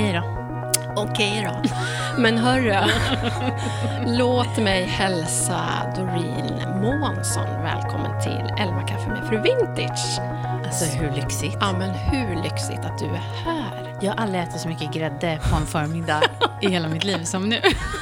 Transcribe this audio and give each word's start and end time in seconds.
Okej 0.00 0.12
då. 0.12 0.22
Okej 0.96 1.48
då. 1.48 1.70
Men 2.22 2.38
hörru, 2.38 2.90
låt 4.18 4.56
mig 4.56 4.84
hälsa 4.84 5.92
Doreen 5.96 6.80
Månsson 6.80 7.62
välkommen 7.62 8.22
till 8.22 8.64
Elva 8.64 8.82
kaffe 8.82 9.08
med 9.08 9.28
fru 9.28 9.42
Vintage. 9.42 10.20
Alltså 10.64 10.84
hur 10.84 11.10
lyxigt. 11.16 11.56
Ja, 11.60 11.72
men 11.78 11.90
hur 11.90 12.42
lyxigt 12.42 12.78
att 12.78 12.98
du 12.98 13.04
är 13.04 13.44
här. 13.44 13.98
Jag 14.02 14.12
har 14.12 14.16
aldrig 14.16 14.42
ätit 14.42 14.60
så 14.60 14.68
mycket 14.68 14.94
grädde 14.94 15.40
på 15.50 15.56
en 15.56 15.66
förmiddag 15.66 16.22
i 16.62 16.68
hela 16.68 16.88
mitt 16.88 17.04
liv 17.04 17.24
som 17.24 17.48
nu. 17.48 17.60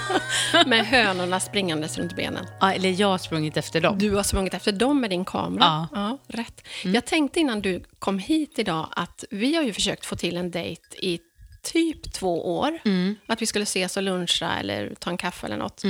Med 0.67 0.87
hönorna 0.87 1.41
springandes 1.41 1.99
runt 1.99 2.17
benen. 2.17 2.47
Ja, 2.61 2.73
eller 2.73 3.01
jag 3.01 3.09
har 3.09 3.19
sprungit 3.19 3.57
efter 3.57 3.81
dem. 3.81 3.99
Du 3.99 4.15
har 4.15 4.23
sprungit 4.23 4.55
efter 4.55 4.73
dem 4.73 5.01
med 5.01 5.11
din 5.11 5.25
kamera. 5.25 5.89
Ja. 5.93 6.19
rätt. 6.27 6.67
Jag 6.85 7.07
tänkte 7.07 7.41
innan 7.41 7.61
du 7.61 7.83
kom 7.99 8.19
hit 8.19 8.59
idag 8.59 8.89
att 8.97 9.25
vi 9.31 9.55
har 9.57 9.63
ju 9.63 9.73
försökt 9.73 10.07
få 10.07 10.17
till 10.17 10.37
en 10.37 10.51
dejt 10.51 10.83
i 10.99 11.19
typ 11.63 12.13
två 12.13 12.59
år. 12.59 12.79
Att 13.27 13.43
vi 13.43 13.47
skulle 13.47 13.63
ses 13.63 13.97
och 13.97 14.03
luncha 14.03 14.59
eller 14.61 14.95
ta 14.95 15.11
en 15.11 15.17
kaffe 15.17 15.47
eller 15.47 15.57
något. 15.57 15.83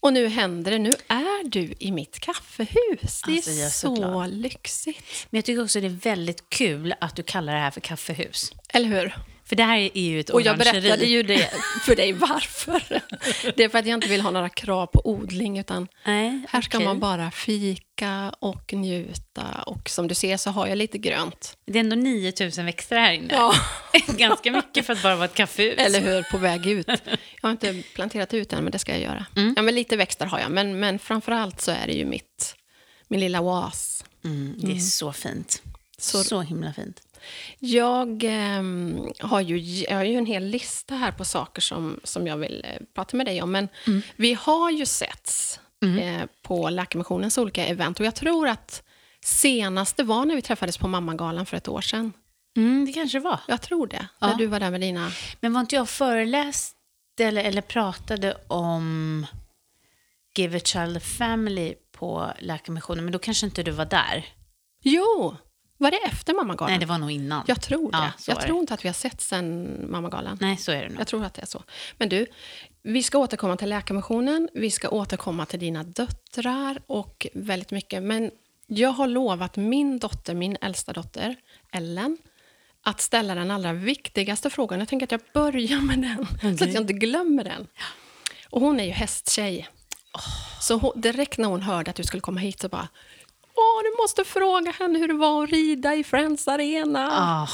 Och 0.00 0.12
nu 0.12 0.28
händer 0.28 0.70
det. 0.72 0.78
Nu 0.78 0.92
är 1.08 1.48
du 1.48 1.74
i 1.78 1.92
mitt 1.92 2.20
kaffehus. 2.20 3.22
Det 3.26 3.32
Alltså, 3.32 3.50
är 3.50 3.64
är 3.66 3.68
så 3.68 3.96
så, 3.96 4.26
lyxigt. 4.26 5.26
Men 5.30 5.38
jag 5.38 5.44
tycker 5.44 5.62
också 5.62 5.80
det 5.80 5.86
är 5.86 5.90
väldigt 5.90 6.50
kul 6.50 6.94
att 7.00 7.16
du 7.16 7.22
kallar 7.22 7.52
det 7.54 7.60
här 7.60 7.70
för 7.70 7.80
kaffehus. 7.80 8.52
Eller 8.68 8.88
hur? 8.88 9.16
För 9.48 9.56
det 9.56 9.62
här 9.62 9.78
är 9.78 10.02
ju 10.02 10.20
ett 10.20 10.30
Och 10.30 10.42
jag 10.42 10.58
berättade 10.58 11.04
ju 11.06 11.22
det 11.22 11.50
för 11.86 11.96
dig 11.96 12.12
varför. 12.12 12.82
Det 13.56 13.64
är 13.64 13.68
för 13.68 13.78
att 13.78 13.86
jag 13.86 13.94
inte 13.96 14.08
vill 14.08 14.20
ha 14.20 14.30
några 14.30 14.48
krav 14.48 14.86
på 14.86 15.00
odling, 15.04 15.58
utan 15.58 15.88
Nej, 16.06 16.42
här 16.48 16.62
ska 16.62 16.78
okej. 16.78 16.86
man 16.86 17.00
bara 17.00 17.30
fika 17.30 18.34
och 18.40 18.72
njuta. 18.72 19.62
Och 19.66 19.88
som 19.88 20.08
du 20.08 20.14
ser 20.14 20.36
så 20.36 20.50
har 20.50 20.66
jag 20.66 20.78
lite 20.78 20.98
grönt. 20.98 21.56
Det 21.66 21.78
är 21.78 21.80
ändå 21.80 21.96
9000 21.96 22.66
växter 22.66 22.96
här 22.98 23.12
inne. 23.12 23.34
Ja. 23.34 23.54
Ganska 24.18 24.52
mycket 24.52 24.86
för 24.86 24.92
att 24.92 25.02
bara 25.02 25.16
vara 25.16 25.24
ett 25.24 25.34
kaffehus. 25.34 25.78
Eller 25.78 26.00
hur, 26.00 26.22
på 26.22 26.38
väg 26.38 26.66
ut. 26.66 26.86
Jag 26.88 26.98
har 27.42 27.50
inte 27.50 27.82
planterat 27.94 28.34
ut 28.34 28.52
än, 28.52 28.64
men 28.64 28.72
det 28.72 28.78
ska 28.78 28.92
jag 28.92 29.00
göra. 29.00 29.26
Ja, 29.56 29.62
men 29.62 29.74
lite 29.74 29.96
växter 29.96 30.26
har 30.26 30.38
jag, 30.40 30.50
men, 30.50 30.80
men 30.80 30.98
framför 30.98 31.32
allt 31.32 31.60
så 31.60 31.70
är 31.70 31.86
det 31.86 31.92
ju 31.92 32.04
mitt, 32.04 32.54
min 33.08 33.20
lilla 33.20 33.40
oas. 33.40 34.04
Mm, 34.24 34.54
det 34.58 34.72
är 34.72 34.78
så 34.78 35.12
fint. 35.12 35.62
Så, 35.98 36.24
Så- 36.24 36.40
himla 36.40 36.72
fint. 36.72 37.00
Jag, 37.58 38.24
ehm, 38.24 39.12
har 39.20 39.40
ju, 39.40 39.58
jag 39.58 39.96
har 39.96 40.04
ju 40.04 40.16
en 40.16 40.26
hel 40.26 40.44
lista 40.44 40.94
här 40.94 41.12
på 41.12 41.24
saker 41.24 41.62
som, 41.62 42.00
som 42.04 42.26
jag 42.26 42.36
vill 42.36 42.64
eh, 42.64 42.86
prata 42.94 43.16
med 43.16 43.26
dig 43.26 43.42
om. 43.42 43.52
Men 43.52 43.68
vi 44.16 44.34
har 44.34 44.70
ju 44.70 44.86
setts 44.86 45.60
eh, 46.00 46.26
på 46.42 46.70
Läkarmissionens 46.70 47.38
olika 47.38 47.66
event. 47.66 48.00
Och 48.00 48.06
jag 48.06 48.14
tror 48.14 48.48
att 48.48 48.82
senaste 49.24 50.02
var 50.02 50.24
när 50.24 50.34
vi 50.34 50.42
träffades 50.42 50.78
på 50.78 50.88
Mammagalan 50.88 51.46
för 51.46 51.56
ett 51.56 51.68
år 51.68 51.80
sedan. 51.80 52.12
Mm, 52.56 52.86
det 52.86 52.92
kanske 52.92 53.18
var. 53.20 53.40
Jag 53.48 53.62
tror 53.62 53.86
det. 53.86 54.08
Ja. 54.18 54.26
När 54.26 54.34
du 54.34 54.46
var 54.46 54.60
där 54.60 54.70
med 54.70 54.80
dina... 54.80 55.10
Men 55.40 55.52
var 55.52 55.60
inte 55.60 55.76
jag 55.76 55.88
föreläst 55.88 56.76
eller, 57.20 57.44
eller 57.44 57.62
pratade 57.62 58.36
om 58.46 59.26
Give 60.36 60.56
a 60.56 60.60
child 60.64 60.96
a 60.96 61.00
family 61.00 61.74
på 61.92 62.32
Läkarmissionen, 62.38 63.04
men 63.04 63.12
då 63.12 63.18
kanske 63.18 63.46
inte 63.46 63.62
du 63.62 63.70
var 63.70 63.84
där. 63.84 64.26
Jo! 64.82 65.36
Var 65.80 65.90
det 65.90 65.96
efter 65.96 66.34
Mammagalan? 66.34 66.70
Nej, 66.70 66.80
det 66.80 66.86
var 66.86 66.98
nog 66.98 67.10
innan. 67.10 67.44
Jag 67.46 67.62
tror 67.62 67.92
det. 67.92 67.98
Ja, 67.98 68.12
så 68.18 68.30
jag 68.30 68.40
tror 68.40 68.54
det. 68.54 68.60
inte 68.60 68.74
att 68.74 68.84
vi 68.84 68.88
har 68.88 68.94
sett 68.94 69.20
sen 69.20 69.76
Mammagalan. 69.90 70.38
Nej, 70.40 70.56
så 70.56 70.72
är 70.72 70.82
det 70.82 70.88
nog. 70.88 71.00
Jag 71.00 71.06
tror 71.06 71.24
att 71.24 71.34
det 71.34 71.42
är 71.42 71.46
så. 71.46 71.62
Men 71.98 72.08
du, 72.08 72.26
vi 72.82 73.02
ska 73.02 73.18
återkomma 73.18 73.56
till 73.56 73.68
Läkarmissionen, 73.68 74.48
vi 74.54 74.70
ska 74.70 74.88
återkomma 74.88 75.46
till 75.46 75.60
dina 75.60 75.82
döttrar 75.82 76.82
och 76.86 77.26
väldigt 77.34 77.70
mycket. 77.70 78.02
Men 78.02 78.30
jag 78.66 78.90
har 78.90 79.06
lovat 79.06 79.56
min 79.56 79.98
dotter, 79.98 80.34
min 80.34 80.56
äldsta 80.60 80.92
dotter, 80.92 81.36
Ellen, 81.72 82.18
att 82.82 83.00
ställa 83.00 83.34
den 83.34 83.50
allra 83.50 83.72
viktigaste 83.72 84.50
frågan. 84.50 84.78
Jag 84.78 84.88
tänker 84.88 85.06
att 85.06 85.12
jag 85.12 85.20
börjar 85.34 85.80
med 85.80 85.98
den, 85.98 86.58
så 86.58 86.64
att 86.64 86.72
jag 86.72 86.82
inte 86.82 86.92
glömmer 86.92 87.44
den. 87.44 87.66
Och 88.50 88.60
hon 88.60 88.80
är 88.80 88.84
ju 88.84 88.90
hästtjej. 88.90 89.68
Så 90.60 90.74
hon, 90.74 91.00
direkt 91.00 91.38
när 91.38 91.48
hon 91.48 91.62
hörde 91.62 91.90
att 91.90 91.96
du 91.96 92.02
skulle 92.02 92.20
komma 92.20 92.40
hit 92.40 92.60
så 92.60 92.68
bara 92.68 92.88
Åh, 93.60 93.82
du 93.82 94.02
måste 94.02 94.24
fråga 94.24 94.70
henne 94.78 94.98
hur 94.98 95.08
det 95.08 95.14
var 95.14 95.44
att 95.44 95.50
rida 95.50 95.94
i 95.94 96.04
Friends 96.04 96.48
Arena. 96.48 97.08
Ah, 97.12 97.48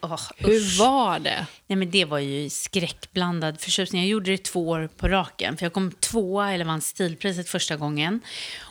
åh, 0.00 0.20
Hur 0.36 0.78
var 0.78 1.18
det? 1.18 1.46
Nej, 1.66 1.76
men 1.76 1.90
det 1.90 2.04
var 2.04 2.18
ju 2.18 2.50
skräckblandad 2.50 3.60
förtjusning. 3.60 4.02
Jag 4.02 4.08
gjorde 4.08 4.30
det 4.30 4.44
två 4.44 4.68
år 4.68 4.88
på 4.96 5.08
raken. 5.08 5.56
För 5.56 5.66
jag 5.66 5.72
kom 5.72 5.90
tvåa, 5.92 6.52
eller 6.52 6.64
vann 6.64 6.80
stilpriset 6.80 7.48
första 7.48 7.76
gången. 7.76 8.20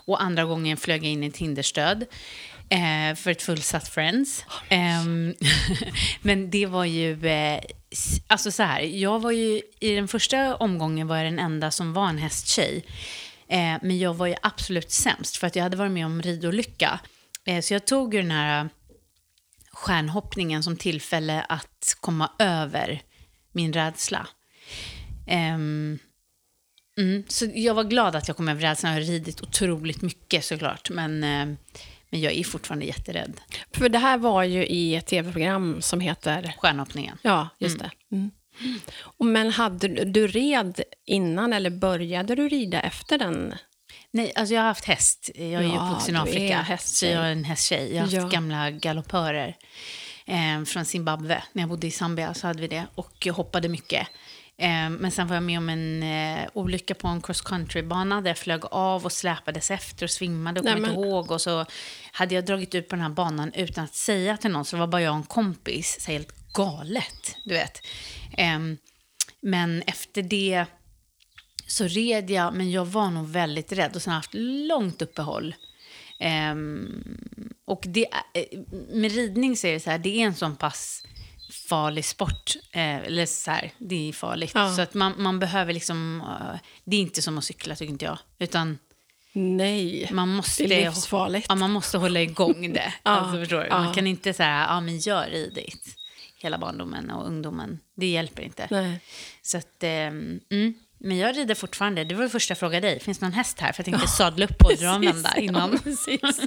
Och 0.05 0.21
andra 0.21 0.45
gången 0.45 0.77
flög 0.77 1.03
jag 1.03 1.11
in 1.11 1.23
i 1.23 1.31
Tinderstöd. 1.31 2.05
Eh, 2.69 3.15
för 3.15 3.31
ett 3.31 3.41
fullsatt 3.41 3.87
Friends. 3.87 4.45
Ehm, 4.69 5.33
men 6.21 6.49
det 6.49 6.65
var 6.65 6.85
ju... 6.85 7.27
Eh, 7.27 7.59
alltså 8.27 8.51
så 8.51 8.63
här, 8.63 8.81
jag 8.81 9.19
var 9.19 9.31
ju... 9.31 9.61
I 9.79 9.95
den 9.95 10.07
första 10.07 10.55
omgången 10.55 11.07
var 11.07 11.17
jag 11.17 11.25
den 11.25 11.39
enda 11.39 11.71
som 11.71 11.93
var 11.93 12.09
en 12.09 12.17
hästtjej. 12.17 12.85
Eh, 13.49 13.77
men 13.81 13.99
jag 13.99 14.13
var 14.13 14.27
ju 14.27 14.35
absolut 14.41 14.91
sämst, 14.91 15.37
för 15.37 15.47
att 15.47 15.55
jag 15.55 15.63
hade 15.63 15.77
varit 15.77 15.91
med 15.91 16.05
om 16.05 16.21
ridolycka. 16.21 16.99
Eh, 17.45 17.61
så 17.61 17.73
jag 17.73 17.85
tog 17.85 18.13
ju 18.13 18.21
den 18.21 18.31
här 18.31 18.69
stjärnhoppningen 19.71 20.63
som 20.63 20.77
tillfälle 20.77 21.45
att 21.49 21.97
komma 21.99 22.31
över 22.39 23.01
min 23.51 23.73
rädsla. 23.73 24.27
Ehm, 25.27 25.99
mm, 26.97 27.23
så 27.27 27.51
jag 27.53 27.73
var 27.73 27.83
glad 27.83 28.15
att 28.15 28.27
jag 28.27 28.37
kom 28.37 28.47
över 28.47 28.61
rädslan. 28.61 28.93
Jag 28.93 29.01
har 29.01 29.07
ridit 29.07 29.41
otroligt 29.41 30.01
mycket 30.01 30.45
såklart, 30.45 30.89
men, 30.89 31.23
eh, 31.23 31.45
men 32.09 32.21
jag 32.21 32.33
är 32.33 32.43
fortfarande 32.43 32.85
jätterädd. 32.85 33.41
För 33.71 33.89
det 33.89 33.97
här 33.97 34.17
var 34.17 34.43
ju 34.43 34.65
i 34.65 34.95
ett 34.95 35.05
tv-program 35.05 35.81
som 35.81 35.99
heter... 35.99 36.55
Stjärnhoppningen. 36.57 37.17
Ja, 37.21 37.49
just 37.59 37.79
det. 37.79 37.91
Mm. 38.11 38.31
Men 39.19 39.51
hade 39.51 39.87
du, 40.05 40.27
red 40.27 40.81
innan 41.05 41.53
eller 41.53 41.69
började 41.69 42.35
du 42.35 42.49
rida 42.49 42.81
efter 42.81 43.17
den? 43.17 43.53
Nej, 44.11 44.31
alltså 44.35 44.53
jag 44.55 44.61
har 44.61 44.67
haft 44.67 44.85
häst. 44.85 45.29
Jag 45.35 45.45
är 45.45 45.61
Ja, 45.61 45.87
uppvuxen 45.87 46.15
i 46.15 46.17
Afrika, 46.17 46.77
så 46.79 47.05
jag 47.05 47.25
är 47.25 47.31
en 47.31 47.43
hästtjej. 47.43 47.89
Jag 47.89 47.95
har 47.95 48.01
haft 48.01 48.13
Ja. 48.13 48.27
gamla 48.27 48.71
galoppörer 48.71 49.55
eh, 50.25 50.63
från 50.65 50.85
Zimbabwe. 50.85 51.43
När 51.53 51.63
jag 51.63 51.69
bodde 51.69 51.87
i 51.87 51.91
Zambia 51.91 52.33
så 52.33 52.47
hade 52.47 52.61
vi 52.61 52.67
det 52.67 52.85
och 52.95 53.13
jag 53.25 53.33
hoppade 53.33 53.69
mycket. 53.69 54.07
Eh, 54.57 54.89
men 54.89 55.11
sen 55.11 55.27
var 55.27 55.35
jag 55.35 55.43
med 55.43 55.57
om 55.57 55.69
en 55.69 56.03
eh, 56.03 56.47
olycka 56.53 56.95
på 56.95 57.07
en 57.07 57.21
cross 57.21 57.41
country-bana 57.41 58.21
där 58.21 58.29
jag 58.29 58.37
flög 58.37 58.61
av 58.71 59.05
och 59.05 59.11
släpades 59.11 59.71
efter 59.71 60.03
och 60.05 60.09
svimmade 60.11 60.59
och 60.59 60.65
kom 60.67 60.77
inte 60.77 60.91
ihåg. 60.91 61.31
Och 61.31 61.41
så 61.41 61.65
hade 62.11 62.35
jag 62.35 62.45
dragit 62.45 62.75
ut 62.75 62.89
på 62.89 62.95
den 62.95 63.03
här 63.03 63.09
banan 63.09 63.53
utan 63.53 63.83
att 63.83 63.95
säga 63.95 64.37
till 64.37 64.51
någon, 64.51 64.65
så 64.65 64.75
det 64.75 64.79
var 64.79 64.87
bara 64.87 65.01
jag 65.01 65.11
och 65.11 65.17
en 65.17 65.23
kompis. 65.23 65.97
Så 66.01 66.11
helt 66.11 66.53
galet, 66.53 67.35
du 67.43 67.53
vet. 67.53 67.81
Men 69.41 69.81
efter 69.87 70.21
det 70.21 70.65
så 71.67 71.87
red 71.87 72.29
jag, 72.29 72.53
men 72.53 72.71
jag 72.71 72.85
var 72.85 73.09
nog 73.09 73.27
väldigt 73.27 73.71
rädd 73.71 73.95
och 73.95 74.01
sen 74.01 74.11
har 74.11 74.15
jag 74.15 74.21
haft 74.21 74.33
långt 74.67 75.01
uppehåll. 75.01 75.55
Och 77.65 77.83
det, 77.87 78.07
eh, 78.33 78.59
med 78.89 79.11
ridning 79.11 79.57
så 79.57 79.67
är 79.67 79.73
det 79.73 79.79
så 79.79 79.89
här, 79.89 79.97
det 79.97 80.21
är 80.21 80.25
en 80.25 80.35
sån 80.35 80.55
pass 80.55 81.03
farlig 81.69 82.05
sport. 82.05 82.55
Eh, 82.71 82.97
eller 82.97 83.25
så 83.25 83.51
här, 83.51 83.71
det 83.77 84.09
är 84.09 84.13
farligt. 84.13 84.51
Ja. 84.55 84.75
Så 84.75 84.81
att 84.81 84.93
man, 84.93 85.13
man 85.17 85.39
behöver 85.39 85.73
liksom, 85.73 86.21
eh, 86.21 86.59
det 86.83 86.95
är 86.97 87.01
inte 87.01 87.21
som 87.21 87.37
att 87.37 87.43
cykla 87.43 87.75
tycker 87.75 87.91
inte 87.91 88.05
jag. 88.05 88.17
Utan 88.39 88.77
Nej, 89.33 90.09
man 90.11 90.29
måste, 90.29 90.67
det 90.67 90.83
är 90.83 90.89
livsfarligt. 90.89 91.45
ja, 91.49 91.55
man 91.55 91.71
måste 91.71 91.97
hålla 91.97 92.21
igång 92.21 92.73
det. 92.73 92.93
Ja, 93.03 93.11
alltså, 93.11 93.39
förstår 93.39 93.59
du? 93.61 93.67
ja. 93.67 93.83
Man 93.83 93.93
kan 93.93 94.07
inte 94.07 94.33
säga, 94.33 94.65
ja 94.69 94.81
men 94.81 94.97
gör 94.97 95.27
ridit 95.27 95.95
hela 96.45 96.57
barndomen 96.57 97.09
och 97.11 97.27
ungdomen. 97.27 97.79
Det 97.95 98.05
hjälper 98.05 98.43
inte. 98.43 98.67
Nej. 98.71 98.99
Så 99.41 99.57
att, 99.57 99.83
ehm, 99.83 100.39
mm. 100.51 100.73
Men 100.97 101.17
jag 101.17 101.37
rider 101.37 101.55
fortfarande. 101.55 102.03
Det 102.03 102.15
var 102.15 102.23
det 102.23 102.29
första 102.29 102.51
jag 102.51 102.57
frågade 102.57 102.87
dig. 102.87 102.99
Finns 102.99 103.17
det 103.17 103.25
någon 103.25 103.33
häst 103.33 103.59
här? 103.59 103.71
För 103.71 103.79
jag 103.81 103.85
tänkte 103.85 104.07
sadla 104.07 104.45
upp 104.45 104.61
och 104.65 104.77
dra 104.79 104.95
en 104.95 105.01
vända 105.01 105.33
ja, 105.35 105.41
innan. 105.41 105.79
precis. 105.79 106.21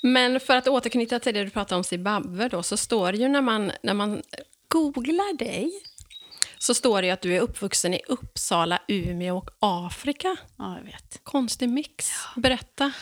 Men 0.00 0.40
för 0.40 0.56
att 0.56 0.68
återknyta 0.68 1.18
till 1.20 1.34
det 1.34 1.44
du 1.44 1.50
pratade 1.50 1.76
om 1.76 1.84
Zimbabwe 1.84 2.48
då, 2.48 2.62
så 2.62 2.76
står 2.76 3.12
det 3.12 3.18
ju 3.18 3.28
när 3.28 3.40
man, 3.42 3.72
när 3.82 3.94
man 3.94 4.22
googlar 4.68 5.36
dig, 5.38 5.72
så 6.58 6.74
står 6.74 7.02
det 7.02 7.06
ju 7.06 7.12
att 7.12 7.20
du 7.20 7.36
är 7.36 7.40
uppvuxen 7.40 7.94
i 7.94 8.00
Uppsala, 8.08 8.82
Umeå 8.88 9.36
och 9.36 9.50
Afrika. 9.60 10.36
Ja, 10.58 10.76
jag 10.76 10.84
vet. 10.84 11.20
Konstig 11.22 11.68
mix. 11.68 12.10
Berätta. 12.36 12.92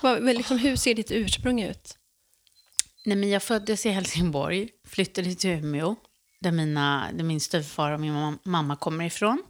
Vad, 0.00 0.22
vad- 0.22 0.36
liksom, 0.36 0.58
hur 0.58 0.76
ser 0.76 0.94
ditt 0.94 1.10
ursprung 1.10 1.62
ut? 1.62 1.96
Nej, 3.04 3.16
men 3.16 3.30
jag 3.30 3.42
föddes 3.42 3.86
i 3.86 3.90
Helsingborg, 3.90 4.68
flyttade 4.88 5.34
till 5.34 5.50
Umeå, 5.50 5.96
där, 6.40 6.52
mina, 6.52 7.10
där 7.14 7.24
min 7.24 7.40
styvfar 7.40 7.92
och 7.92 8.00
min 8.00 8.12
mam- 8.14 8.38
mamma 8.42 8.76
kommer 8.76 9.04
ifrån. 9.04 9.42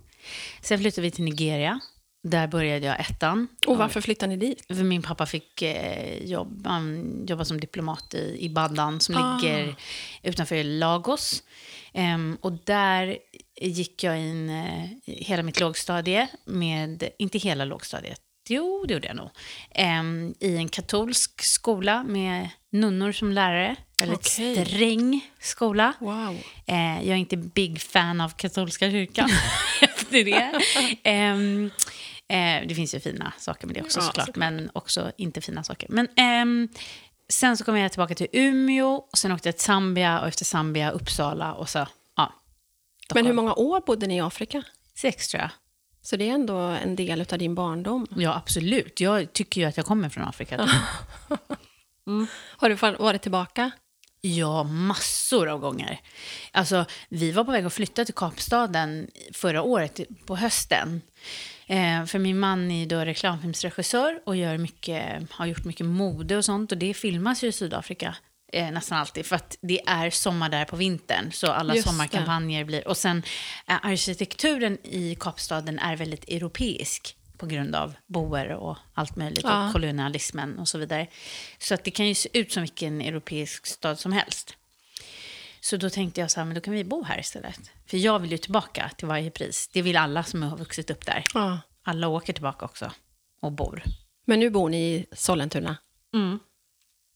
Sen 0.63 0.79
flyttade 0.79 1.03
vi 1.03 1.11
till 1.11 1.25
Nigeria. 1.25 1.81
Där 2.29 2.47
började 2.49 2.87
jag 2.87 3.01
ettan. 3.01 3.49
Och 3.67 3.79
varför 3.79 4.01
flyttade 4.01 4.37
ni 4.37 4.47
dit? 4.47 4.67
För 4.67 4.75
min 4.85 5.03
pappa 5.03 5.27
fick 5.27 5.63
eh, 5.63 6.25
jobb, 6.25 6.67
han 6.67 7.25
jobbar 7.27 7.45
som 7.45 7.61
diplomat 7.61 8.15
i, 8.15 8.37
i 8.41 8.49
Badan 8.49 9.01
som 9.01 9.15
Ah. 9.17 9.37
ligger 9.37 9.75
utanför 10.23 10.65
Lagos. 10.65 11.43
Ehm, 11.93 12.39
och 12.41 12.53
där 12.53 13.19
gick 13.61 14.05
jag 14.05 14.19
in 14.21 14.51
eh, 14.51 14.89
hela 15.07 15.43
mitt 15.43 15.61
lågstadie 15.61 16.29
med, 16.45 17.09
inte 17.19 17.39
hela 17.39 17.65
lågstadiet, 17.65 18.21
jo 18.49 18.85
det 18.89 18.95
gjorde 18.95 19.07
jag 19.07 19.17
nog, 19.17 19.31
Ehm, 19.71 20.35
i 20.41 20.57
en 20.57 20.69
katolsk 20.69 21.43
skola 21.43 22.03
med 22.05 22.49
nunnor 22.71 23.13
som 23.13 23.33
lärare. 23.33 23.77
Väldigt 23.99 24.19
Okej. 24.19 24.67
sträng 24.67 25.31
skola. 25.41 25.93
Wow. 26.01 26.37
Eh, 26.67 26.97
jag 26.97 27.09
är 27.09 27.15
inte 27.17 27.37
big 27.37 27.81
fan 27.81 28.21
av 28.21 28.29
katolska 28.29 28.91
kyrkan 28.91 29.31
efter 29.81 30.25
det. 30.25 30.61
Ehm, 31.03 31.71
eh, 32.29 32.69
det 32.69 32.75
finns 32.75 32.95
ju 32.95 33.01
fina 33.01 33.33
saker 33.39 33.67
med 33.67 33.77
det 33.77 33.83
också 33.83 33.99
Ja, 34.01 34.05
såklart, 34.05 34.27
såklart. 34.27 34.37
men 34.37 34.71
också 34.73 35.13
inte 35.17 35.41
fina 35.41 35.65
saker. 35.65 35.89
Men 35.91 36.09
ehm, 36.17 36.69
sen 37.29 37.57
så 37.57 37.65
kom 37.65 37.77
jag 37.77 37.93
tillbaka 37.93 38.15
till 38.15 38.27
Umeå, 38.33 38.95
och 38.95 39.19
sen 39.19 39.33
åkte 39.33 39.49
jag 39.49 39.57
till 39.57 39.65
Zambia 39.65 40.21
och 40.21 40.29
efter 40.29 40.45
Zambia 40.45 40.91
Uppsala 40.91 41.55
och 41.55 41.69
så, 41.69 41.87
ja. 42.17 42.33
Men 43.15 43.27
hur 43.27 43.33
många 43.33 43.55
år 43.55 43.81
bodde 43.87 44.07
ni 44.07 44.17
i 44.17 44.21
Afrika? 44.21 44.63
Sex 44.95 45.29
tror 45.29 45.41
jag. 45.41 45.51
Så 46.03 46.17
det 46.17 46.29
är 46.29 46.35
ändå 46.35 46.57
en 46.57 46.97
del 46.97 47.21
av 47.33 47.39
din 47.39 47.55
barndom. 47.55 48.07
Ja, 48.17 48.35
absolut. 48.37 49.01
Jag 49.01 49.33
tycker 49.33 49.61
ju 49.61 49.67
att 49.67 49.77
jag 49.77 49.87
kommer 49.87 50.09
från 50.09 50.25
Afrika. 50.25 50.57
Har 52.57 52.69
du 52.69 52.75
varit 52.75 53.23
tillbaka? 53.23 53.71
Ja, 54.21 54.63
massor 54.63 55.49
av 55.49 55.61
gånger. 55.61 56.01
Alltså, 56.53 56.85
vi 57.09 57.33
var 57.33 57.45
på 57.45 57.53
väg 57.53 57.65
att 57.65 57.73
flytta 57.73 58.05
till 58.05 58.15
Kapstaden 58.15 59.11
förra 59.33 59.63
året 59.63 60.01
på 60.27 60.37
hösten. 60.37 61.01
Eh, 61.67 62.05
för 62.05 62.19
min 62.19 62.39
man 62.39 62.71
är 62.71 62.87
då 62.87 62.99
reklamfilmsregissör 62.99 64.21
och 64.27 64.37
gör 64.37 64.59
mycket, 64.59 65.31
har 65.31 65.47
gjort 65.47 65.65
mycket 65.65 65.87
mode 65.87 66.37
och 66.37 66.45
sånt. 66.45 66.73
Och 66.73 66.79
det 66.79 66.95
filmas 66.95 67.45
ju 67.45 67.49
i 67.49 67.53
Sydafrika 67.53 68.17
eh, 68.53 68.71
nästan 68.71 68.99
alltid. 68.99 69.27
För 69.27 69.37
att 69.37 69.59
det 69.61 69.81
är 69.87 70.11
sommar 70.11 70.49
där 70.49 70.65
på 70.65 70.77
vintern. 70.77 71.33
Så 71.33 71.53
alla 71.53 71.75
Just 71.75 71.87
det. 71.87 71.93
sommarkampanjer 71.93 72.65
blir... 72.65 72.89
Och 72.89 72.97
sen 72.97 73.23
eh, 73.67 73.87
arkitekturen 73.87 74.79
i 74.83 75.17
Kapstaden 75.21 75.79
är 75.79 75.97
väldigt 75.97 76.25
europeisk 76.25 77.17
på 77.41 77.47
grund 77.47 77.75
av 77.75 77.95
boer 78.07 78.49
och 78.51 78.77
allt 78.95 79.17
möjligt 79.17 79.45
Ja. 79.45 79.67
och 79.67 79.73
kolonialismen 79.73 80.59
och 80.59 80.69
så 80.69 80.79
vidare. 80.79 81.07
Så 81.59 81.75
att 81.75 81.85
det 81.85 81.91
kan 81.91 82.07
ju 82.09 82.15
se 82.15 82.29
ut 82.39 82.53
som 82.53 82.63
vilken 82.63 83.01
europeisk 83.01 83.67
stad 83.67 83.99
som 83.99 84.13
helst. 84.13 84.57
Så 85.61 85.77
då 85.77 85.91
tänkte 85.91 86.21
jag 86.21 86.31
så 86.31 86.41
här, 86.41 86.45
men 86.45 86.55
då 86.55 86.61
kan 86.61 86.75
vi 86.75 86.85
bo 86.85 87.03
här 87.05 87.21
istället. 87.21 87.71
För 87.87 87.97
jag 87.97 88.19
vill 88.19 88.31
ju 88.31 88.39
tillbaka 88.39 88.91
till 88.97 89.07
varje 89.09 89.31
pris. 89.31 89.69
Det 89.73 89.83
vill 89.83 89.97
alla 89.97 90.25
som 90.25 90.43
har 90.43 90.57
vuxit 90.57 90.91
upp 90.91 91.07
där. 91.07 91.25
Ja. 91.35 91.59
Alla 91.83 92.09
åker 92.09 92.33
tillbaka 92.33 92.65
också 92.65 92.93
och 93.41 93.53
bor. 93.53 93.83
Men 94.25 94.41
nu 94.41 94.51
bor 94.51 94.69
ni 94.69 94.77
i 94.95 95.07
Sollentuna? 95.13 95.77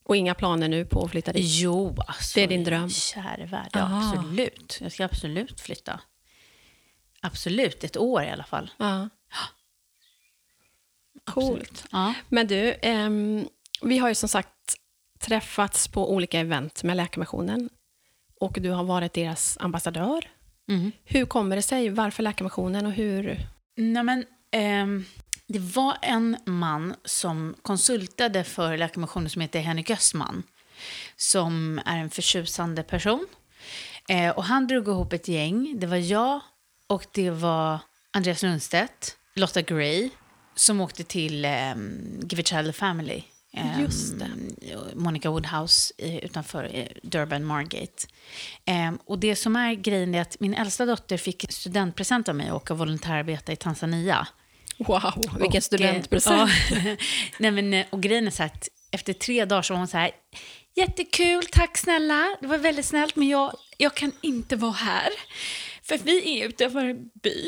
Och 0.05 0.17
inga 0.17 0.35
planer 0.35 0.69
nu 0.69 0.85
på 0.85 1.05
att 1.05 1.11
flytta 1.11 1.33
dit? 1.33 1.45
Jo, 1.47 1.97
alltså. 2.07 2.33
Det 2.35 2.43
är 2.43 2.49
din 2.49 2.65
dröm? 2.65 2.91
Käre 2.91 3.47
värld, 3.47 3.71
ja, 3.73 3.99
absolut. 4.13 4.79
Jag 4.81 4.93
ska 4.93 5.05
absolut 5.05 5.61
flytta. 5.61 6.01
Absolut, 7.21 7.85
ett 7.85 7.97
år 7.97 8.23
i 8.23 8.31
alla 8.31 8.45
fall. 8.45 8.71
Ja. 8.77 9.09
Coolt. 11.25 11.61
Absolut. 11.61 11.85
Ja. 11.91 12.15
Men 12.29 12.47
du, 12.47 12.75
ehm, 12.83 13.49
vi 13.83 13.99
har 13.99 14.09
ju 14.09 14.15
som 14.15 14.29
sagt 14.29 14.51
träffats 15.21 15.89
på 15.89 16.13
olika 16.13 16.41
event 16.41 16.83
med 16.83 16.97
Läkarmissionen. 16.97 17.71
Och 18.41 18.59
du 18.61 18.71
har 18.71 18.85
varit 18.85 19.13
deras 19.13 19.59
ambassadör. 19.61 20.31
Mm. 20.69 20.93
Hur 21.05 21.27
kommer 21.27 21.57
det 21.57 21.63
sig? 21.63 21.91
Varför 21.91 22.23
Läkarmissionen 22.23 22.87
och 22.87 22.93
hur? 22.93 23.39
Nej, 23.77 24.03
men, 24.03 24.25
ehm, 24.51 25.05
det 25.47 25.59
var 25.59 25.97
en 26.03 26.37
man 26.47 26.95
som 27.05 27.55
konsultade 27.63 28.45
för 28.45 28.77
Läkarmissionen 28.77 29.31
som 29.31 29.43
heter 29.43 29.61
Henrik 29.61 29.91
Östman. 29.91 30.43
Som 31.17 31.81
är 31.85 31.99
en 31.99 32.11
förtjusande 32.11 32.83
person. 32.83 33.27
Eh, 34.09 34.31
och 34.31 34.45
han 34.45 34.67
drog 34.67 34.89
ihop 34.89 35.13
ett 35.13 35.29
gäng. 35.29 35.75
Det 35.81 35.87
var 35.87 35.97
jag 35.97 36.41
och 36.87 37.07
det 37.13 37.31
var 37.31 37.79
Andreas 38.11 38.43
Lundstedt, 38.43 39.17
Lotta 39.35 39.63
Gray, 39.63 40.11
som 40.55 40.81
åkte 40.81 41.05
till 41.05 41.45
um, 41.45 42.21
Give 42.29 42.43
a 42.43 42.45
Child 42.45 42.69
a 42.69 42.73
Family. 42.73 43.23
Ehm, 43.57 43.81
Just 43.81 44.19
det. 44.19 44.31
Monica 44.95 45.31
Woodhouse 45.31 45.95
utanför 45.99 46.71
eh, 46.75 46.87
Durban 47.03 47.45
Margate. 47.45 48.07
Ehm, 48.65 48.99
och 49.05 49.19
det 49.19 49.37
som 49.37 49.57
är 49.57 49.75
grejen 49.75 50.15
är 50.15 50.21
att 50.21 50.41
min 50.41 50.55
äldsta 50.55 50.87
dotter 50.87 51.17
fick 51.17 51.53
studentpresent 51.53 52.29
av 52.29 52.35
mig 52.35 52.49
att 52.49 52.55
åka 52.55 52.75
volontärarbeta 52.75 53.53
i 53.53 53.57
Tanzania. 53.57 54.27
Wow, 54.79 55.13
vilken 55.39 55.59
Och, 55.59 55.65
studentpresent. 55.65 56.51
eh, 56.73 56.87
ja. 56.89 56.97
Nej, 57.39 57.51
men, 57.51 57.75
eh, 57.75 57.87
och 57.91 58.03
grejen 58.03 58.27
är 58.27 58.31
så 58.31 58.43
att 58.43 58.69
efter 58.91 59.13
tre 59.13 59.45
dagar 59.45 59.63
så 59.63 59.73
var 59.75 59.79
hon 59.79 59.89
så 59.89 59.97
här, 59.99 60.11
jättekul, 60.77 61.43
tack 61.53 61.79
snälla, 61.79 62.37
det 62.41 62.47
var 62.47 62.59
väldigt 62.59 62.87
snällt, 62.87 63.17
men 63.17 63.29
jag, 63.29 63.53
jag 63.79 63.95
kan 63.95 64.13
inte 64.21 64.57
vara 64.57 64.73
här. 64.73 65.09
För 65.89 65.99
vi 65.99 66.41
är 66.41 66.49
utanför 66.49 66.85
en 66.85 67.11
by 67.23 67.47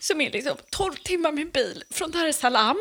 som 0.00 0.20
är 0.20 0.30
liksom 0.30 0.56
12 0.70 0.92
timmar 0.94 1.32
med 1.32 1.52
bil 1.52 1.84
från 1.90 2.10
Dar 2.10 2.26
es 2.26 2.38
Salaam 2.38 2.76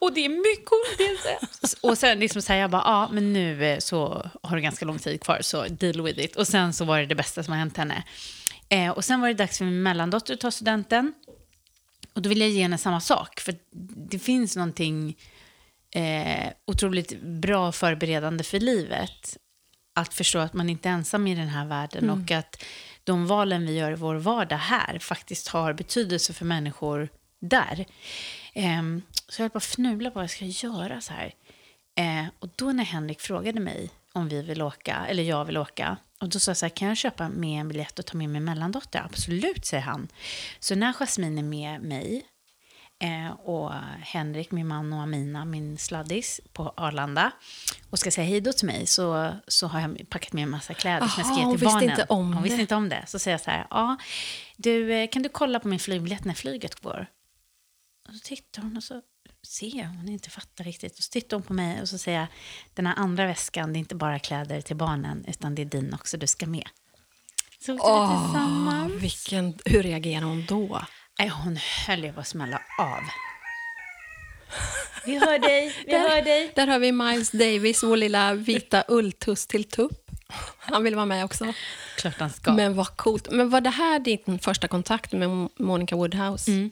och 0.00 0.12
det 0.12 0.24
är 0.24 0.30
är 0.30 1.66
så. 1.66 1.88
Och 1.88 1.98
sen 1.98 2.18
liksom 2.18 2.42
säger 2.42 2.60
jag 2.60 2.70
bara, 2.70 2.82
ja 2.82 3.08
men 3.12 3.32
nu 3.32 3.64
eh, 3.64 3.78
så 3.78 4.30
har 4.42 4.56
du 4.56 4.62
ganska 4.62 4.84
lång 4.84 4.98
tid 4.98 5.20
kvar 5.20 5.38
så 5.42 5.68
deal 5.68 6.02
with 6.02 6.20
it. 6.20 6.36
Och 6.36 6.48
sen 6.48 6.72
så 6.72 6.84
var 6.84 7.00
det 7.00 7.06
det 7.06 7.14
bästa 7.14 7.42
som 7.42 7.52
har 7.52 7.58
hänt 7.58 7.76
henne. 7.76 8.04
Eh, 8.68 8.90
och 8.90 9.04
sen 9.04 9.20
var 9.20 9.28
det 9.28 9.34
dags 9.34 9.58
för 9.58 9.64
min 9.64 9.82
mellandotter 9.82 10.34
att 10.34 10.40
ta 10.40 10.50
studenten. 10.50 11.14
Och 12.12 12.22
då 12.22 12.28
vill 12.28 12.40
jag 12.40 12.50
ge 12.50 12.62
henne 12.62 12.78
samma 12.78 13.00
sak, 13.00 13.40
för 13.40 13.54
det 14.10 14.18
finns 14.18 14.56
någonting 14.56 15.16
eh, 15.90 16.52
otroligt 16.64 17.20
bra 17.20 17.72
förberedande 17.72 18.44
för 18.44 18.60
livet. 18.60 19.36
Att 19.94 20.14
förstå 20.14 20.38
att 20.38 20.52
man 20.52 20.70
inte 20.70 20.88
är 20.88 20.92
ensam 20.92 21.26
i 21.26 21.34
den 21.34 21.48
här 21.48 21.66
världen 21.66 22.10
och 22.10 22.30
att 22.30 22.62
de 23.06 23.26
valen 23.26 23.66
vi 23.66 23.78
gör 23.78 23.92
i 23.92 23.94
vår 23.94 24.14
vardag 24.14 24.56
här 24.56 24.98
faktiskt 24.98 25.48
har 25.48 25.72
betydelse 25.72 26.32
för 26.32 26.44
människor 26.44 27.08
där. 27.40 27.86
Ehm, 28.54 29.02
så 29.28 29.40
jag 29.40 29.44
höll 29.44 29.50
på 29.50 29.58
att 29.58 29.64
fnula 29.64 30.10
på 30.10 30.14
vad 30.14 30.22
jag 30.22 30.30
ska 30.30 30.44
göra 30.44 31.00
så 31.00 31.12
här. 31.12 31.34
Eh, 31.98 32.26
och 32.38 32.48
då 32.56 32.72
när 32.72 32.84
Henrik 32.84 33.20
frågade 33.20 33.60
mig 33.60 33.90
om 34.12 34.28
vi 34.28 34.42
vill 34.42 34.62
åka, 34.62 35.06
eller 35.08 35.22
jag 35.22 35.44
vill 35.44 35.56
åka, 35.56 35.96
och 36.20 36.28
då 36.28 36.38
sa 36.38 36.50
jag 36.50 36.56
så 36.56 36.64
här, 36.64 36.70
kan 36.70 36.88
jag 36.88 36.96
köpa 36.96 37.28
med 37.28 37.60
en 37.60 37.68
biljett 37.68 37.98
och 37.98 38.06
ta 38.06 38.16
med 38.16 38.28
min 38.28 38.44
mellandotter? 38.44 39.02
Absolut, 39.04 39.66
säger 39.66 39.82
han. 39.82 40.08
Så 40.58 40.74
när 40.74 40.92
Jasmine 40.92 41.38
är 41.38 41.42
med 41.42 41.82
mig 41.82 42.26
eh, 42.98 43.30
och 43.30 43.72
Henrik, 44.00 44.50
min 44.50 44.66
man 44.66 44.92
och 44.92 45.00
Amina, 45.00 45.44
min 45.44 45.78
sladdis, 45.78 46.40
på 46.52 46.74
Arlanda 46.76 47.32
och 47.90 47.98
ska 47.98 48.10
säga 48.10 48.26
hej 48.26 48.40
då 48.40 48.52
till 48.52 48.66
mig 48.66 48.86
så, 48.86 49.34
så 49.48 49.66
har 49.66 49.80
jag 49.80 50.08
packat 50.08 50.32
med 50.32 50.42
en 50.42 50.50
massa 50.50 50.74
kläder 50.74 51.06
som 51.06 51.22
jag 51.22 51.26
ska 51.26 51.38
ge 51.38 51.44
hon 51.44 51.56
till 51.56 51.66
visste 51.66 51.74
barnen. 51.74 51.90
inte 51.90 52.04
om 52.08 52.34
hon 52.34 52.42
visste 52.42 52.56
det. 52.56 52.60
inte 52.60 52.74
om 52.74 52.88
det. 52.88 53.04
Så 53.06 53.18
säger 53.18 53.34
jag 53.34 53.40
så 53.40 53.50
här, 53.50 53.66
ja, 53.70 53.96
du, 54.56 54.92
eh, 54.92 55.08
kan 55.10 55.22
du 55.22 55.28
kolla 55.28 55.60
på 55.60 55.68
min 55.68 55.78
flygbiljett 55.78 56.24
när 56.24 56.34
flyget 56.34 56.80
går? 56.80 57.06
Och 58.08 58.14
så 58.14 58.20
tittar 58.20 58.62
hon 58.62 58.76
och 58.76 58.82
så 58.82 59.02
ser 59.46 59.78
jag 59.78 59.86
hon 59.86 60.08
inte 60.08 60.30
fattar 60.30 60.64
riktigt. 60.64 60.98
Och 60.98 61.04
så 61.04 61.10
tittar 61.10 61.36
hon 61.36 61.42
på 61.44 61.52
mig 61.52 61.80
och 61.80 61.88
så 61.88 61.98
säger 61.98 62.18
jag, 62.18 62.26
den 62.74 62.86
här 62.86 62.94
andra 62.96 63.26
väskan, 63.26 63.72
det 63.72 63.76
är 63.76 63.80
inte 63.80 63.94
bara 63.94 64.18
kläder 64.18 64.60
till 64.60 64.76
barnen, 64.76 65.24
utan 65.28 65.54
det 65.54 65.62
är 65.62 65.66
din 65.66 65.94
också, 65.94 66.16
du 66.16 66.26
ska 66.26 66.46
med. 66.46 66.68
Så 67.58 67.72
vi 67.72 67.78
tillsammans. 67.78 68.92
vilken, 68.92 69.58
hur 69.64 69.82
reagerar 69.82 70.24
hon 70.24 70.44
då? 70.48 70.82
Nej, 71.18 71.28
hon 71.28 71.58
höll 71.86 72.04
ju 72.04 72.12
på 72.12 72.20
att 72.20 72.26
smälla 72.26 72.60
av. 72.78 73.00
Vi 75.06 75.18
hör 75.18 75.38
dig, 75.38 75.74
vi 75.86 75.98
hör 75.98 76.22
dig. 76.22 76.52
Där 76.54 76.66
har 76.66 76.78
vi 76.78 76.92
Miles 76.92 77.30
Davis, 77.30 77.82
vår 77.82 77.96
lilla 77.96 78.34
vita 78.34 78.84
ulltuss 78.88 79.46
till 79.46 79.64
tupp. 79.64 80.10
Han 80.58 80.84
vill 80.84 80.94
vara 80.94 81.06
med 81.06 81.24
också. 81.24 81.52
Klart 81.98 82.14
han 82.18 82.30
ska. 82.30 82.52
Men 82.52 82.76
vad 82.76 82.96
coolt. 82.96 83.30
Men 83.30 83.50
var 83.50 83.60
det 83.60 83.70
här 83.70 83.98
din 83.98 84.38
första 84.38 84.68
kontakt 84.68 85.12
med 85.12 85.48
Monica 85.58 85.96
Woodhouse? 85.96 86.50
Mm. 86.50 86.70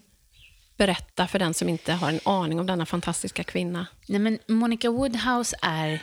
Berätta 0.77 1.27
för 1.27 1.39
den 1.39 1.55
som 1.55 1.69
inte 1.69 1.93
har 1.93 2.09
en 2.09 2.21
aning 2.25 2.61
om 2.61 2.67
denna 2.67 2.87
fantastiska 2.87 3.45
kvinna. 3.45 3.87
Nej, 4.09 4.19
men 4.19 4.39
Monica 4.49 4.91
Woodhouse 4.91 5.57
är 5.63 6.03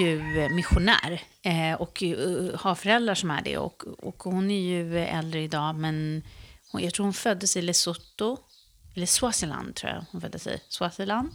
ju 0.00 0.18
missionär 0.50 1.22
eh, 1.42 1.80
och 1.80 2.02
ju, 2.02 2.52
har 2.56 2.74
föräldrar 2.74 3.14
som 3.14 3.30
är 3.30 3.42
det. 3.42 3.58
Och, 3.58 3.82
och 3.98 4.22
hon 4.22 4.50
är 4.50 4.60
ju 4.60 4.98
äldre 4.98 5.40
idag, 5.40 5.74
men 5.74 6.22
hon, 6.72 6.82
jag 6.82 6.94
tror 6.94 7.04
hon 7.04 7.14
föddes 7.14 7.56
i 7.56 7.62
Lesotho, 7.62 8.36
eller 8.94 9.06
Swaziland 9.06 9.74
tror 9.74 9.92
jag 9.92 10.04
hon 10.12 10.20
föddes 10.20 10.46
i, 10.46 10.60
Swaziland. 10.68 11.30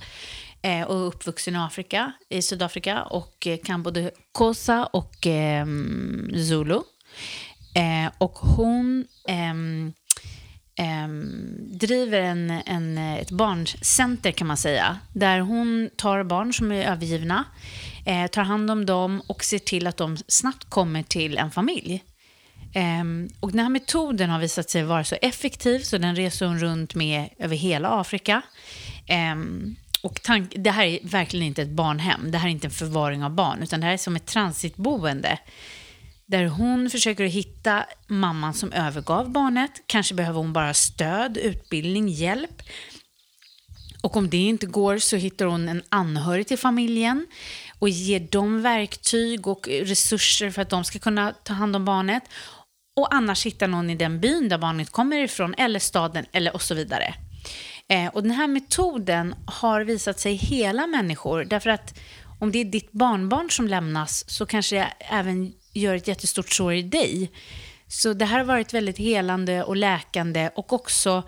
Eh, 0.61 0.81
och 0.81 0.95
är 0.95 1.01
uppvuxen 1.01 1.55
i 1.55 1.57
Afrika, 1.57 2.11
i 2.29 2.41
Sydafrika 2.41 3.03
och 3.03 3.47
eh, 3.47 3.57
kan 3.57 3.83
både 3.83 4.11
Kosa 4.31 4.85
och 4.85 5.27
eh, 5.27 5.65
Zulu. 6.47 6.79
Eh, 7.75 8.11
och 8.17 8.31
hon 8.31 9.05
ehm, 9.27 9.93
ehm, 10.75 11.55
driver 11.79 12.21
en, 12.21 12.49
en, 12.49 12.97
ett 12.97 13.31
barncenter 13.31 14.31
kan 14.31 14.47
man 14.47 14.57
säga. 14.57 14.99
Där 15.13 15.39
hon 15.39 15.89
tar 15.95 16.23
barn 16.23 16.53
som 16.53 16.71
är 16.71 16.91
övergivna, 16.91 17.43
eh, 18.05 18.27
tar 18.27 18.43
hand 18.43 18.71
om 18.71 18.85
dem 18.85 19.21
och 19.27 19.43
ser 19.43 19.59
till 19.59 19.87
att 19.87 19.97
de 19.97 20.17
snabbt 20.27 20.69
kommer 20.69 21.03
till 21.03 21.37
en 21.37 21.51
familj. 21.51 22.03
Ehm, 22.73 23.29
och 23.39 23.51
den 23.51 23.59
här 23.59 23.69
metoden 23.69 24.29
har 24.29 24.39
visat 24.39 24.69
sig 24.69 24.83
vara 24.83 25.03
så 25.03 25.15
effektiv 25.21 25.79
så 25.79 25.97
den 25.97 26.15
reser 26.15 26.45
hon 26.45 26.59
runt 26.59 26.95
med 26.95 27.29
över 27.39 27.55
hela 27.55 27.89
Afrika. 27.89 28.41
Ehm, 29.07 29.75
och 30.01 30.21
tank, 30.21 30.53
det 30.57 30.71
här 30.71 30.85
är 30.85 30.99
verkligen 31.03 31.45
inte 31.45 31.61
ett 31.61 31.69
barnhem, 31.69 32.31
det 32.31 32.37
här 32.37 32.47
är 32.47 32.51
inte 32.51 32.67
en 32.67 32.71
förvaring 32.71 33.23
av 33.23 33.31
barn, 33.31 33.63
utan 33.63 33.79
det 33.79 33.85
här 33.85 33.93
är 33.93 33.97
som 33.97 34.15
ett 34.15 34.25
transitboende. 34.25 35.39
Där 36.25 36.45
hon 36.45 36.89
försöker 36.89 37.25
hitta 37.25 37.85
mamman 38.07 38.53
som 38.53 38.71
övergav 38.71 39.31
barnet. 39.31 39.71
Kanske 39.85 40.15
behöver 40.15 40.39
hon 40.39 40.53
bara 40.53 40.73
stöd, 40.73 41.37
utbildning, 41.37 42.09
hjälp. 42.09 42.61
Och 44.01 44.17
om 44.17 44.29
det 44.29 44.37
inte 44.37 44.65
går 44.65 44.97
så 44.97 45.15
hittar 45.15 45.45
hon 45.45 45.69
en 45.69 45.83
anhörig 45.89 46.47
till 46.47 46.57
familjen. 46.57 47.27
och 47.79 47.89
ger 47.89 48.19
dem 48.19 48.61
verktyg 48.61 49.47
och 49.47 49.67
resurser 49.67 50.51
för 50.51 50.61
att 50.61 50.69
de 50.69 50.83
ska 50.83 50.99
kunna 50.99 51.33
ta 51.43 51.53
hand 51.53 51.75
om 51.75 51.85
barnet. 51.85 52.23
Och 52.95 53.13
annars 53.13 53.45
hittar 53.45 53.67
någon 53.67 53.89
i 53.89 53.95
den 53.95 54.19
byn 54.19 54.49
där 54.49 54.57
barnet 54.57 54.89
kommer 54.89 55.23
ifrån, 55.23 55.53
eller 55.57 55.79
staden, 55.79 56.25
eller 56.31 56.53
och 56.53 56.61
så 56.61 56.75
vidare. 56.75 57.15
Eh, 57.87 58.07
och 58.07 58.23
den 58.23 58.31
här 58.31 58.47
metoden 58.47 59.35
har 59.45 59.81
visat 59.81 60.19
sig 60.19 60.33
hela 60.33 60.87
människor, 60.87 61.43
därför 61.43 61.69
att 61.69 61.99
om 62.39 62.51
det 62.51 62.59
är 62.59 62.65
ditt 62.65 62.91
barnbarn 62.91 63.49
som 63.49 63.67
lämnas 63.67 64.29
så 64.29 64.45
kanske 64.45 64.75
det 64.75 64.93
även 64.99 65.53
gör 65.73 65.95
ett 65.95 66.07
jättestort 66.07 66.49
sår 66.49 66.73
i 66.73 66.81
dig. 66.81 67.31
Så 67.87 68.13
det 68.13 68.25
här 68.25 68.37
har 68.37 68.45
varit 68.45 68.73
väldigt 68.73 68.97
helande 68.97 69.63
och 69.63 69.75
läkande 69.75 70.49
och 70.55 70.73
också 70.73 71.23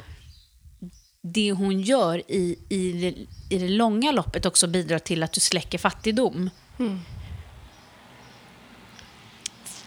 det 1.21 1.51
hon 1.51 1.81
gör 1.81 2.31
i, 2.31 2.59
i, 2.69 2.91
det, 2.91 3.15
i 3.55 3.59
det 3.59 3.67
långa 3.67 4.11
loppet 4.11 4.45
också 4.45 4.67
bidrar 4.67 4.99
till 4.99 5.23
att 5.23 5.33
du 5.33 5.39
släcker 5.39 5.77
fattigdom. 5.77 6.49
Mm. 6.79 6.99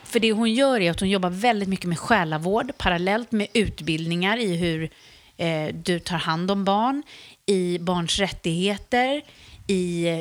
För 0.08 0.20
det 0.20 0.32
hon 0.32 0.52
gör 0.52 0.80
är 0.80 0.90
att 0.90 1.00
hon 1.00 1.10
jobbar 1.10 1.30
väldigt 1.30 1.68
mycket 1.68 1.86
med 1.86 1.98
själavård 1.98 2.72
parallellt 2.78 3.32
med 3.32 3.46
utbildningar 3.52 4.36
i 4.36 4.56
hur 4.56 4.90
eh, 5.36 5.74
du 5.74 5.98
tar 5.98 6.16
hand 6.16 6.50
om 6.50 6.64
barn, 6.64 7.02
i 7.46 7.78
barns 7.78 8.18
rättigheter, 8.18 9.22
i 9.66 10.08
eh, 10.08 10.20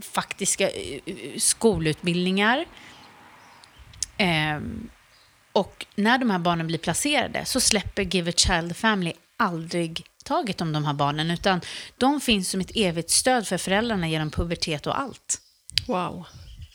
faktiska 0.00 0.70
eh, 0.70 1.00
eh 1.06 1.14
skolutbildningar. 1.36 2.64
Eh, 4.16 4.60
och 5.52 5.86
när 5.94 6.18
de 6.18 6.30
här 6.30 6.38
barnen 6.38 6.66
blir 6.66 6.78
placerade 6.78 7.44
så 7.44 7.60
släpper 7.60 8.02
Give 8.02 8.30
a 8.30 8.34
Child 8.36 8.76
Family 8.76 9.12
aldrig 9.36 10.06
taget 10.24 10.60
om 10.60 10.72
de 10.72 10.84
här 10.84 10.94
barnen, 10.94 11.30
utan 11.30 11.60
de 11.96 12.20
finns 12.20 12.50
som 12.50 12.60
ett 12.60 12.72
evigt 12.74 13.10
stöd 13.10 13.46
för 13.46 13.58
föräldrarna 13.58 14.08
genom 14.08 14.30
pubertet 14.30 14.86
och 14.86 15.00
allt. 15.00 15.40
Wow. 15.86 16.26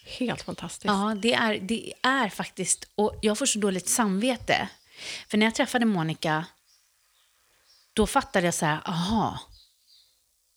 Helt 0.03 0.41
fantastiskt. 0.41 0.85
Ja, 0.85 1.15
det 1.21 1.33
är, 1.33 1.59
det 1.59 1.93
är 2.01 2.29
faktiskt... 2.29 2.87
Och 2.95 3.19
jag 3.21 3.37
får 3.37 3.45
så 3.45 3.59
dåligt 3.59 3.89
samvete. 3.89 4.69
För 5.27 5.37
när 5.37 5.45
jag 5.45 5.55
träffade 5.55 5.85
Monica, 5.85 6.45
då 7.93 8.07
fattade 8.07 8.47
jag 8.47 8.53
så 8.53 8.65
här, 8.65 8.81
aha, 8.85 9.39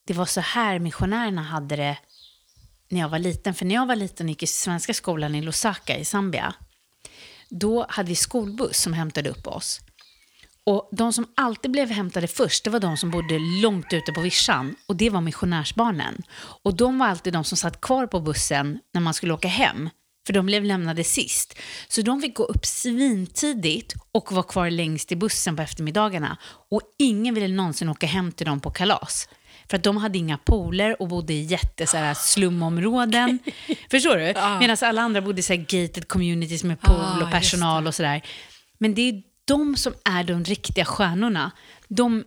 det 0.07 0.15
var 0.15 0.27
så 0.27 0.41
här 0.41 0.79
missionärerna 0.79 1.43
hade 1.43 1.77
det 1.77 1.99
när 2.89 3.01
jag 3.01 3.09
var 3.09 3.19
liten. 3.19 3.55
För 3.55 3.65
när 3.65 3.75
jag 3.75 3.87
var 3.87 3.97
liten 3.97 4.27
och 4.27 4.31
gick 4.31 4.43
i 4.43 4.47
svenska 4.47 4.95
skolan 4.95 5.35
i 5.35 5.43
Lusaka 5.43 5.99
i 5.99 6.05
Zambia, 6.05 6.55
då 7.49 7.87
hade 7.89 8.09
vi 8.09 8.17
skolbuss 8.17 8.81
som 8.81 8.93
hämtade 8.93 9.31
upp 9.31 9.47
oss. 9.47 9.81
Och 10.67 10.89
de 10.93 11.13
som 11.13 11.27
alltid 11.37 11.71
blev 11.71 11.91
hämtade 11.91 12.27
först, 12.27 12.65
det 12.65 12.71
var 12.71 12.81
de 12.81 12.97
som 12.97 13.11
bodde 13.11 13.39
långt 13.39 13.93
ute 13.93 14.13
på 14.13 14.21
vischan. 14.21 14.77
Och 14.87 14.97
det 14.97 15.11
var 15.11 15.21
missionärsbarnen. 15.21 16.23
Och 16.63 16.77
de 16.77 16.99
var 16.99 17.07
alltid 17.07 17.33
de 17.33 17.45
som 17.45 17.59
satt 17.59 17.81
kvar 17.81 18.07
på 18.07 18.21
bussen 18.21 18.79
när 18.95 19.01
man 19.01 19.15
skulle 19.15 19.35
åka 19.35 19.49
hem. 19.49 19.91
För 20.27 20.33
de 20.33 20.47
blev 20.47 20.65
lämnade 20.65 21.05
sist. 21.05 21.59
Så 21.89 22.03
de 22.03 22.21
fick 22.21 22.35
gå 22.35 22.45
upp 22.45 22.67
svintidigt 22.67 23.95
och 24.13 24.33
vara 24.33 24.43
kvar 24.43 24.71
längst 24.71 25.13
i 25.13 25.17
bussen 25.17 25.57
på 25.57 25.63
eftermiddagarna. 25.63 26.39
Och 26.71 26.81
ingen 26.99 27.35
ville 27.35 27.49
någonsin 27.49 27.89
åka 27.89 28.07
hem 28.07 28.33
till 28.33 28.47
dem 28.47 28.61
på 28.61 28.71
kalas. 28.71 29.29
För 29.71 29.77
att 29.77 29.83
de 29.83 29.97
hade 29.97 30.19
inga 30.19 30.39
pooler 30.39 31.03
och 31.03 31.09
bodde 31.09 31.33
i 31.33 31.43
jätte 31.43 31.87
så 31.87 31.97
här, 31.97 32.15
slumområden. 32.15 33.39
Förstår 33.91 34.17
du? 34.17 34.25
Medan 34.61 34.77
alla 34.81 35.03
andra 35.03 35.21
bodde 35.21 35.41
i 35.41 35.43
så 35.43 35.53
här, 35.53 35.61
gated 35.61 36.09
communities 36.09 36.65
med 36.65 36.81
pool 36.81 36.97
ah, 37.01 37.25
och 37.25 37.31
personal 37.31 37.87
och 37.87 37.95
sådär. 37.95 38.23
Men 38.79 38.95
det 38.95 39.09
är 39.09 39.23
de 39.47 39.77
som 39.77 39.95
är 40.05 40.25
de 40.25 40.45
riktiga 40.45 40.85
stjärnorna. 40.85 41.51
De 41.89 42.25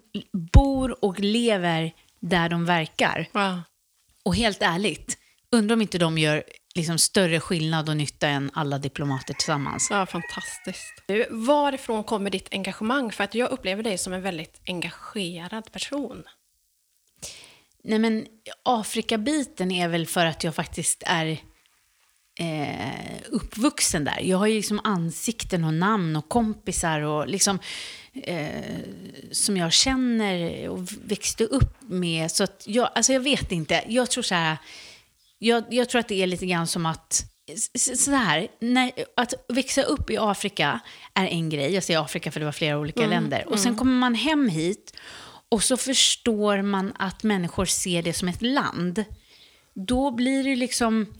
bor 0.53 1.05
och 1.05 1.19
lever 1.19 1.93
där 2.19 2.49
de 2.49 2.65
verkar. 2.65 3.29
Ja. 3.31 3.63
Och 4.25 4.35
helt 4.35 4.61
ärligt, 4.61 5.17
undrar 5.51 5.73
om 5.73 5.81
inte 5.81 5.97
de 5.97 6.17
gör 6.17 6.43
liksom 6.75 6.97
större 6.97 7.39
skillnad 7.39 7.89
och 7.89 7.97
nytta 7.97 8.27
än 8.27 8.51
alla 8.53 8.77
diplomater 8.77 9.33
tillsammans. 9.33 9.87
Ja, 9.91 10.05
fantastiskt. 10.05 11.03
Du, 11.07 11.27
varifrån 11.29 12.03
kommer 12.03 12.29
ditt 12.29 12.47
engagemang? 12.51 13.11
För 13.11 13.23
att 13.23 13.35
jag 13.35 13.49
upplever 13.49 13.83
dig 13.83 13.97
som 13.97 14.13
en 14.13 14.21
väldigt 14.21 14.61
engagerad 14.65 15.71
person. 15.71 16.23
Nej 17.83 17.99
men 17.99 18.25
Afrikabiten 18.63 19.71
är 19.71 19.87
väl 19.87 20.07
för 20.07 20.25
att 20.25 20.43
jag 20.43 20.55
faktiskt 20.55 21.03
är 21.05 21.41
eh, 22.39 23.21
uppvuxen 23.29 24.03
där. 24.03 24.19
Jag 24.21 24.37
har 24.37 24.47
ju 24.47 24.55
liksom 24.55 24.79
ansikten 24.83 25.63
och 25.63 25.73
namn 25.73 26.15
och 26.15 26.29
kompisar 26.29 27.01
och 27.01 27.27
liksom 27.27 27.59
eh, 28.13 28.63
som 29.31 29.57
jag 29.57 29.73
känner 29.73 30.69
och 30.69 30.87
växte 31.03 31.43
upp 31.43 31.81
med. 31.81 32.31
Så 32.31 32.43
att 32.43 32.63
jag, 32.65 32.89
alltså 32.95 33.13
jag 33.13 33.19
vet 33.19 33.51
inte. 33.51 33.83
Jag 33.87 34.09
tror 34.09 34.23
så 34.23 34.35
här, 34.35 34.57
jag, 35.39 35.63
jag 35.69 35.89
tror 35.89 35.99
att 35.99 36.07
det 36.07 36.23
är 36.23 36.27
lite 36.27 36.45
grann 36.45 36.67
som 36.67 36.85
att 36.85 37.25
så 37.95 38.11
här, 38.11 38.47
när, 38.59 38.91
att 39.15 39.33
växa 39.47 39.83
upp 39.83 40.09
i 40.09 40.17
Afrika 40.17 40.79
är 41.13 41.27
en 41.27 41.49
grej. 41.49 41.73
Jag 41.73 41.83
säger 41.83 41.99
Afrika 41.99 42.31
för 42.31 42.39
det 42.39 42.45
var 42.45 42.51
flera 42.51 42.77
olika 42.77 43.03
mm, 43.03 43.09
länder. 43.09 43.49
Och 43.49 43.59
sen 43.59 43.67
mm. 43.67 43.77
kommer 43.77 43.93
man 43.93 44.15
hem 44.15 44.49
hit 44.49 44.93
och 45.49 45.63
så 45.63 45.77
förstår 45.77 46.61
man 46.61 46.93
att 46.99 47.23
människor 47.23 47.65
ser 47.65 48.03
det 48.03 48.13
som 48.13 48.27
ett 48.27 48.41
land. 48.41 49.03
Då 49.73 50.11
blir 50.11 50.43
det 50.43 50.55
liksom 50.55 51.13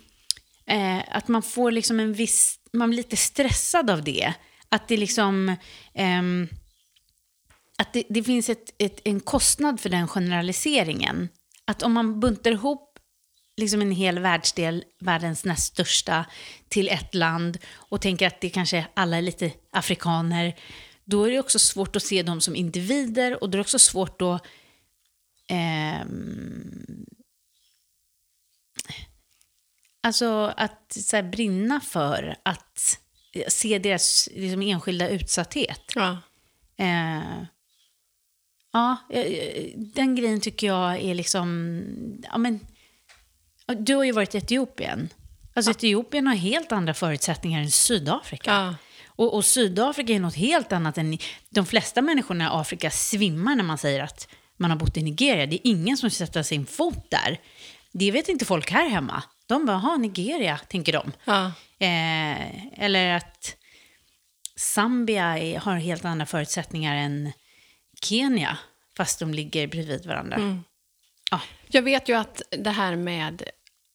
eh, 0.70 1.04
att 1.16 1.28
man 1.28 1.42
får 1.42 1.72
liksom 1.72 2.00
en 2.00 2.14
viss, 2.14 2.60
man 2.74 2.90
blir 2.90 2.98
lite 2.98 3.18
stressad 3.18 3.90
av 3.90 4.04
det. 4.04 4.34
Att 4.70 4.88
det 4.88 4.98
liksom, 4.98 5.50
eh, 5.94 6.22
att 7.78 7.94
det, 7.94 8.04
det 8.10 8.24
finns 8.24 8.50
ett, 8.50 8.76
ett, 8.78 9.02
en 9.04 9.20
kostnad 9.20 9.80
för 9.80 9.90
den 9.90 10.08
generaliseringen. 10.08 11.30
Att 11.66 11.84
om 11.84 11.94
man 11.94 12.20
buntar 12.20 12.52
ihop 12.52 13.00
liksom 13.58 13.82
en 13.82 13.92
hel 13.92 14.20
världsdel, 14.20 14.84
världens 15.00 15.46
näst 15.46 15.74
största, 15.74 16.26
till 16.68 16.88
ett 16.88 17.16
land 17.16 17.58
och 17.76 18.02
tänker 18.02 18.28
att 18.28 18.42
det 18.42 18.50
kanske 18.50 18.88
alla 18.94 19.18
är 19.18 19.22
lite 19.22 19.52
afrikaner, 19.72 20.56
då 21.06 21.24
är 21.24 21.32
det 21.32 21.40
också 21.40 21.60
svårt 21.60 21.96
att 21.96 22.04
se 22.04 22.24
dem 22.24 22.42
som 22.42 22.56
individer 22.56 23.44
och 23.44 23.50
då 23.50 23.56
är 23.56 23.58
det 23.58 23.62
också 23.62 23.80
svårt 23.80 24.22
att 24.22 24.42
eh, 25.50 26.06
Alltså 30.04 30.54
att 30.58 30.98
så 31.00 31.16
här, 31.16 31.24
brinna 31.24 31.80
för 31.80 32.36
att 32.44 33.00
se 33.48 33.80
deras 33.80 34.30
liksom, 34.32 34.62
enskilda 34.62 35.10
utsatthet. 35.10 35.82
Ja. 35.96 36.18
Eh, 36.78 37.44
ja, 38.74 38.98
eh, 39.10 39.72
den 39.76 40.16
grejen 40.16 40.42
tycker 40.42 40.68
jag 40.68 41.02
är 41.02 41.16
liksom... 41.16 41.84
Ja, 42.24 42.38
men, 42.38 42.60
du 43.78 43.96
har 43.96 44.04
ju 44.04 44.12
varit 44.12 44.36
i 44.36 44.38
Etiopien. 44.38 45.10
Alltså 45.54 45.72
ja. 45.72 45.76
Etiopien 45.76 46.28
har 46.28 46.36
helt 46.36 46.72
andra 46.72 46.94
förutsättningar 46.94 47.62
än 47.62 47.72
Sydafrika. 47.72 48.52
Ja. 48.52 48.76
Och, 49.08 49.34
och, 49.34 49.46
Sydafrika 49.46 50.14
är 50.14 50.20
något 50.20 50.36
helt 50.36 50.72
annat 50.72 50.98
än... 50.98 51.18
De 51.50 51.66
flesta 51.66 52.02
människorna 52.02 52.44
i 52.44 52.48
Afrika 52.52 52.92
svimmar 52.92 53.56
när 53.56 53.64
man 53.64 53.78
säger 53.78 54.04
att 54.04 54.28
man 54.58 54.72
har 54.72 54.78
bott 54.78 54.98
i 54.98 55.04
Nigeria. 55.04 55.46
Det 55.46 55.56
är 55.56 55.72
ingen 55.72 55.98
som 55.98 56.10
sätter 56.10 56.44
sin 56.44 56.66
fot 56.66 57.10
där. 57.10 57.40
Det 57.92 58.12
vet 58.12 58.30
inte 58.30 58.46
folk 58.46 58.72
här 58.72 58.90
hemma. 58.90 59.24
De 59.50 59.66
bara, 59.66 59.78
ha 59.78 59.98
Nigeria, 59.98 60.58
tänker 60.58 60.94
de. 60.94 61.12
Ja. 61.26 61.46
Eh, 61.80 62.84
eller 62.84 63.16
att 63.16 63.56
Zambia 64.56 65.60
har 65.60 65.76
helt 65.76 66.06
andra 66.06 66.26
förutsättningar 66.26 66.96
än 66.96 67.32
Kenya, 68.02 68.58
fast 68.98 69.20
de 69.20 69.34
ligger 69.34 69.68
bredvid 69.68 70.06
varandra. 70.06 70.36
Mm. 70.36 70.64
Ja. 71.32 71.42
Jag 71.68 71.82
vet 71.82 72.10
ju 72.10 72.14
att 72.14 72.42
det 72.52 72.70
här 72.70 72.96
med 72.96 73.44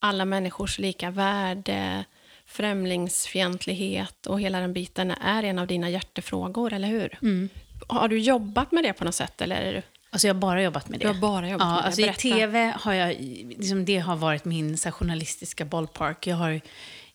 alla 0.00 0.24
människors 0.24 0.78
lika 0.78 1.10
värde, 1.10 2.04
främlingsfientlighet 2.46 4.26
och 4.26 4.40
hela 4.40 4.60
den 4.60 4.72
biten 4.72 5.10
är 5.10 5.42
en 5.42 5.58
av 5.58 5.66
dina 5.66 5.90
hjärtefrågor, 5.90 6.72
eller 6.72 6.88
hur? 6.88 7.18
Mm. 7.22 7.48
Har 7.88 8.08
du 8.08 8.18
jobbat 8.18 8.72
med 8.72 8.84
det 8.84 8.92
på 8.92 9.04
något 9.04 9.14
sätt? 9.14 9.40
Eller? 9.40 9.82
Alltså 10.14 10.26
jag 10.26 10.34
har 10.34 10.40
bara 10.40 10.62
jobbat 10.62 10.88
med 10.88 11.00
det. 11.00 11.04
Du 11.04 11.08
har 11.08 11.20
bara 11.20 11.48
jobbat 11.48 11.66
ja, 11.66 11.74
med 11.74 11.84
alltså 11.84 12.00
det. 12.00 12.08
I 12.08 12.14
tv 12.14 12.74
har 12.80 12.92
jag, 12.92 13.20
liksom 13.58 13.84
det 13.84 13.98
har 13.98 14.16
varit 14.16 14.44
min 14.44 14.78
så 14.78 14.90
journalistiska 14.90 15.64
ballpark. 15.64 16.26
Jag 16.26 16.36
har 16.36 16.60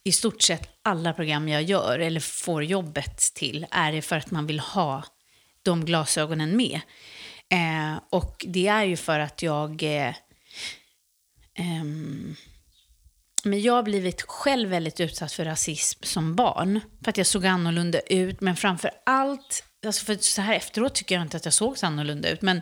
i 0.03 0.12
stort 0.12 0.41
sett 0.41 0.70
alla 0.84 1.13
program 1.13 1.48
jag 1.48 1.63
gör, 1.63 2.00
eller 2.00 2.20
får 2.20 2.63
jobbet 2.63 3.18
till, 3.36 3.65
är 3.72 3.91
det 3.91 4.01
för 4.01 4.15
att 4.15 4.32
man 4.32 4.48
vill 4.48 4.60
ha 4.60 5.03
de 5.63 5.86
glasögonen 5.86 6.58
med. 6.58 6.82
Eh, 7.50 8.01
och 8.10 8.46
det 8.48 8.68
är 8.68 8.84
ju 8.84 8.98
för 8.98 9.20
att 9.20 9.41
jag... 9.41 9.84
Eh, 9.84 10.08
eh, 10.08 11.84
men 13.44 13.62
jag 13.62 13.74
har 13.74 13.84
blivit 13.84 14.22
själv 14.22 14.70
väldigt 14.70 15.00
utsatt 15.00 15.32
för 15.32 15.46
rasism 15.46 16.03
som 16.03 16.36
barn. 16.36 16.79
För 17.03 17.10
att 17.10 17.18
jag 17.18 17.27
såg 17.27 17.46
annorlunda 17.46 18.00
ut, 18.00 18.41
men 18.41 18.56
framför 18.56 18.91
allt 19.06 19.63
alltså 19.86 20.06
för 20.06 20.16
så 20.16 20.42
här 20.42 20.54
efteråt 20.54 20.96
tycker 20.96 21.16
jag 21.16 21.22
inte 21.22 21.38
att 21.38 21.46
jag 21.46 21.54
såg 21.54 21.78
så 21.78 21.86
annorlunda 21.86 22.30
ut, 22.30 22.42
men 22.42 22.62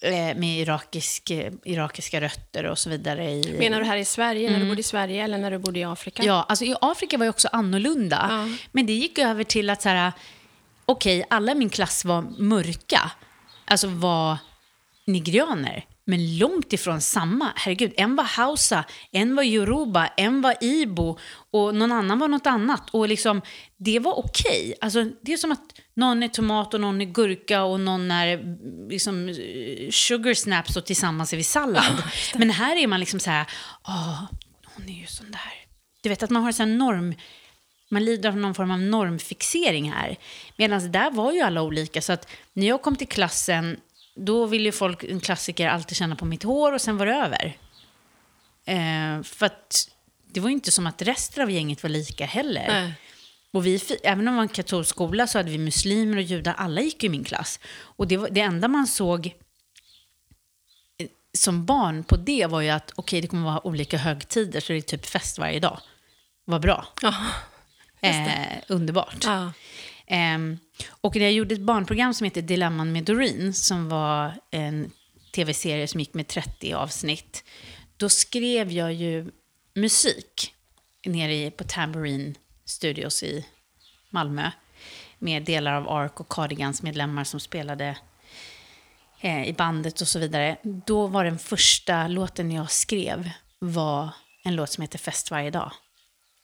eh, 0.00 0.36
med 0.36 0.60
irakisk, 0.60 1.30
eh, 1.30 1.52
irakiska 1.64 2.20
rötter 2.20 2.64
och 2.64 2.78
så 2.78 2.90
vidare. 2.90 3.30
I, 3.30 3.56
Menar 3.58 3.80
du 3.80 3.86
här 3.86 3.96
i 3.96 4.04
Sverige, 4.04 4.40
mm. 4.40 4.52
när 4.52 4.58
du 4.58 4.64
mm. 4.64 4.68
bodde 4.68 4.80
i 4.80 4.82
Sverige 4.82 5.24
eller 5.24 5.38
när 5.38 5.50
du 5.50 5.58
bodde 5.58 5.80
i 5.80 5.84
Afrika? 5.84 6.22
Ja, 6.24 6.46
alltså 6.48 6.64
i 6.64 6.74
Afrika 6.80 7.18
var 7.18 7.24
jag 7.24 7.32
också 7.32 7.48
annorlunda. 7.52 8.26
Ja. 8.30 8.56
Men 8.72 8.86
det 8.86 8.92
gick 8.92 9.18
över 9.18 9.44
till 9.44 9.70
att 9.70 9.82
så 9.82 9.88
här, 9.88 10.12
okej, 10.84 11.18
okay, 11.18 11.26
alla 11.30 11.52
i 11.52 11.54
min 11.54 11.70
klass 11.70 12.04
var 12.04 12.22
mörka, 12.22 13.10
alltså 13.64 13.88
var 13.88 14.38
nigerianer. 15.06 15.84
men 16.04 16.38
långt 16.38 16.72
ifrån 16.72 17.00
samma. 17.00 17.52
Herregud, 17.56 17.92
en 17.96 18.16
var 18.16 18.24
hausa, 18.24 18.84
en 19.10 19.36
var 19.36 19.42
yoruba, 19.42 20.06
en 20.06 20.40
var 20.40 20.54
ibo 20.60 21.18
och 21.50 21.74
någon 21.74 21.92
annan 21.92 22.18
var 22.18 22.28
något 22.28 22.46
annat. 22.46 22.90
Och 22.90 23.08
liksom, 23.08 23.42
det 23.76 23.98
var 23.98 24.18
okej. 24.18 24.62
Okay. 24.62 24.74
Alltså, 24.80 25.04
det 25.22 25.32
är 25.32 25.36
som 25.36 25.52
att 25.52 25.81
någon 25.94 26.22
är 26.22 26.28
tomat 26.28 26.74
och 26.74 26.80
någon 26.80 27.00
är 27.00 27.04
gurka 27.04 27.62
och 27.62 27.80
någon 27.80 28.10
är 28.10 28.56
liksom, 28.90 29.34
sugar 29.90 30.34
snaps 30.34 30.76
och 30.76 30.86
tillsammans 30.86 31.32
är 31.32 31.36
vi 31.36 31.44
sallad. 31.44 32.02
men 32.34 32.50
här 32.50 32.76
är 32.76 32.86
man 32.86 33.00
liksom 33.00 33.20
så 33.20 33.30
här, 33.30 33.46
åh, 33.84 34.22
hon 34.64 34.88
är 34.88 35.00
ju 35.00 35.06
sån 35.06 35.30
där. 35.30 35.52
Du 36.00 36.08
vet 36.08 36.22
att 36.22 36.30
man 36.30 36.42
har 36.42 36.60
en 36.60 36.78
norm 36.78 37.14
man 37.92 38.04
lider 38.04 38.28
av 38.28 38.36
någon 38.36 38.54
form 38.54 38.70
av 38.70 38.80
normfixering 38.80 39.92
här. 39.92 40.16
Medan 40.56 40.92
där 40.92 41.10
var 41.10 41.32
ju 41.32 41.40
alla 41.40 41.62
olika. 41.62 42.02
Så 42.02 42.12
att 42.12 42.30
när 42.52 42.66
jag 42.66 42.82
kom 42.82 42.96
till 42.96 43.08
klassen, 43.08 43.80
då 44.14 44.46
ville 44.46 44.64
ju 44.64 44.72
folk, 44.72 45.04
en 45.04 45.20
klassiker, 45.20 45.68
alltid 45.68 45.96
känna 45.96 46.16
på 46.16 46.24
mitt 46.24 46.42
hår 46.42 46.72
och 46.72 46.80
sen 46.80 46.96
var 46.96 47.06
det 47.06 47.14
över. 47.14 47.56
Eh, 48.64 49.22
för 49.22 49.46
att 49.46 49.90
det 50.32 50.40
var 50.40 50.48
ju 50.48 50.54
inte 50.54 50.70
som 50.70 50.86
att 50.86 51.02
resten 51.02 51.42
av 51.42 51.50
gänget 51.50 51.82
var 51.82 51.90
lika 51.90 52.26
heller. 52.26 52.66
Nej. 52.68 52.94
Och 53.52 53.66
vi, 53.66 53.80
även 54.02 54.28
om 54.28 54.34
det 54.34 54.36
var 54.36 54.42
en 54.42 54.48
katolsk 54.48 54.90
skola 54.90 55.26
så 55.26 55.38
hade 55.38 55.50
vi 55.50 55.58
muslimer 55.58 56.16
och 56.16 56.22
judar, 56.22 56.54
alla 56.58 56.80
gick 56.80 57.04
i 57.04 57.08
min 57.08 57.24
klass. 57.24 57.60
Och 57.74 58.08
det, 58.08 58.16
var, 58.16 58.28
det 58.30 58.40
enda 58.40 58.68
man 58.68 58.86
såg 58.86 59.26
eh, 60.98 61.08
som 61.38 61.64
barn 61.64 62.04
på 62.04 62.16
det 62.16 62.46
var 62.46 62.60
ju 62.60 62.68
att 62.68 62.90
okej, 62.90 63.02
okay, 63.02 63.20
det 63.20 63.26
kommer 63.26 63.44
vara 63.44 63.66
olika 63.66 63.98
högtider, 63.98 64.60
så 64.60 64.72
det 64.72 64.78
är 64.78 64.82
typ 64.82 65.06
fest 65.06 65.38
varje 65.38 65.60
dag. 65.60 65.80
Vad 66.44 66.60
bra. 66.60 66.86
Ja. 67.02 67.14
Eh, 68.00 68.58
underbart. 68.68 69.24
Ja. 69.24 69.52
Eh, 70.06 70.38
och 70.88 71.16
när 71.16 71.22
jag 71.22 71.32
gjorde 71.32 71.54
ett 71.54 71.60
barnprogram 71.60 72.14
som 72.14 72.24
heter 72.24 72.42
Dilemman 72.42 72.92
med 72.92 73.04
Doreen, 73.04 73.54
som 73.54 73.88
var 73.88 74.34
en 74.50 74.90
tv-serie 75.34 75.88
som 75.88 76.00
gick 76.00 76.14
med 76.14 76.28
30 76.28 76.72
avsnitt, 76.72 77.44
då 77.96 78.08
skrev 78.08 78.72
jag 78.72 78.92
ju 78.92 79.30
musik 79.74 80.54
nere 81.04 81.50
på 81.50 81.64
Tambourine 81.64 82.34
Studios 82.64 83.22
i 83.22 83.46
Malmö 84.10 84.50
med 85.18 85.42
delar 85.42 85.72
av 85.72 85.88
Ark 85.88 86.20
och 86.20 86.28
Cardigans 86.28 86.82
medlemmar 86.82 87.24
som 87.24 87.40
spelade 87.40 87.96
eh, 89.20 89.48
i 89.48 89.52
bandet 89.52 90.00
och 90.00 90.08
så 90.08 90.18
vidare. 90.18 90.56
Då 90.62 91.06
var 91.06 91.24
den 91.24 91.38
första 91.38 92.08
låten 92.08 92.50
jag 92.50 92.70
skrev 92.70 93.30
var 93.58 94.08
en 94.44 94.56
låt 94.56 94.70
som 94.70 94.82
heter 94.82 94.98
Fest 94.98 95.30
varje 95.30 95.50
dag. 95.50 95.72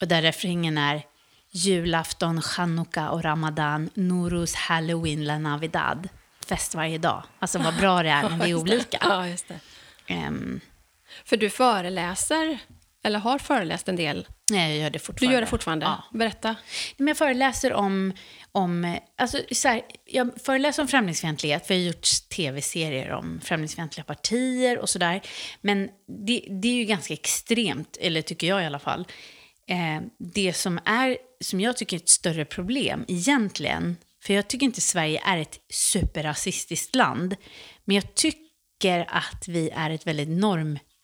Och 0.00 0.08
där 0.08 0.22
refrängen 0.22 0.78
är 0.78 1.02
julafton, 1.50 2.42
chanukka 2.42 3.10
och 3.10 3.22
ramadan, 3.22 3.90
Norus, 3.94 4.54
halloween, 4.54 5.24
la 5.24 5.38
navidad. 5.38 6.08
Fest 6.46 6.74
varje 6.74 6.98
dag. 6.98 7.22
Alltså 7.38 7.58
vad 7.58 7.76
bra 7.76 8.02
det 8.02 8.08
är 8.08 8.28
när 8.28 8.44
vi 8.44 8.50
är 8.50 8.54
olika. 8.60 8.98
Ja, 9.00 9.28
just 9.28 9.48
det. 9.48 9.60
Um, 10.14 10.60
För 11.24 11.36
du 11.36 11.50
föreläser, 11.50 12.58
eller 13.02 13.18
har 13.18 13.38
föreläst 13.38 13.88
en 13.88 13.96
del? 13.96 14.26
Nej, 14.50 14.70
jag 14.70 14.82
gör 14.82 14.90
det 14.90 14.98
fortfarande. 14.98 15.30
Du 15.30 15.34
gör 15.34 15.40
det 15.40 15.46
fortfarande? 15.46 15.86
Ja. 15.86 16.04
Berätta. 16.12 16.56
Men 16.96 17.08
jag 17.08 17.16
föreläser 17.16 17.72
om, 17.72 18.12
om 18.52 18.98
alltså, 19.16 19.38
så 19.52 19.68
här, 19.68 19.82
jag 20.04 20.30
föreläser 20.44 20.82
om 20.82 20.88
främlingsfientlighet, 20.88 21.66
för 21.66 21.74
jag 21.74 21.80
har 21.80 21.86
gjort 21.86 22.06
tv-serier 22.36 23.12
om 23.12 23.40
främlingsfientliga 23.44 24.04
partier 24.04 24.78
och 24.78 24.88
sådär. 24.88 25.20
Men 25.60 25.88
det, 26.26 26.44
det 26.50 26.68
är 26.68 26.74
ju 26.74 26.84
ganska 26.84 27.14
extremt, 27.14 27.96
eller 28.00 28.22
tycker 28.22 28.46
jag 28.46 28.62
i 28.62 28.66
alla 28.66 28.78
fall. 28.78 29.06
Eh, 29.68 30.02
det 30.18 30.52
som, 30.52 30.80
är, 30.84 31.16
som 31.40 31.60
jag 31.60 31.76
tycker 31.76 31.96
är 31.96 32.00
ett 32.00 32.08
större 32.08 32.44
problem 32.44 33.04
egentligen, 33.08 33.96
för 34.22 34.34
jag 34.34 34.48
tycker 34.48 34.66
inte 34.66 34.80
Sverige 34.80 35.22
är 35.24 35.38
ett 35.38 35.58
superrasistiskt 35.70 36.94
land, 36.94 37.36
men 37.84 37.96
jag 37.96 38.14
tycker 38.14 39.06
att 39.08 39.48
vi 39.48 39.70
är 39.70 39.90
ett 39.90 40.06
väldigt 40.06 40.28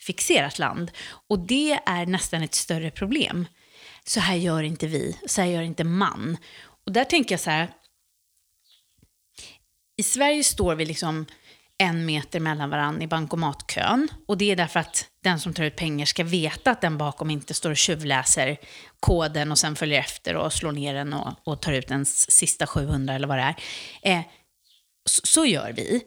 fixerat 0.06 0.58
land. 0.58 0.90
Och 1.28 1.38
det 1.38 1.80
är 1.86 2.06
nästan 2.06 2.42
ett 2.42 2.54
större 2.54 2.90
problem. 2.90 3.46
Så 4.04 4.20
här 4.20 4.36
gör 4.36 4.62
inte 4.62 4.86
vi, 4.86 5.18
så 5.26 5.40
här 5.40 5.48
gör 5.48 5.62
inte 5.62 5.84
man. 5.84 6.36
Och 6.86 6.92
där 6.92 7.04
tänker 7.04 7.32
jag 7.32 7.40
så 7.40 7.50
här, 7.50 7.68
i 9.96 10.02
Sverige 10.02 10.44
står 10.44 10.74
vi 10.74 10.84
liksom 10.84 11.26
en 11.78 12.06
meter 12.06 12.40
mellan 12.40 12.70
varandra 12.70 13.04
i 13.04 13.06
bankomatkön. 13.06 14.08
Och 14.28 14.38
det 14.38 14.50
är 14.50 14.56
därför 14.56 14.80
att 14.80 15.08
den 15.22 15.40
som 15.40 15.54
tar 15.54 15.64
ut 15.64 15.76
pengar 15.76 16.06
ska 16.06 16.24
veta 16.24 16.70
att 16.70 16.80
den 16.80 16.98
bakom 16.98 17.30
inte 17.30 17.54
står 17.54 17.70
och 17.70 17.76
tjuvläser 17.76 18.56
koden 19.00 19.52
och 19.52 19.58
sen 19.58 19.76
följer 19.76 20.00
efter 20.00 20.36
och 20.36 20.52
slår 20.52 20.72
ner 20.72 20.94
den 20.94 21.12
och, 21.12 21.32
och 21.44 21.62
tar 21.62 21.72
ut 21.72 21.90
ens 21.90 22.30
sista 22.30 22.66
700 22.66 23.14
eller 23.14 23.28
vad 23.28 23.38
det 23.38 23.42
är. 23.42 23.56
Eh, 24.02 24.24
så, 25.04 25.26
så, 25.26 25.46
gör 25.46 25.72
vi. 25.72 26.02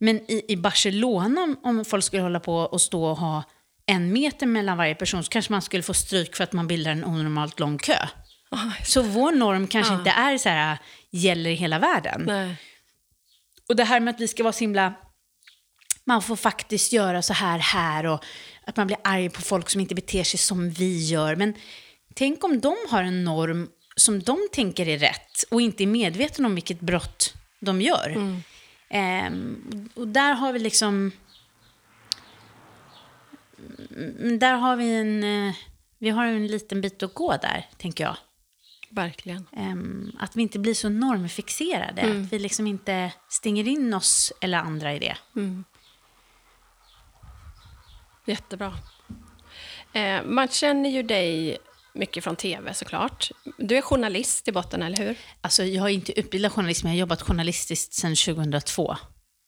Men 0.00 0.30
i, 0.30 0.44
i 0.48 0.56
Barcelona, 0.56 1.42
om, 1.42 1.60
om 1.62 1.84
folk 1.84 2.04
skulle 2.04 2.22
hålla 2.22 2.40
på 2.40 2.56
och 2.56 2.80
stå 2.80 3.04
och 3.04 3.16
ha 3.16 3.42
en 3.86 4.12
meter 4.12 4.46
mellan 4.46 4.78
varje 4.78 4.94
person 4.94 5.24
så 5.24 5.30
kanske 5.30 5.52
man 5.52 5.62
skulle 5.62 5.82
få 5.82 5.94
stryk 5.94 6.36
för 6.36 6.44
att 6.44 6.52
man 6.52 6.66
bildar 6.66 6.90
en 6.92 7.04
onormalt 7.04 7.60
lång 7.60 7.78
kö. 7.78 8.06
Oh, 8.50 8.82
så 8.84 9.02
vår 9.02 9.32
norm 9.32 9.66
kanske 9.66 9.92
oh. 9.92 9.98
inte 9.98 10.10
är 10.10 10.38
så 10.38 10.48
här, 10.48 10.78
gäller 11.10 11.50
i 11.50 11.54
hela 11.54 11.78
världen. 11.78 12.22
Nej. 12.26 12.56
Och 13.68 13.76
det 13.76 13.84
här 13.84 14.00
med 14.00 14.14
att 14.14 14.20
vi 14.20 14.28
ska 14.28 14.42
vara 14.42 14.52
så 14.52 14.60
himla 14.60 14.94
man 16.04 16.22
får 16.22 16.36
faktiskt 16.36 16.92
göra 16.92 17.22
så 17.22 17.32
här 17.32 17.58
här 17.58 18.06
och 18.06 18.24
att 18.66 18.76
man 18.76 18.86
blir 18.86 18.98
arg 19.04 19.30
på 19.30 19.42
folk 19.42 19.70
som 19.70 19.80
inte 19.80 19.94
beter 19.94 20.24
sig 20.24 20.38
som 20.38 20.70
vi 20.70 21.06
gör. 21.06 21.36
Men 21.36 21.54
tänk 22.14 22.44
om 22.44 22.60
de 22.60 22.76
har 22.88 23.02
en 23.02 23.24
norm 23.24 23.68
som 23.96 24.22
de 24.22 24.48
tänker 24.52 24.88
är 24.88 24.98
rätt 24.98 25.44
och 25.50 25.60
inte 25.60 25.84
är 25.84 25.86
medvetna 25.86 26.46
om 26.46 26.54
vilket 26.54 26.80
brott 26.80 27.34
de 27.60 27.82
gör. 27.82 28.08
Mm. 28.08 28.42
Um, 28.90 29.88
och 29.94 30.08
där 30.08 30.34
har 30.34 30.52
vi 30.52 30.58
liksom... 30.58 31.12
Mm, 33.96 34.38
där 34.38 34.54
har 34.54 34.76
vi 34.76 34.94
en... 34.94 35.24
Uh, 35.24 35.54
vi 35.98 36.10
har 36.10 36.26
en 36.26 36.46
liten 36.46 36.80
bit 36.80 37.02
att 37.02 37.14
gå 37.14 37.36
där, 37.36 37.68
tänker 37.76 38.04
jag. 38.04 38.16
Verkligen. 38.90 39.46
Um, 39.52 40.12
att 40.18 40.36
vi 40.36 40.42
inte 40.42 40.58
blir 40.58 40.74
så 40.74 40.88
normfixerade. 40.88 42.02
Mm. 42.02 42.22
Att 42.22 42.32
vi 42.32 42.38
liksom 42.38 42.66
inte 42.66 43.12
stänger 43.28 43.68
in 43.68 43.94
oss 43.94 44.32
eller 44.40 44.58
andra 44.58 44.94
i 44.94 44.98
det. 44.98 45.16
Mm. 45.36 45.64
Jättebra. 48.24 48.74
Eh, 49.92 50.22
man 50.24 50.48
känner 50.48 50.90
ju 50.90 51.02
dig 51.02 51.58
mycket 51.94 52.24
från 52.24 52.36
tv 52.36 52.74
såklart. 52.74 53.30
Du 53.58 53.76
är 53.76 53.82
journalist 53.82 54.48
i 54.48 54.52
botten, 54.52 54.82
eller 54.82 54.96
hur? 54.96 55.18
Alltså, 55.40 55.64
jag 55.64 55.82
har 55.82 55.88
inte 55.88 56.20
utbildat 56.20 56.52
journalist, 56.52 56.82
men 56.82 56.92
jag 56.92 56.96
har 56.96 57.00
jobbat 57.00 57.22
journalistiskt 57.22 57.94
sedan 57.94 58.16
2002. 58.16 58.96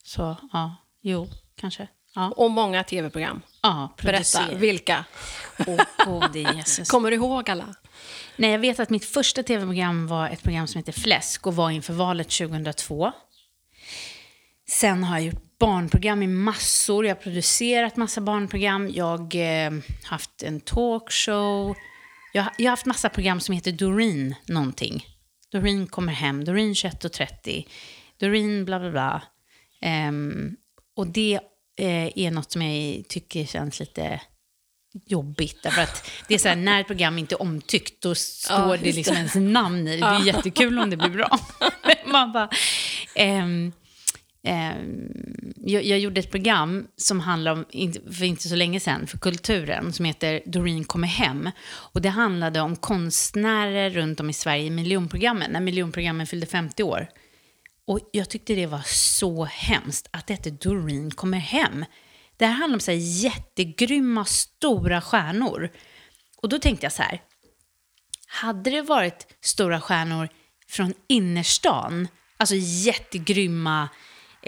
Så 0.05 0.37
ja, 0.53 0.77
jo, 1.03 1.29
kanske. 1.57 1.89
Ja. 2.15 2.31
Och 2.31 2.51
många 2.51 2.85
tv-program. 2.85 3.43
Ja, 3.63 3.95
Berätta, 4.03 4.55
vilka? 4.55 5.05
Oh, 5.67 5.81
gode 6.07 6.39
Jesus. 6.39 6.89
Kommer 6.89 7.11
du 7.11 7.17
ihåg 7.17 7.51
alla? 7.51 7.75
Nej, 8.37 8.51
jag 8.51 8.59
vet 8.59 8.81
att 8.81 8.91
mitt 8.91 9.05
första 9.05 9.43
tv-program 9.43 10.07
var 10.07 10.29
ett 10.29 10.43
program 10.43 10.67
som 10.67 10.79
heter 10.79 10.93
Fläsk 10.93 11.47
och 11.47 11.57
var 11.57 11.71
inför 11.71 11.93
valet 11.93 12.31
2002. 12.31 13.13
Sen 14.69 15.05
har 15.05 15.19
jag 15.19 15.27
gjort 15.27 15.59
barnprogram 15.59 16.23
i 16.23 16.27
massor. 16.27 17.07
Jag 17.07 17.15
har 17.15 17.23
producerat 17.23 17.97
massa 17.97 18.21
barnprogram. 18.21 18.89
Jag 18.89 19.35
har 19.35 19.37
eh, 19.37 19.71
haft 20.05 20.43
en 20.43 20.61
talkshow. 20.61 21.75
Jag, 22.33 22.47
jag 22.59 22.65
har 22.65 22.71
haft 22.71 22.87
massa 22.87 23.09
program 23.09 23.41
som 23.41 23.55
heter 23.55 23.73
Doreen 23.73 24.35
någonting. 24.47 25.07
Doreen 25.53 25.87
kommer 25.87 26.13
hem, 26.13 26.45
Doreen 26.45 26.73
21.30, 26.73 27.67
Doreen 28.19 28.65
bla 28.65 28.81
bla 28.81 28.91
bla. 28.91 29.23
Um, 30.09 30.57
och 30.97 31.07
det 31.07 31.41
eh, 31.79 32.19
är 32.19 32.31
något 32.31 32.53
som 32.53 32.63
jag 32.63 33.09
tycker 33.09 33.45
känns 33.45 33.81
lite 33.81 34.21
jobbigt. 35.07 35.63
Därför 35.63 35.83
att 35.83 36.11
det 36.29 36.35
är 36.35 36.39
så 36.39 36.49
här, 36.49 36.57
när 36.57 36.81
ett 36.81 36.87
program 36.87 37.19
inte 37.19 37.35
är 37.35 37.43
omtyckt, 37.43 38.03
då 38.03 38.15
står 38.15 38.57
ja, 38.57 38.77
det 38.83 38.93
liksom 38.93 39.17
ens 39.17 39.35
namn 39.35 39.89
i 39.89 39.97
det. 39.97 39.97
Det 39.97 40.07
är 40.07 40.27
jättekul 40.27 40.79
om 40.79 40.91
det 40.91 40.97
blir 40.97 41.09
bra. 41.09 41.39
Man 42.07 42.33
bara, 42.33 42.49
um, 43.43 43.73
Eh, 44.45 44.73
jag, 45.57 45.85
jag, 45.85 45.99
gjorde 45.99 46.21
ett 46.21 46.31
program 46.31 46.87
som 46.97 47.21
handlade 47.21 47.61
om, 47.61 47.93
för 48.13 48.25
inte 48.25 48.49
så 48.49 48.55
länge 48.55 48.81
sedan, 48.81 49.07
för 49.07 49.19
kulturen, 49.19 49.93
som 49.93 50.05
heter 50.05 50.43
Doreen 50.47 50.85
kommer 50.85 51.09
hem. 51.09 51.51
Och 51.67 52.03
det 52.03 52.09
handlade 52.09 52.61
om 52.61 52.77
konstnärer 52.77 53.91
runt 53.91 54.21
om 54.21 54.31
i 54.31 54.33
Sverige 54.33 54.65
i 54.65 54.71
miljonprogrammen, 54.71 55.51
när 55.51 55.61
miljonprogrammen 55.61 56.27
fyllde 56.27 56.47
50 56.47 56.83
år. 56.83 57.09
Och 57.87 58.01
jag 58.13 58.31
tyckte 58.31 58.55
det 58.55 58.67
var 58.67 58.83
så 58.87 59.45
hemskt 59.45 60.09
att 60.11 60.27
det 60.27 60.35
hette 60.35 60.51
Doreen 60.51 61.11
kommer 61.11 61.39
hem. 61.39 61.85
Det 62.37 62.47
här 62.47 62.53
handlar 62.53 62.77
om 62.77 62.81
så 62.81 62.91
här 62.91 62.99
jättegrymma, 62.99 64.25
stora 64.25 65.01
stjärnor. 65.01 65.71
Och 66.43 66.49
då 66.49 66.59
tänkte 66.59 66.87
jag 66.87 66.93
så 66.93 67.03
här, 67.03 67.21
hade 68.27 68.71
det 68.71 68.83
varit 68.83 69.27
stora 69.41 69.81
stjärnor 69.81 70.29
från 70.69 70.95
innerstan, 71.09 72.09
alltså 72.37 72.55
jättegrymma, 72.59 73.89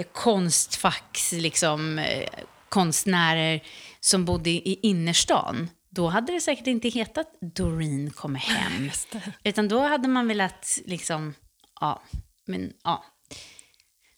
konstfacks, 0.02 1.32
liksom, 1.32 1.98
eh, 1.98 2.28
konstnärer 2.68 3.62
som 4.00 4.24
bodde 4.24 4.50
i 4.50 4.78
innerstan, 4.82 5.70
då 5.90 6.08
hade 6.08 6.32
det 6.32 6.40
säkert 6.40 6.66
inte 6.66 6.88
hetat 6.88 7.28
Doreen 7.40 8.10
kommer 8.10 8.40
hem. 8.40 8.90
Utan 9.44 9.68
då 9.68 9.80
hade 9.80 10.08
man 10.08 10.28
velat, 10.28 10.78
liksom, 10.84 11.34
ja, 11.80 12.02
men 12.46 12.72
ja. 12.84 13.04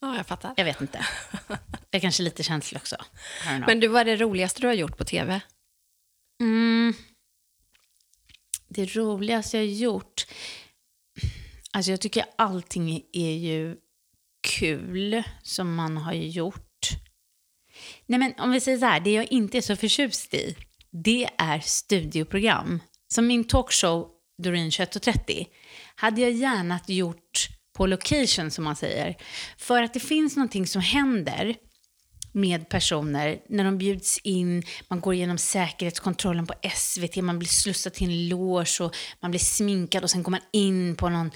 Ja, 0.00 0.16
jag 0.16 0.26
fattar. 0.26 0.54
Jag 0.56 0.64
vet 0.64 0.80
inte. 0.80 1.06
Jag 1.48 1.58
är 1.90 2.00
kanske 2.00 2.22
lite 2.22 2.42
känslig 2.42 2.80
också. 2.80 2.96
Men 3.66 3.80
du, 3.80 3.88
vad 3.88 4.00
är 4.00 4.04
det 4.04 4.16
roligaste 4.16 4.60
du 4.60 4.66
har 4.66 4.74
gjort 4.74 4.96
på 4.96 5.04
tv? 5.04 5.40
Mm. 6.40 6.94
Det 8.68 8.96
roligaste 8.96 9.56
jag 9.56 9.64
har 9.64 9.68
gjort? 9.70 10.26
Alltså 11.72 11.90
jag 11.90 12.00
tycker 12.00 12.24
allting 12.36 13.02
är 13.12 13.32
ju 13.32 13.76
kul 14.46 15.22
som 15.42 15.74
man 15.74 15.96
har 15.96 16.12
gjort. 16.12 16.88
Nej 18.06 18.18
men 18.18 18.34
om 18.38 18.50
vi 18.50 18.60
säger 18.60 18.78
så 18.78 18.86
här, 18.86 19.00
det 19.00 19.12
jag 19.12 19.32
inte 19.32 19.58
är 19.58 19.62
så 19.62 19.76
förtjust 19.76 20.34
i, 20.34 20.56
det 20.90 21.28
är 21.38 21.58
studioprogram. 21.60 22.80
Som 23.08 23.26
min 23.26 23.44
talkshow 23.44 24.08
Doreen 24.42 24.70
21.30 24.70 25.46
hade 25.94 26.20
jag 26.20 26.30
gärna 26.30 26.80
gjort 26.86 27.48
på 27.76 27.86
location 27.86 28.50
som 28.50 28.64
man 28.64 28.76
säger. 28.76 29.16
För 29.58 29.82
att 29.82 29.94
det 29.94 30.00
finns 30.00 30.36
någonting 30.36 30.66
som 30.66 30.82
händer 30.82 31.56
med 32.36 32.68
personer 32.68 33.38
när 33.48 33.64
de 33.64 33.78
bjuds 33.78 34.18
in, 34.18 34.62
man 34.88 35.00
går 35.00 35.14
igenom 35.14 35.38
säkerhetskontrollen 35.38 36.46
på 36.46 36.54
SVT, 36.74 37.16
man 37.16 37.38
blir 37.38 37.48
slussad 37.48 37.92
till 37.92 38.10
en 38.10 38.28
loge 38.28 38.80
och 38.80 38.96
man 39.20 39.30
blir 39.30 39.40
sminkad 39.40 40.02
och 40.02 40.10
sen 40.10 40.22
går 40.22 40.30
man 40.30 40.40
in 40.52 40.96
på 40.96 41.08
någon, 41.08 41.30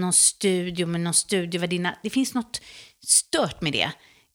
någon 0.00 0.12
studio 0.12 0.86
med 0.86 1.00
någon 1.00 1.14
studiovärdinna. 1.14 1.98
Det 2.02 2.10
finns 2.10 2.34
något 2.34 2.62
stört 3.06 3.60
med 3.60 3.72
det. 3.72 3.90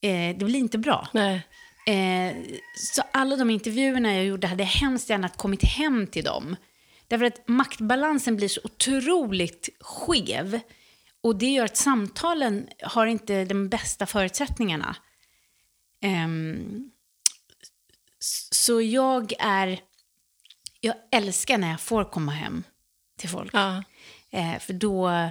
Eh, 0.08 0.38
det 0.38 0.46
blir 0.46 0.60
inte 0.60 0.78
bra. 0.78 1.08
Nej. 1.14 1.42
Eh, 1.88 2.36
så 2.76 3.02
alla 3.14 3.36
de 3.36 3.50
intervjuerna 3.50 4.16
jag 4.16 4.26
gjorde 4.26 4.48
hade 4.48 4.64
jag 4.64 4.70
hemskt 4.70 5.10
gärna 5.10 5.30
kommit 5.30 5.64
hem 5.64 6.08
till 6.08 6.24
dem. 6.24 6.56
Därför 7.08 7.26
att 7.26 7.48
maktbalansen 7.48 8.36
blir 8.36 8.48
så 8.48 8.62
otroligt 8.64 9.70
skev. 9.80 10.60
Och 11.24 11.36
det 11.36 11.50
gör 11.50 11.66
att 11.66 11.78
samtalen 11.78 12.68
har 12.84 13.06
inte 13.06 13.46
de 13.46 13.70
bästa 13.70 14.06
förutsättningarna. 14.06 14.96
Ehm, 16.02 16.92
så 18.52 18.82
jag 18.82 19.34
är... 19.40 19.80
Jag 20.82 20.96
älskar 21.12 21.58
när 21.58 21.70
jag 21.72 21.82
får 21.82 22.04
komma 22.12 22.32
hem 22.32 22.64
till 23.20 23.30
folk. 23.30 23.50
Ja. 23.54 23.84
Eh, 24.32 24.60
för 24.60 24.74
då 24.74 25.30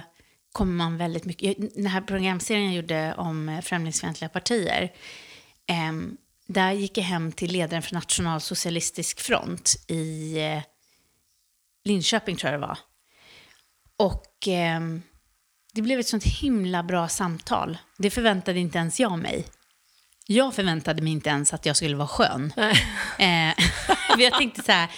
kommer 0.51 0.73
man 0.73 0.97
väldigt 0.97 1.25
mycket... 1.25 1.43
jag- 1.59 1.69
Den 1.75 1.85
här 1.85 2.01
programserien 2.01 2.65
jag 2.65 2.73
gjorde 2.75 3.13
om 3.17 3.49
eh, 3.49 3.61
främlingsfientliga 3.61 4.29
partier. 4.29 4.93
ehm, 5.67 6.17
där 6.47 6.71
gick 6.71 6.97
jag 6.97 7.03
hem 7.03 7.31
till 7.31 7.51
ledaren 7.51 7.83
för 7.83 7.93
Nationalsocialistisk 7.93 9.19
front 9.19 9.75
i 9.87 10.37
eh, 10.39 10.61
Linköping, 11.83 12.35
tror 12.35 12.51
jag 12.51 12.61
det 12.61 12.67
var. 12.67 12.77
Och 13.97 14.47
ehm, 14.47 15.01
det 15.73 15.81
blev 15.81 15.99
ett 15.99 16.07
sånt 16.07 16.23
himla 16.23 16.83
bra 16.83 17.07
samtal. 17.07 17.77
Det 17.97 18.09
förväntade 18.09 18.59
inte 18.59 18.77
ens 18.77 18.99
jag 18.99 19.19
mig. 19.19 19.45
Jag 20.31 20.55
förväntade 20.55 21.01
mig 21.01 21.11
inte 21.13 21.29
ens 21.29 21.53
att 21.53 21.65
jag 21.65 21.75
skulle 21.75 21.95
vara 21.95 22.07
skön. 22.07 22.53
Eh, 23.19 23.53
jag 24.17 24.33
tänkte 24.33 24.63
så 24.63 24.71
här, 24.71 24.89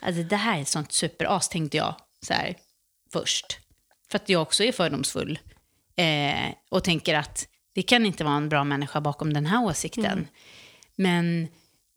alltså 0.00 0.22
det 0.22 0.36
här 0.36 0.58
är 0.58 0.62
ett 0.62 0.68
sånt 0.68 0.92
superas, 0.92 1.48
tänkte 1.48 1.76
jag 1.76 1.94
så 2.26 2.32
här, 2.34 2.56
först. 3.12 3.58
För 4.10 4.16
att 4.18 4.28
jag 4.28 4.42
också 4.42 4.64
är 4.64 4.72
fördomsfull. 4.72 5.38
Eh, 5.96 6.54
och 6.70 6.84
tänker 6.84 7.14
att 7.14 7.48
det 7.74 7.82
kan 7.82 8.06
inte 8.06 8.24
vara 8.24 8.34
en 8.34 8.48
bra 8.48 8.64
människa 8.64 9.00
bakom 9.00 9.32
den 9.32 9.46
här 9.46 9.64
åsikten. 9.64 10.28
Men 10.96 11.48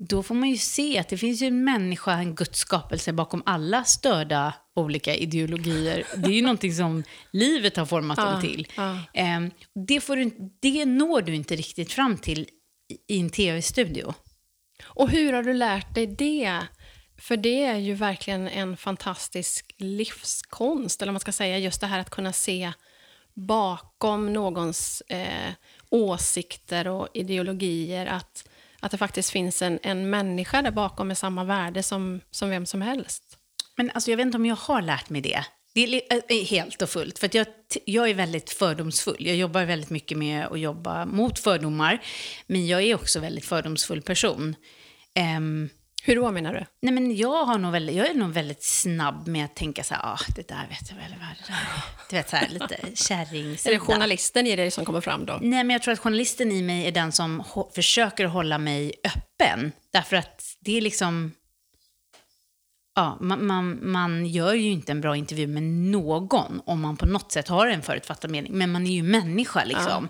då 0.09 0.23
får 0.23 0.35
man 0.35 0.49
ju 0.49 0.57
se 0.57 0.99
att 0.99 1.09
det 1.09 1.17
finns 1.17 1.41
ju 1.41 1.47
en 1.47 1.63
människa, 1.63 2.11
en 2.13 2.35
Guds 2.35 2.59
skapelse 2.59 3.13
bakom 3.13 3.43
alla 3.45 3.83
störda 3.83 4.53
olika 4.75 5.15
ideologier. 5.15 6.03
Det 6.15 6.27
är 6.27 6.35
ju 6.35 6.41
någonting 6.41 6.73
som 6.73 7.03
livet 7.31 7.77
har 7.77 7.85
format 7.85 8.17
dem 8.17 8.33
Ja, 8.33 8.41
till. 8.41 8.67
ja. 8.75 8.97
Eh, 9.13 9.39
det, 9.87 10.01
får 10.01 10.15
du, 10.15 10.31
det 10.61 10.85
når 10.85 11.21
du 11.21 11.35
inte 11.35 11.55
riktigt 11.55 11.91
fram 11.91 12.17
till 12.17 12.47
i- 12.89 13.19
en 13.19 13.29
tv-studio. 13.29 14.13
Och 14.83 15.09
hur 15.09 15.33
har 15.33 15.43
du 15.43 15.53
lärt 15.53 15.95
dig 15.95 16.07
det? 16.07 16.59
För 17.17 17.37
det 17.37 17.63
är 17.65 17.75
ju 17.77 17.93
verkligen 17.93 18.47
en 18.47 18.77
fantastisk 18.77 19.75
livskonst, 19.77 21.01
eller 21.01 21.11
man 21.11 21.19
ska 21.19 21.31
säga, 21.31 21.57
just 21.57 21.81
det 21.81 21.87
här 21.87 21.99
att 21.99 22.09
kunna 22.09 22.33
se 22.33 22.71
bakom 23.33 24.33
någons 24.33 25.01
eh, 25.01 25.53
åsikter 25.89 26.87
och 26.87 27.07
ideologier, 27.13 28.05
att, 28.05 28.49
att 28.79 28.91
det 28.91 28.97
faktiskt 28.97 29.29
finns 29.29 29.61
en, 29.61 29.79
en 29.83 30.09
människa 30.09 30.61
där 30.61 30.71
bakom 30.71 31.07
med 31.07 31.17
samma 31.17 31.43
värde 31.43 31.83
som, 31.83 32.21
som 32.31 32.49
vem 32.49 32.65
som 32.65 32.81
helst. 32.81 33.37
Men 33.77 33.91
alltså, 33.91 34.11
jag 34.11 34.17
vet 34.17 34.25
inte 34.25 34.37
om 34.37 34.45
jag 34.45 34.55
har 34.55 34.81
lärt 34.81 35.09
mig 35.09 35.21
det. 35.21 35.45
Det 35.73 35.81
är 35.83 35.87
li- 35.87 36.01
äh, 36.29 36.45
helt 36.49 36.81
och 36.81 36.89
fullt. 36.89 37.19
För 37.19 37.29
jag, 37.33 37.47
jag 37.85 38.09
är 38.09 38.13
väldigt 38.13 38.49
fördomsfull. 38.49 39.15
Jag 39.27 39.35
jobbar 39.35 39.63
väldigt 39.65 39.89
mycket 39.89 40.17
med 40.17 40.45
att 40.45 40.59
jobba 40.59 41.05
mot 41.05 41.39
fördomar. 41.39 41.99
Men 42.47 42.67
jag 42.67 42.81
är 42.83 42.95
också 42.95 43.19
väldigt 43.19 43.45
fördomsfull 43.45 44.01
person. 44.01 44.55
Ehm, 45.15 45.69
Hur 46.03 46.15
då 46.15 46.31
menar 46.31 46.53
du? 46.53 46.65
nej 46.81 46.93
men 46.93 47.15
jag, 47.15 47.45
har 47.45 47.57
nog 47.57 47.71
väldigt, 47.71 47.95
jag 47.95 48.07
är 48.09 48.13
nog 48.13 48.29
väldigt 48.31 48.63
snabb 48.63 49.27
med 49.27 49.45
att 49.45 49.55
tänka 49.55 49.83
så 49.83 49.93
här, 49.93 50.01
ah, 50.05 50.19
det 50.35 50.47
där 50.47 50.67
vet 50.69 50.89
jag 50.89 50.95
väl 50.97 51.15
vad 51.19 51.27
det 51.29 51.53
där. 51.53 51.83
Du 52.09 52.15
vet, 52.15 52.29
så 52.29 52.35
här, 52.35 52.49
lite 52.49 52.65
Är 52.75 52.89
det 52.89 52.97
kärringsida. 52.97 53.79
journalisten 53.79 54.47
i 54.47 54.55
dig 54.55 54.71
som 54.71 54.85
kommer 54.85 55.01
fram 55.01 55.25
då? 55.25 55.33
Nej, 55.41 55.63
men 55.63 55.69
jag 55.69 55.81
tror 55.81 55.93
att 55.93 55.99
journalisten 55.99 56.51
i 56.51 56.61
mig 56.61 56.87
är 56.87 56.91
den 56.91 57.11
som 57.11 57.43
försöker 57.75 58.25
hålla 58.25 58.57
mig 58.57 58.93
öppen. 59.03 59.71
Därför 59.93 60.15
att 60.15 60.43
det 60.59 60.77
är 60.77 60.81
liksom... 60.81 61.31
Ja, 62.99 63.17
man, 63.19 63.47
man, 63.47 63.91
man 63.91 64.25
gör 64.25 64.53
ju 64.53 64.69
inte 64.69 64.91
en 64.91 65.01
bra 65.01 65.15
intervju 65.15 65.47
med 65.47 65.63
någon 65.63 66.61
om 66.65 66.81
man 66.81 66.97
på 66.97 67.05
något 67.05 67.31
sätt 67.31 67.47
har 67.47 67.67
en 67.67 67.81
förutfattad 67.81 68.31
mening. 68.31 68.57
Men 68.57 68.71
man 68.71 68.87
är 68.87 68.91
ju 68.91 69.03
människa 69.03 69.63
liksom. 69.65 70.09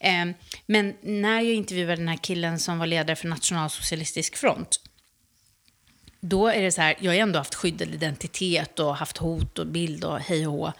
Eh, 0.00 0.26
men 0.66 0.94
när 1.02 1.40
jag 1.40 1.54
intervjuade 1.54 1.96
den 1.96 2.08
här 2.08 2.16
killen 2.16 2.58
som 2.58 2.78
var 2.78 2.86
ledare 2.86 3.16
för 3.16 3.28
Nationalsocialistisk 3.28 4.36
front. 4.36 4.80
Då 6.20 6.48
är 6.48 6.62
det 6.62 6.72
så 6.72 6.80
här, 6.80 6.96
jag 7.00 7.10
har 7.10 7.14
ju 7.14 7.20
ändå 7.20 7.38
haft 7.38 7.54
skyddad 7.54 7.88
identitet 7.88 8.78
och 8.78 8.96
haft 8.96 9.18
hot 9.18 9.58
och 9.58 9.66
bild 9.66 10.04
och 10.04 10.20
hej 10.20 10.46
och 10.46 10.52
hå 10.52 10.72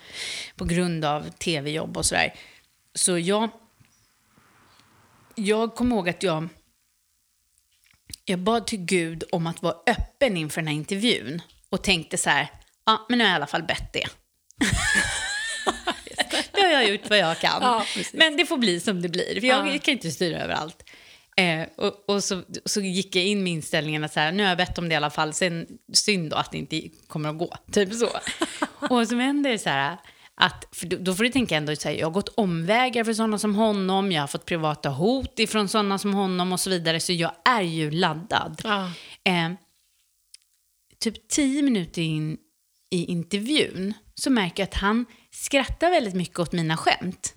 på 0.57 0.65
grund 0.65 1.05
av 1.05 1.31
tv-jobb 1.31 1.97
och 1.97 2.07
sådär. 2.07 2.35
Så 2.95 3.19
jag, 3.19 3.49
jag 5.35 5.75
kommer 5.75 5.97
ihåg 5.97 6.09
att 6.09 6.23
jag, 6.23 6.49
jag 8.25 8.39
bad 8.39 8.67
till 8.67 8.79
Gud 8.85 9.25
om 9.33 9.47
att 9.47 9.63
vara 9.63 9.75
öppen 9.87 10.37
inför 10.37 10.61
den 10.61 10.69
här 10.69 10.75
intervjun 10.75 11.43
och 11.71 11.83
tänkte 11.83 12.19
så 12.19 12.31
här, 12.31 12.49
ja 12.87 13.07
men 13.09 13.19
nu 13.19 13.25
har 13.25 13.29
jag 13.31 13.35
i 13.35 13.37
alla 13.37 13.47
fall 13.47 13.63
bett 13.63 13.93
det. 13.93 14.05
nu 16.55 16.61
har 16.61 16.71
jag 16.73 16.89
gjort 16.89 17.11
vad 17.11 17.19
jag 17.19 17.39
kan. 17.39 17.63
Ja, 17.63 17.85
men 18.13 18.37
det 18.37 18.47
får 18.47 18.59
bli 18.59 18.81
som 18.81 19.03
det 19.03 19.09
blir, 19.09 19.41
för 19.41 19.47
jag 19.47 19.69
Ja. 19.75 19.79
kan 19.79 19.93
inte 19.93 20.11
styra 20.11 20.39
över 20.43 20.55
allt. 20.55 20.83
Eh, 21.37 21.63
och 21.77 22.05
och 22.11 22.25
så, 22.25 22.43
så 22.65 22.81
gick 22.81 23.17
jag 23.17 23.25
in 23.25 23.43
med 23.43 23.53
inställningen 23.53 24.05
att 24.05 24.13
så 24.13 24.21
här, 24.21 24.33
nu 24.33 24.43
har 24.43 24.49
jag 24.51 24.59
bett 24.59 24.79
om 24.79 24.89
det 24.89 24.93
i 24.93 24.97
alla 24.97 25.11
fall, 25.11 25.33
sen 25.33 25.67
synd 25.93 26.31
då 26.31 26.37
att 26.37 26.53
det 26.53 26.59
inte 26.59 26.83
kommer 27.09 27.29
att 27.29 27.39
gå. 27.39 27.57
Typ 27.73 27.95
så. 27.95 28.09
och 28.95 29.09
så 29.09 29.17
händer 29.17 29.51
det 29.51 29.59
så 29.59 29.71
här, 29.71 29.97
att, 30.43 30.69
för 30.73 30.87
då, 30.87 31.15
får 31.15 31.25
du 31.25 31.31
tänka 31.31 31.57
ändå 31.57 31.77
så 31.77 31.89
här, 31.89 31.97
jag 31.97 32.07
har 32.07 32.13
gått 32.13 32.29
omvägar 32.29 33.05
för 33.05 33.15
sådana 33.15 33.39
som 33.39 33.55
honom, 33.55 34.13
jag 34.13 34.23
har 34.23 34.27
fått 34.27 34.45
privata 34.45 34.89
hot 34.89 35.39
ifrån 35.39 35.69
sådana 35.69 35.99
som 35.99 36.15
honom 36.15 36.53
och 36.53 36.61
så 36.61 36.71
vidare, 36.71 37.01
så 37.01 37.13
jag 37.13 37.33
är 37.45 37.63
ju 37.63 37.91
laddad. 37.91 38.61
Ja. 38.65 38.91
Eh, 39.25 39.53
typ 40.99 41.29
tio 41.29 41.63
minuter 41.63 42.03
in 42.03 42.39
i 42.91 43.05
intervjun 43.05 43.95
så 44.15 44.31
märker 44.31 44.63
jag 44.63 44.69
att 44.69 44.75
han 44.75 45.07
skrattar 45.31 45.91
väldigt 45.91 46.15
mycket 46.15 46.39
åt 46.39 46.53
mina 46.53 46.77
skämt. 46.77 47.35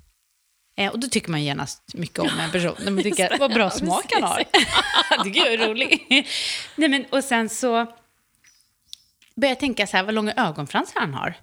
Eh, 0.77 0.91
och 0.91 0.99
då 0.99 1.07
tycker 1.07 1.31
man 1.31 1.43
genast 1.43 1.93
mycket 1.93 2.19
om 2.19 2.39
en 2.39 2.51
person. 2.51 2.75
Man 2.85 3.03
tycker, 3.03 3.37
vad 3.39 3.53
bra 3.53 3.69
smak 3.69 4.11
han 4.13 4.23
har. 4.23 4.43
jag 5.25 5.53
är 5.53 5.67
rolig. 5.67 6.05
Nej, 6.75 6.89
men, 6.89 7.05
och 7.05 7.23
sen 7.23 7.49
så 7.49 7.71
börjar 9.35 9.51
jag 9.51 9.59
tänka 9.59 9.87
så 9.87 9.97
här, 9.97 10.03
vad 10.03 10.13
långa 10.13 10.33
ögonfransar 10.33 10.99
han 10.99 11.13
har. 11.13 11.35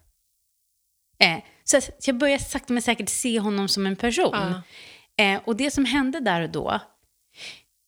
Eh, 1.19 1.39
så 1.65 1.81
jag 2.03 2.19
börjar 2.19 2.39
sakta 2.39 2.73
men 2.73 2.83
säkert 2.83 3.09
se 3.09 3.39
honom 3.39 3.69
som 3.69 3.87
en 3.87 3.97
person. 3.97 4.35
Eh, 5.17 5.41
och 5.45 5.57
det 5.57 5.71
som 5.71 5.85
hände 5.85 6.21
där 6.21 6.41
och 6.41 6.51
då, 6.51 6.81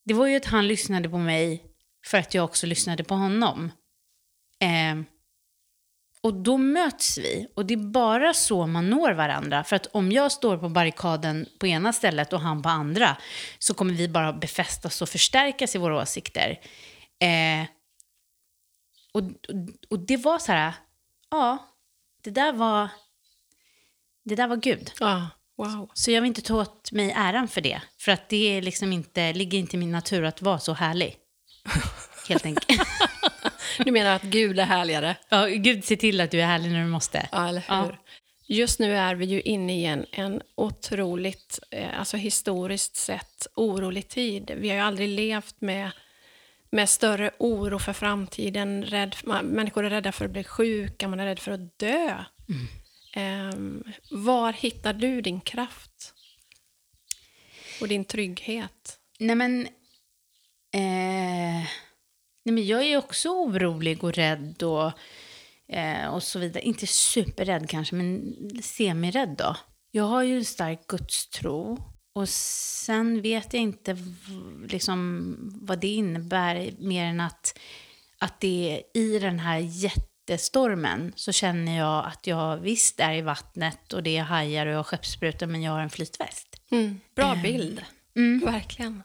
det 0.04 0.14
var 0.14 0.26
ju 0.26 0.37
att 0.37 0.44
han 0.44 0.68
lyssnade 0.68 1.08
på 1.08 1.18
mig 1.18 1.62
för 2.06 2.18
att 2.18 2.34
jag 2.34 2.44
också 2.44 2.66
lyssnade 2.66 3.04
på 3.04 3.14
honom. 3.14 3.72
Eh, 4.60 5.04
och 6.24 6.34
då 6.34 6.58
möts 6.58 7.18
vi. 7.18 7.46
Och 7.56 7.66
det 7.66 7.74
är 7.74 7.92
bara 7.92 8.34
så 8.34 8.66
man 8.66 8.90
når 8.90 9.12
varandra. 9.12 9.64
För 9.64 9.76
att 9.76 9.87
om 9.87 10.12
jag 10.12 10.32
står 10.32 10.56
på 10.56 10.68
barrikaden 10.68 11.46
på 11.58 11.66
ena 11.66 11.92
stället 11.92 12.32
och 12.32 12.40
han 12.40 12.62
på 12.62 12.68
andra 12.68 13.16
så 13.58 13.74
kommer 13.74 13.94
vi 13.94 14.08
bara 14.08 14.32
befästas 14.32 15.02
och 15.02 15.08
förstärkas 15.08 15.74
i 15.74 15.78
våra 15.78 16.02
åsikter. 16.02 16.60
Eh, 17.20 17.68
och, 19.12 19.22
och, 19.22 19.90
och 19.90 19.98
det 19.98 20.16
var 20.16 20.38
så 20.38 20.52
här, 20.52 20.72
ja, 21.30 21.58
det 22.22 22.30
där 22.30 22.52
var, 22.52 22.88
det 24.24 24.34
där 24.34 24.46
var 24.48 24.56
Gud. 24.56 24.90
Ja, 25.00 25.28
wow. 25.56 25.90
Så 25.94 26.10
jag 26.10 26.20
vill 26.22 26.28
inte 26.28 26.42
ta 26.42 26.60
åt 26.60 26.92
mig 26.92 27.12
äran 27.16 27.48
för 27.48 27.60
det. 27.60 27.80
För 27.98 28.12
att 28.12 28.28
det 28.28 28.56
är 28.56 28.62
liksom 28.62 28.92
inte, 28.92 29.32
ligger 29.32 29.58
inte 29.58 29.76
i 29.76 29.78
min 29.78 29.92
natur 29.92 30.24
att 30.24 30.42
vara 30.42 30.58
så 30.58 30.72
härlig. 30.72 31.16
Helt 32.28 32.46
enkelt. 32.46 32.80
Du 33.78 33.92
menar 33.92 34.16
att 34.16 34.22
Gud 34.22 34.58
är 34.58 34.64
härligare? 34.64 35.16
ja, 35.28 35.46
Gud 35.46 35.84
ser 35.84 35.96
till 35.96 36.20
att 36.20 36.30
du 36.30 36.40
är 36.40 36.46
härlig 36.46 36.70
när 36.72 36.80
du 36.80 36.87
måste. 36.90 37.28
Ja, 37.32 37.48
eller 37.48 37.64
Ja. 37.68 37.82
hur? 37.82 37.98
Just 38.46 38.78
nu 38.80 38.96
är 38.96 39.14
vi 39.14 39.24
ju 39.24 39.40
inne 39.40 39.80
i 39.80 39.84
en, 39.84 40.06
en 40.12 40.40
otroligt, 40.54 41.58
eh, 41.70 41.98
alltså 41.98 42.16
historiskt 42.16 42.96
sett, 42.96 43.46
orolig 43.56 44.08
tid. 44.08 44.50
Vi 44.56 44.68
har 44.68 44.76
ju 44.76 44.82
aldrig 44.82 45.08
levt 45.08 45.60
med, 45.60 45.90
med 46.70 46.88
större 46.88 47.30
oro 47.38 47.78
för 47.78 47.92
framtiden. 47.92 48.84
Rädd, 48.84 49.16
man, 49.24 49.44
människor 49.46 49.84
är 49.84 49.90
rädda 49.90 50.12
för 50.12 50.24
att 50.24 50.30
bli 50.30 50.44
sjuka, 50.44 51.08
man 51.08 51.20
är 51.20 51.26
rädd 51.26 51.38
för 51.38 51.52
att 51.52 51.78
dö. 51.78 52.08
Eh, 52.08 52.14
Ehm, 53.16 53.85
var 54.11 54.53
hittar 54.53 54.92
du 54.92 55.20
din 55.20 55.40
kraft? 55.40 56.14
Och 57.81 57.88
din 57.88 58.05
trygghet? 58.05 58.98
Nej, 59.18 59.37
men... 59.37 59.66
Eh, 60.74 61.64
nej, 62.44 62.53
men 62.53 62.66
jag 62.66 62.85
är 62.85 62.96
också 62.96 63.29
orolig 63.29 64.05
och 64.05 64.14
rädd 64.14 64.62
och, 64.62 64.92
eh, 65.68 66.07
och 66.07 66.22
så 66.22 66.38
vidare. 66.38 66.64
Inte 66.64 66.87
superrädd 66.87 67.68
kanske, 67.68 67.94
men 67.94 68.35
semirädd 68.62 69.35
då. 69.38 69.57
Jag 69.90 70.05
har 70.05 70.22
ju 70.22 70.37
en 70.37 70.44
stark 70.44 70.87
gudstro. 70.87 71.79
Och 72.12 72.29
sen 72.29 73.22
vet 73.22 73.53
jag 73.53 73.62
inte 73.62 73.96
liksom, 74.68 75.37
vad 75.62 75.79
det 75.79 75.94
innebär 75.94 76.74
mer 76.79 77.05
än 77.05 77.20
att, 77.20 77.59
att 78.18 78.40
det 78.40 78.85
är 78.94 79.00
i 79.00 79.18
den 79.18 79.38
här 79.38 79.59
jätte 79.59 80.13
jättestormen 80.28 81.12
så 81.16 81.32
känner 81.32 81.78
jag 81.78 82.06
att 82.06 82.26
jag 82.26 82.56
visst 82.56 83.00
är 83.00 83.12
i 83.12 83.22
vattnet 83.22 83.92
och 83.92 84.02
det 84.02 84.16
är 84.16 84.22
hajar 84.22 84.66
och 84.66 84.72
jag 84.72 84.78
har 84.78 84.84
skeppssprutor 84.84 85.46
men 85.46 85.62
jag 85.62 85.72
har 85.72 85.80
en 85.80 85.90
flytväst. 85.90 86.48
Mm, 86.70 87.00
bra 87.16 87.37
bild. 87.42 87.84
Verkligen. 88.44 89.02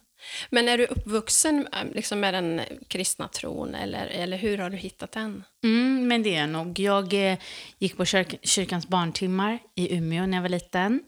Men 0.50 0.70
är 0.70 0.78
du 0.78 0.86
uppvuxen 0.86 1.68
eh, 1.74 1.96
liksom, 1.96 2.20
med 2.20 2.34
den 2.34 2.62
kristna 2.88 3.28
tron 3.28 3.76
eller, 3.76 4.08
eller 4.08 4.38
hur 4.38 4.58
har 4.58 4.70
du 4.70 4.78
hittat 4.78 5.12
den? 5.12 5.44
Mm, 5.64 6.08
men 6.08 6.24
det 6.24 6.36
är 6.36 6.40
jag 6.40 6.50
nog. 6.50 6.80
Jag 6.80 7.32
eh, 7.32 7.38
gick 7.78 7.98
på 7.98 8.06
kyrk 8.06 8.36
kyrkans 8.42 8.88
barntimmar 8.88 9.60
i 9.76 9.96
Umeå 9.96 10.26
när 10.26 10.38
jag 10.38 10.42
var 10.42 10.50
liten. 10.50 11.04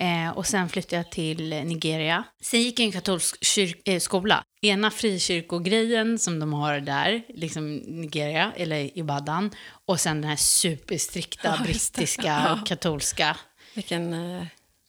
Eh, 0.00 0.30
och 0.30 0.46
sen 0.46 0.68
flyttade 0.68 0.96
jag 0.96 1.10
till 1.10 1.48
Nigeria. 1.64 2.24
Sen 2.40 2.62
gick 2.62 2.78
jag 2.80 2.84
i 2.84 2.86
en 2.86 2.92
katolsk 2.92 3.42
kyr- 3.42 3.80
eh, 3.84 3.98
skola. 4.00 4.44
Ena 4.62 4.90
frikyrkogrejen 4.90 6.18
som 6.18 6.38
de 6.40 6.52
har 6.52 6.80
där, 6.80 7.22
liksom 7.28 7.76
Nigeria, 7.76 8.52
eller 8.56 8.98
Ibadan. 8.98 9.50
Och 9.86 10.00
sen 10.00 10.20
den 10.20 10.30
här 10.30 10.36
superstrikta 10.36 11.48
Ja, 11.58 11.64
brittiska 11.64 12.22
Ja. 12.26 12.60
katolska. 12.66 13.36
Vilken 13.74 14.12
eh, 14.12 14.46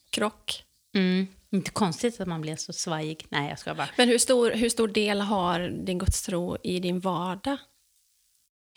krock. 0.09 0.63
Mm. 0.95 1.27
Inte 1.51 1.71
konstigt 1.71 2.21
att 2.21 2.27
man 2.27 2.41
blev 2.41 2.55
så 2.55 2.73
svajig. 2.73 3.25
Nej, 3.29 3.49
jag 3.49 3.59
ska 3.59 3.75
bara. 3.75 3.89
Men 3.97 4.07
hur 4.09 4.17
stor, 4.17 4.51
hur 4.51 4.69
stor 4.69 4.87
del 4.87 5.21
har 5.21 5.59
din 5.85 5.97
gudstro 5.97 6.57
i 6.63 6.79
din 6.79 6.99
vardag? 6.99 7.57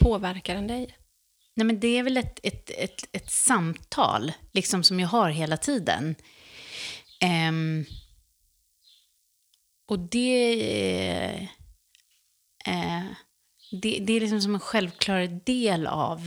Påverkar 0.02 0.54
den 0.54 0.66
dig? 0.66 0.96
Nej, 1.54 1.66
men 1.66 1.80
det 1.80 1.98
är 1.98 2.02
väl 2.02 2.16
ett, 2.16 2.40
ett, 2.42 2.70
ett, 2.70 3.04
ett 3.12 3.30
samtal 3.30 4.32
liksom, 4.52 4.84
som 4.84 5.00
jag 5.00 5.08
har 5.08 5.30
hela 5.30 5.56
tiden. 5.56 6.14
Um, 7.48 7.84
och 9.88 9.98
det, 9.98 11.48
uh, 12.68 13.12
det, 13.82 13.98
det 14.00 14.12
är 14.12 14.20
liksom 14.20 14.40
som 14.40 14.54
en 14.54 14.60
självklar 14.60 15.40
del 15.44 15.86
av 15.86 16.18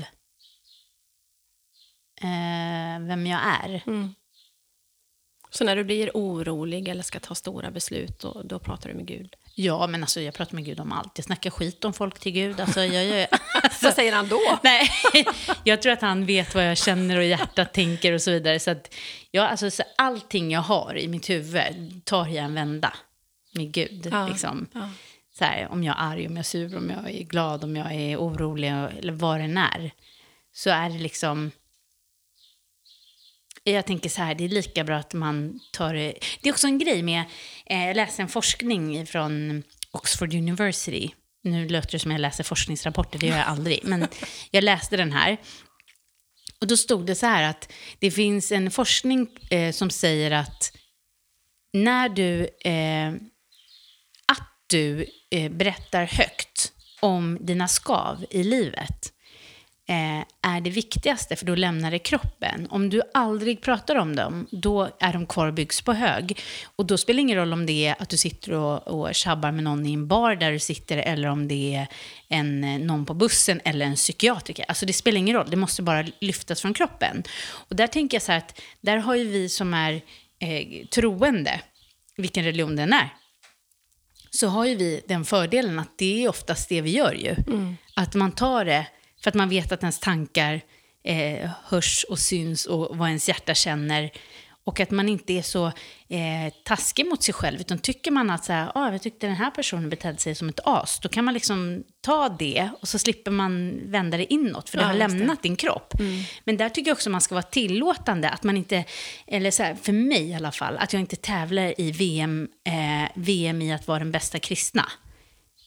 uh, 2.23 3.07
vem 3.07 3.27
jag 3.27 3.41
är. 3.63 3.83
Mm. 3.88 4.13
Så 5.57 5.63
när 5.63 5.75
du 5.75 5.83
blir 5.83 6.11
orolig 6.13 6.87
eller 6.87 7.03
ska 7.03 7.19
ta 7.19 7.35
stora 7.35 7.71
beslut, 7.71 8.19
då, 8.19 8.41
då 8.45 8.59
pratar 8.59 8.89
du 8.89 8.95
med 8.95 9.05
Gud? 9.07 9.35
Ja, 9.55 9.87
men 9.87 10.03
alltså, 10.03 10.21
jag 10.21 10.33
pratar 10.33 10.55
med 10.55 10.65
Gud 10.65 10.79
om 10.79 10.91
allt. 10.91 11.11
Jag 11.15 11.25
snackar 11.25 11.49
skit 11.49 11.85
om 11.85 11.93
folk 11.93 12.19
till 12.19 12.31
Gud. 12.31 12.59
Alltså, 12.59 12.83
jag, 12.83 13.05
jag, 13.05 13.27
Vad 13.81 13.93
säger 13.93 14.13
han 14.13 14.27
då? 14.27 14.39
Nej, 14.63 14.89
jag 15.63 15.81
tror 15.81 15.93
att 15.93 16.01
han 16.01 16.25
vet 16.25 16.55
vad 16.55 16.67
jag 16.69 16.77
känner 16.77 17.17
och 17.17 17.23
hjärtat 17.23 17.73
tänker 17.73 18.13
och 18.13 18.21
så 18.21 18.31
vidare. 18.31 18.59
Så 18.59 18.71
att 18.71 18.93
jag, 19.31 19.45
alltså, 19.45 19.71
så 19.71 19.83
allting 19.97 20.51
jag 20.51 20.61
har 20.61 20.97
i 20.97 21.07
mitt 21.07 21.29
huvud 21.29 22.01
tar 22.05 22.27
jag 22.27 22.45
en 22.45 22.53
vända 22.53 22.93
med 23.51 23.71
Gud. 23.71 24.07
Ja, 24.11 24.27
Liksom. 24.27 24.67
ja. 24.73 24.89
Så 25.37 25.45
här, 25.45 25.67
om 25.71 25.83
jag 25.83 25.95
är 25.99 26.01
arg, 26.01 26.27
om 26.27 26.31
jag 26.33 26.39
är 26.39 26.43
sur, 26.43 26.77
om 26.77 26.89
jag 26.89 27.11
är 27.15 27.23
glad, 27.23 27.63
om 27.63 27.75
jag 27.75 27.93
är 27.93 28.17
orolig 28.17 28.67
eller 28.69 29.13
vad 29.13 29.39
det 29.39 29.43
än 29.43 29.57
är. 29.57 29.91
Så 30.53 30.69
är 30.69 30.89
det 30.89 30.97
liksom... 30.99 31.51
Jag 33.67 33.86
tänker 33.86 34.10
så 34.10 34.21
här, 34.21 34.36
det 34.36 34.43
är 34.43 34.49
lika 34.49 34.84
bra 34.84 34.97
att 34.97 35.13
man 35.13 35.60
tar 35.71 35.93
det... 35.93 36.13
Det 36.41 36.49
är 36.49 36.54
också 36.54 36.67
en 36.67 36.78
grej 36.78 37.01
med... 37.04 37.23
Eh, 37.65 37.88
jag 37.88 37.95
läste 37.95 38.21
en 38.21 38.28
forskning 38.28 39.06
från 39.06 39.63
Oxford 39.91 40.34
University. 40.34 41.12
Nu 41.43 41.69
låter 41.69 41.91
det 41.91 41.99
som 41.99 42.12
jag 42.12 42.21
läser 42.21 42.43
forskningsrapporter, 42.43 43.19
det 43.19 43.28
gör 43.28 43.38
jag 43.38 43.47
aldrig. 43.47 43.80
Men 43.84 44.08
jag 44.51 44.63
läste 44.63 44.97
den 44.97 45.12
här. 45.12 45.38
Och 46.62 46.67
då 46.67 46.78
stod 46.78 47.06
det 47.06 47.15
så 47.15 47.25
här 47.25 47.49
att 47.49 47.71
det 47.99 48.12
finns 48.12 48.51
en 48.51 48.71
forskning 48.71 49.28
eh, 49.49 49.71
som 49.71 49.89
säger 49.89 50.32
att 50.32 50.71
när 51.73 52.10
du... 52.10 52.47
Eh, 52.69 53.13
att 54.28 54.49
du 54.67 55.06
eh, 55.32 55.51
berättar 55.51 56.06
högt 56.06 56.71
om 56.99 57.38
dina 57.41 57.67
skav 57.67 58.25
i 58.30 58.43
livet 58.43 59.12
är 59.87 60.61
det 60.61 60.69
viktigaste, 60.69 61.35
för 61.35 61.45
då 61.45 61.55
lämnar 61.55 61.91
det 61.91 61.99
kroppen. 61.99 62.67
Om 62.69 62.89
du 62.89 63.01
aldrig 63.13 63.61
pratar 63.61 63.95
om 63.95 64.15
dem, 64.15 64.47
då 64.51 64.89
är 64.99 65.13
de 65.13 65.25
kvar 65.25 65.47
och 65.47 65.53
byggs 65.53 65.81
på 65.81 65.93
hög. 65.93 66.39
Och 66.75 66.85
då 66.85 66.97
spelar 66.97 67.15
det 67.15 67.21
ingen 67.21 67.37
roll 67.37 67.53
om 67.53 67.65
det 67.65 67.87
är 67.87 67.95
att 67.99 68.09
du 68.09 68.17
sitter 68.17 68.53
och, 68.53 68.87
och 68.87 69.15
tjabbar 69.15 69.51
med 69.51 69.63
någon 69.63 69.85
i 69.85 69.93
en 69.93 70.07
bar 70.07 70.35
där 70.35 70.51
du 70.51 70.59
sitter, 70.59 70.97
eller 70.97 71.27
om 71.27 71.47
det 71.47 71.75
är 71.75 71.87
en, 72.27 72.63
eh, 72.63 72.79
någon 72.79 73.05
på 73.05 73.13
bussen 73.13 73.61
eller 73.65 73.85
en 73.85 73.95
psykiatriker. 73.95 74.65
Alltså 74.67 74.85
det 74.85 74.93
spelar 74.93 75.17
ingen 75.17 75.35
roll, 75.35 75.49
det 75.49 75.57
måste 75.57 75.81
bara 75.81 76.05
lyftas 76.19 76.61
från 76.61 76.73
kroppen. 76.73 77.23
Och 77.49 77.75
där 77.75 77.87
tänker 77.87 78.15
jag 78.15 78.21
så 78.21 78.31
här 78.31 78.39
att, 78.39 78.61
där 78.81 78.97
har 78.97 79.15
ju 79.15 79.27
vi 79.27 79.49
som 79.49 79.73
är 79.73 79.93
eh, 80.39 80.87
troende, 80.87 81.61
vilken 82.17 82.43
religion 82.43 82.75
den 82.75 82.93
är, 82.93 83.09
så 84.31 84.47
har 84.47 84.65
ju 84.65 84.75
vi 84.75 85.01
den 85.07 85.25
fördelen 85.25 85.79
att 85.79 85.97
det 85.97 86.23
är 86.23 86.29
oftast 86.29 86.69
det 86.69 86.81
vi 86.81 86.91
gör 86.91 87.13
ju. 87.13 87.35
Att 87.95 88.15
man 88.15 88.31
tar 88.31 88.65
det 88.65 88.87
för 89.25 89.29
att 89.31 89.35
man 89.35 89.49
vet 89.49 89.71
att 89.71 89.81
ens 89.83 89.99
tankar 89.99 90.61
eh, 91.03 91.49
hörs 91.65 92.03
och 92.09 92.19
syns 92.19 92.65
och 92.65 92.97
vad 92.97 93.07
ens 93.07 93.27
hjärta 93.27 93.53
känner. 93.53 94.11
Och 94.65 94.79
att 94.79 94.91
man 94.91 95.09
inte 95.09 95.33
är 95.33 95.41
så 95.41 95.65
eh, 96.09 96.53
taskig 96.65 97.05
mot 97.05 97.23
sig 97.23 97.33
själv, 97.33 97.59
utan 97.61 97.77
tycker 97.79 98.11
man 98.11 98.29
att 98.29 98.45
så 98.45 98.53
här, 98.53 98.71
ah, 98.75 98.91
jag 98.91 99.01
tyckte 99.01 99.27
den 99.27 99.35
här 99.35 99.51
personen 99.51 99.89
betedde 99.89 100.17
sig 100.17 100.35
som 100.35 100.49
ett 100.49 100.59
as, 100.63 100.99
då 100.99 101.09
kan 101.09 101.25
man 101.25 101.33
liksom 101.33 101.83
ta 102.01 102.29
det 102.29 102.69
och 102.81 102.88
så 102.88 102.99
slipper 102.99 103.31
man 103.31 103.79
vända 103.91 104.17
det 104.17 104.33
inåt, 104.33 104.69
för 104.69 104.77
det 104.77 104.83
Ja, 104.83 104.88
har 104.88 104.93
just 104.95 105.09
det. 105.13 105.17
lämnat 105.17 105.43
din 105.43 105.55
kropp. 105.55 105.93
Men 106.43 106.57
där 106.57 106.69
tycker 106.69 106.89
jag 106.91 106.95
också 106.95 107.09
man 107.09 107.21
ska 107.21 107.35
vara 107.35 107.43
tillåtande, 107.43 108.29
att 108.29 108.43
man 108.43 108.57
inte, 108.57 108.83
eller 109.27 109.51
så 109.51 109.63
här, 109.63 109.75
för 109.75 109.91
mig 109.93 110.29
i 110.29 110.33
alla 110.35 110.51
fall, 110.51 110.77
att 110.77 110.93
jag 110.93 110.99
inte 110.99 111.15
tävlar 111.15 111.81
i 111.81 111.91
VM, 111.91 112.47
eh, 112.67 113.09
VM 113.15 113.61
i 113.61 113.73
att 113.73 113.88
vara 113.88 113.99
den 113.99 114.11
bästa 114.11 114.39
kristna. 114.39 114.85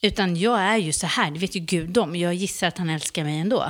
Utan 0.03 0.37
jag 0.37 0.61
är 0.61 0.77
ju 0.77 0.93
så 0.93 1.07
här, 1.07 1.31
det 1.31 1.39
vet 1.39 1.57
ju 1.57 1.61
Gud 1.61 1.99
om. 1.99 2.17
Jag 2.17 2.35
gissar 2.35 2.67
att 2.69 2.79
han 2.79 2.91
älskar 2.91 3.25
mig 3.25 3.39
ändå. 3.39 3.63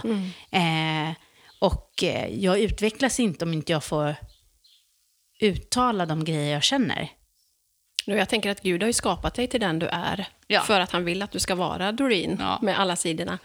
Eh, 0.51 1.11
och 1.59 2.05
eh, 2.05 2.27
jag 2.45 2.59
utvecklas 2.61 3.21
inte 3.21 3.45
om 3.45 3.53
inte 3.53 3.73
jag 3.73 3.85
får 3.85 4.15
uttala 5.41 6.07
de 6.07 6.25
grejer 6.25 6.53
jag 6.53 6.63
känner. 6.63 7.09
Jag 8.05 8.29
tänker 8.29 8.51
att 8.51 8.63
Gud 8.63 8.83
har 8.83 8.87
ju 8.87 8.93
skapat 8.93 9.35
dig 9.35 9.47
till 9.47 9.61
den 9.61 9.79
du 9.79 9.87
är, 9.87 10.27
Ja. 10.47 10.61
för 10.61 10.81
att 10.81 10.91
han 10.91 11.05
vill 11.05 11.23
att 11.23 11.31
du 11.33 11.39
ska 11.39 11.55
vara 11.55 11.93
Doreen, 11.93 12.37
Ja. 12.41 12.59
med 12.63 12.79
alla 12.81 12.97
sidorna. 12.97 13.39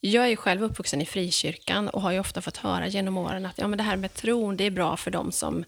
Jag 0.00 0.24
är 0.24 0.28
ju 0.28 0.36
själv 0.36 0.62
uppvuxen 0.62 1.00
i 1.02 1.06
frikyrkan 1.06 1.88
och 1.88 2.02
har 2.02 2.12
ju 2.12 2.18
ofta 2.20 2.40
fått 2.42 2.56
höra 2.56 2.86
genom 2.86 3.16
åren 3.16 3.46
att 3.46 3.58
ja, 3.58 3.66
men 3.68 3.76
det 3.76 3.82
här 3.82 3.96
med 3.96 4.14
tron, 4.14 4.56
det 4.56 4.64
är 4.64 4.70
bra 4.70 4.96
för 4.96 5.10
dem 5.10 5.32
som, 5.32 5.64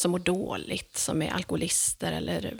som 0.00 0.10
mår 0.10 0.18
dåligt, 0.18 0.98
som 0.98 1.22
är 1.22 1.30
alkoholister 1.30 2.12
eller 2.12 2.54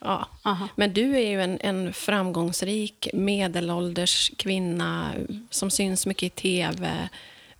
ja. 0.00 0.28
Aha. 0.42 0.68
Men 0.76 0.92
du 0.92 1.16
är 1.16 1.30
ju 1.30 1.42
en, 1.42 1.58
en 1.60 1.92
framgångsrik 1.92 3.08
medelålders 3.12 4.32
kvinna 4.36 5.14
som 5.50 5.70
syns 5.70 6.06
mycket 6.06 6.22
i 6.22 6.30
tv. 6.30 7.08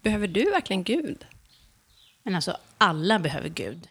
Behöver 0.03 0.29
du 0.29 0.51
verkligen 0.51 0.85
Gud? 0.85 1.27
Men 2.23 2.35
alltså, 2.35 2.57
alla 2.79 3.19
behöver 3.19 3.49
Gud. 3.49 3.89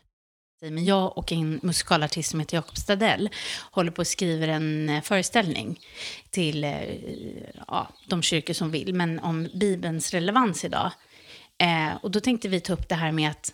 Men 0.62 0.86
jag 0.86 1.17
och 1.17 1.31
en 1.31 1.60
musikalartist 1.63 2.29
som 2.29 2.39
heter 2.39 2.58
Jakob 2.58 2.77
Stadell 2.77 3.29
håller 3.71 3.91
på 3.91 4.01
att 4.01 4.08
skriva 4.08 4.45
en 4.45 4.89
eh, 4.89 5.01
föreställning 5.01 5.79
till 6.29 6.63
eh, 6.63 6.81
ja, 7.67 7.88
de 8.08 8.21
kyrkor 8.21 8.53
som 8.53 8.71
vill, 8.71 8.93
men 8.93 9.19
om 9.19 9.49
Bibelns 9.53 10.12
relevans 10.12 10.65
idag. 10.65 10.91
Eh, 11.58 11.95
och 12.01 12.12
då 12.12 12.19
tänkte 12.19 12.47
vi 12.47 12.60
ta 12.60 12.73
upp 12.73 12.89
det 12.89 12.95
här 12.95 13.12
med 13.12 13.31
att 13.31 13.53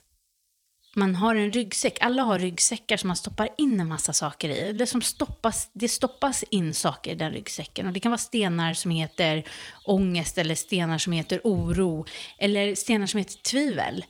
man 0.95 1.15
har 1.15 1.36
en 1.36 1.51
ryggsäck. 1.51 1.97
Alla 2.01 2.23
har 2.23 2.39
ryggsäckar 2.39 2.97
som 2.97 3.08
man 3.08 3.17
stoppar 3.17 3.49
in 3.58 3.80
en 3.80 3.88
massa 3.88 4.13
saker 4.13 4.49
i. 4.49 4.73
Det, 4.73 4.88
som 4.88 5.01
stoppas, 5.01 5.69
det 5.73 5.89
stoppas 5.89 6.43
in 6.43 6.73
saker 6.73 7.12
i 7.12 7.15
den 7.15 7.32
ryggsäcken. 7.32 7.88
Och 7.88 7.93
det 7.93 7.99
kan 7.99 8.12
vara 8.12 8.17
stenar 8.17 8.73
som 8.73 8.91
heter 8.91 9.43
ångest 9.86 10.38
eller 10.38 10.56
stenar 10.56 10.97
som 10.97 11.13
heter 11.13 11.41
oro. 11.43 12.06
Eller 12.38 12.75
stenar 12.75 13.06
som 13.08 13.17
heter 13.17 13.38
tvivel. 13.38 14.06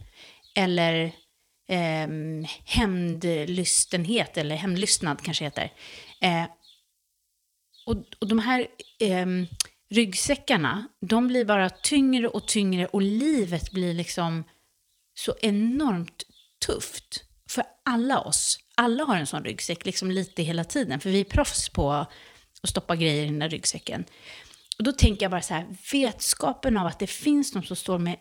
Eller 0.56 1.04
eh, 1.70 2.08
hämndlystenhet, 2.66 4.38
eller 4.38 4.56
hämndlystnad 4.56 5.22
kanske 5.24 5.44
heter. 5.44 5.72
Eh, 6.22 6.46
och, 7.86 7.96
och 8.20 8.28
de 8.28 8.40
här 8.40 8.68
eh, 9.00 9.26
ryggsäckarna, 9.90 10.88
de 11.02 11.28
blir 11.28 11.46
bara 11.46 11.70
tyngre 11.70 12.28
och 12.28 12.48
tyngre 12.48 12.86
och 12.86 13.02
livet 13.02 13.72
blir 13.72 13.94
liksom 13.94 14.44
så 15.14 15.34
enormt 15.42 16.24
tufft 16.66 17.24
för 17.50 17.64
alla 17.86 18.20
oss. 18.20 18.60
Alla 18.76 19.04
har 19.04 19.18
en 19.18 19.28
sån 19.28 19.44
ryggsäck, 19.44 19.86
liksom 19.86 20.12
lite 20.12 20.44
hela 20.44 20.64
tiden. 20.64 21.00
För 21.00 21.10
vi 21.10 21.20
är 21.20 21.24
proffs 21.24 21.70
på 21.70 21.92
att 21.92 22.10
stoppa 22.70 22.96
grejer 22.96 23.24
i 23.24 23.26
den 23.26 23.40
där 23.40 23.50
ryggsäcken. 23.50 24.06
Och 24.78 24.84
då 24.84 24.92
tänker 24.92 25.24
jag 25.24 25.32
bara 25.32 25.42
så 25.42 25.54
här, 25.54 25.68
vetskapen 25.92 26.78
av 26.78 26.88
att 26.88 27.00
det 27.00 27.08
finns 27.08 27.56
någon 27.56 27.64
som 27.64 27.76
står 27.76 28.00
med 28.00 28.18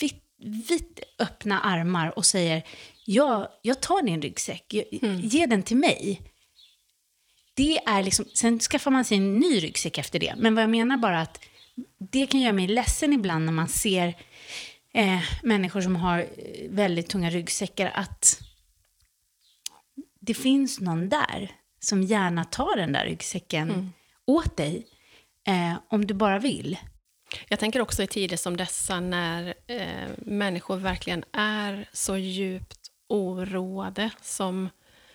vitt, 0.00 0.24
vitt 0.68 1.00
öppna 1.18 1.60
armar 1.60 2.18
och 2.18 2.26
säger 2.26 2.62
ja, 3.04 3.58
jag 3.62 3.80
tar 3.80 4.02
din 4.02 4.22
ryggsäck, 4.22 4.74
mm. 5.02 5.20
ge 5.20 5.46
den 5.46 5.62
till 5.62 5.76
mig. 5.76 6.20
Det 7.54 7.78
är 7.86 8.02
liksom, 8.02 8.24
sen 8.34 8.60
skaffar 8.60 8.90
man 8.90 9.04
sig 9.04 9.16
en 9.16 9.38
ny 9.38 9.62
ryggsäck 9.62 9.98
efter 9.98 10.18
det. 10.18 10.34
Men 10.36 10.54
vad 10.54 10.62
jag 10.62 10.70
menar 10.70 10.96
bara 10.96 11.20
att 11.20 11.44
det 12.10 12.26
kan 12.26 12.40
göra 12.40 12.52
mig 12.52 12.66
ledsen 12.66 13.12
ibland 13.12 13.44
när 13.44 13.52
man 13.52 13.68
ser 13.68 14.14
eh, 14.94 15.22
människor 15.42 15.80
som 15.80 15.96
har 15.96 16.18
eh, 16.18 16.26
väldigt 16.70 17.08
tunga 17.08 17.30
ryggsäckar 17.30 17.92
att 17.94 18.40
det 20.20 20.34
finns 20.34 20.80
någon 20.80 21.08
där 21.08 21.50
som 21.80 22.02
gärna 22.02 22.44
tar 22.44 22.76
den 22.76 22.92
där 22.92 23.04
ryggsäcken 23.04 23.70
mm. 23.70 23.92
åt 24.26 24.56
dig 24.56 24.86
eh, 25.46 25.74
om 25.88 26.06
du 26.06 26.14
bara 26.14 26.38
vill. 26.38 26.78
Jag 27.48 27.58
tänker 27.58 27.80
också 27.80 28.02
i 28.02 28.06
tider 28.06 28.36
som 28.36 28.56
dessa 28.56 29.00
när 29.00 29.54
eh, 29.66 30.08
människor 30.18 30.76
verkligen 30.76 31.24
är 31.32 31.88
så 31.92 32.16
djupt 32.16 32.90
oroade 33.08 34.10
som 34.22 34.68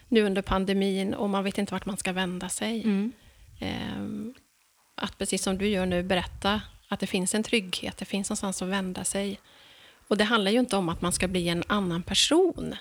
nu 0.08 0.22
under 0.22 0.42
pandemin 0.42 1.14
och 1.14 1.30
man 1.30 1.44
vet 1.44 1.58
inte 1.58 1.74
vart 1.74 1.86
man 1.86 1.98
ska 1.98 2.12
vända 2.12 2.50
sig. 2.50 2.84
Mm. 2.84 3.12
Eh, 3.60 4.34
att 4.96 5.18
precis 5.18 5.44
som 5.44 5.58
du 5.58 5.68
gör 5.68 5.86
nu 5.86 6.04
berätta 6.04 6.62
att 6.88 7.00
det 7.00 7.08
finns 7.08 7.36
en 7.36 7.44
trygghet, 7.44 7.98
det 7.98 8.06
finns 8.06 8.30
någonstans 8.30 8.62
att 8.62 8.68
vända 8.68 9.04
sig. 9.04 9.40
Och 10.10 10.18
det 10.18 10.24
handlar 10.24 10.52
ju 10.52 10.60
inte 10.60 10.76
om 10.76 10.90
att 10.90 11.02
man 11.02 11.12
ska 11.12 11.28
bli 11.28 11.50
en 11.50 11.64
annan 11.68 12.04
person. 12.04 12.76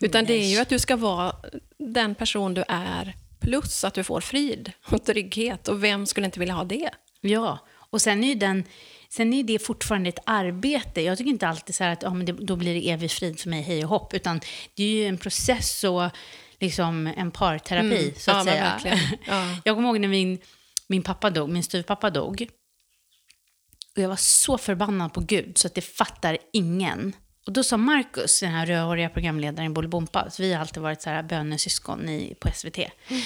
Utan 0.00 0.24
det 0.24 0.34
är 0.34 0.46
ju 0.46 0.58
att 0.58 0.68
du 0.68 0.78
ska 0.78 0.96
vara 0.96 1.36
den 1.78 2.14
person 2.14 2.54
du 2.54 2.64
är, 2.68 3.14
plus 3.40 3.84
att 3.84 3.94
du 3.94 4.04
får 4.04 4.20
frid 4.20 4.72
och 4.84 5.04
trygghet. 5.04 5.68
Och 5.68 5.84
vem 5.84 6.06
skulle 6.06 6.26
inte 6.26 6.40
vilja 6.40 6.54
ha 6.54 6.64
det? 6.64 6.90
Ja, 7.20 7.58
och 7.90 8.00
sen 8.00 8.24
är 8.24 8.28
ju 8.28 8.34
den... 8.34 8.64
Sen 9.08 9.32
är 9.32 9.42
det 9.42 9.58
fortfarande 9.58 10.08
ett 10.08 10.18
arbete. 10.26 11.00
Jag 11.02 11.18
tycker 11.18 11.30
inte 11.30 11.48
alltid 11.48 11.74
så 11.74 11.84
att 11.84 12.02
ja, 12.02 12.14
men 12.14 12.26
det, 12.26 12.32
då 12.32 12.56
blir 12.56 12.74
det 12.74 12.90
evig 12.90 13.10
frid 13.10 13.40
för 13.40 13.48
mig, 13.48 13.62
hej 13.62 13.84
och 13.84 13.90
hopp. 13.90 14.14
Utan 14.14 14.40
det 14.74 14.82
är 14.82 14.88
ju 14.88 15.06
en 15.06 15.18
process 15.18 15.84
och 15.84 16.10
liksom 16.60 17.06
en 17.16 17.30
parterapi, 17.30 18.02
mm. 18.02 18.14
så 18.16 18.30
att 18.30 18.46
ja, 18.46 18.52
säga. 18.52 18.80
Ja. 19.26 19.56
Jag 19.64 19.76
kommer 19.76 19.88
ihåg 19.88 20.00
när 20.00 20.08
min, 20.08 20.38
min 20.86 21.02
pappa 21.02 21.30
dog, 21.30 21.48
min 21.48 21.62
styvpappa 21.62 22.10
dog. 22.10 22.48
Och 24.00 24.04
jag 24.04 24.08
var 24.08 24.16
så 24.16 24.58
förbannad 24.58 25.12
på 25.12 25.20
Gud 25.20 25.58
så 25.58 25.66
att 25.66 25.74
det 25.74 25.80
fattar 25.80 26.38
ingen. 26.52 27.16
Och 27.46 27.52
då 27.52 27.62
sa 27.62 27.76
Markus, 27.76 28.40
den 28.40 28.50
här 28.50 28.66
rödhåriga 28.66 29.08
programledaren 29.08 29.70
i 29.70 29.74
Bolibompa, 29.74 30.28
vi 30.38 30.52
har 30.52 30.60
alltid 30.60 30.82
varit 30.82 31.02
så 31.02 31.10
här 31.10 31.22
bönesyskon 31.22 32.08
i, 32.08 32.34
på 32.40 32.48
SVT. 32.54 32.78
Mm. 32.78 33.22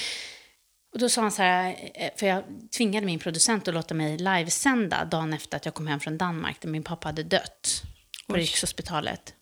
Och 0.93 0.99
då 0.99 1.09
sa 1.09 1.23
han 1.23 1.33
så 1.33 1.43
här, 1.43 1.91
eh, 1.95 2.11
för 2.17 2.27
jag 2.27 2.45
tvingade 2.77 3.07
min 3.07 3.19
producent 3.19 3.69
att 3.69 3.75
låta 3.75 3.95
mig 3.95 4.19
livesända 4.19 5.05
dagen 5.05 5.33
efter 5.33 5.57
att 5.57 5.65
jag 5.65 5.75
kom 5.75 5.87
hem 5.87 6.01
från 6.01 6.19
Danmark, 6.19 6.61
där 6.61 6.69
min 6.69 6.83
pappa 6.83 7.09
hade 7.09 7.23
dött 7.23 7.83
på 8.27 8.35
Rikshospitalet. 8.35 9.35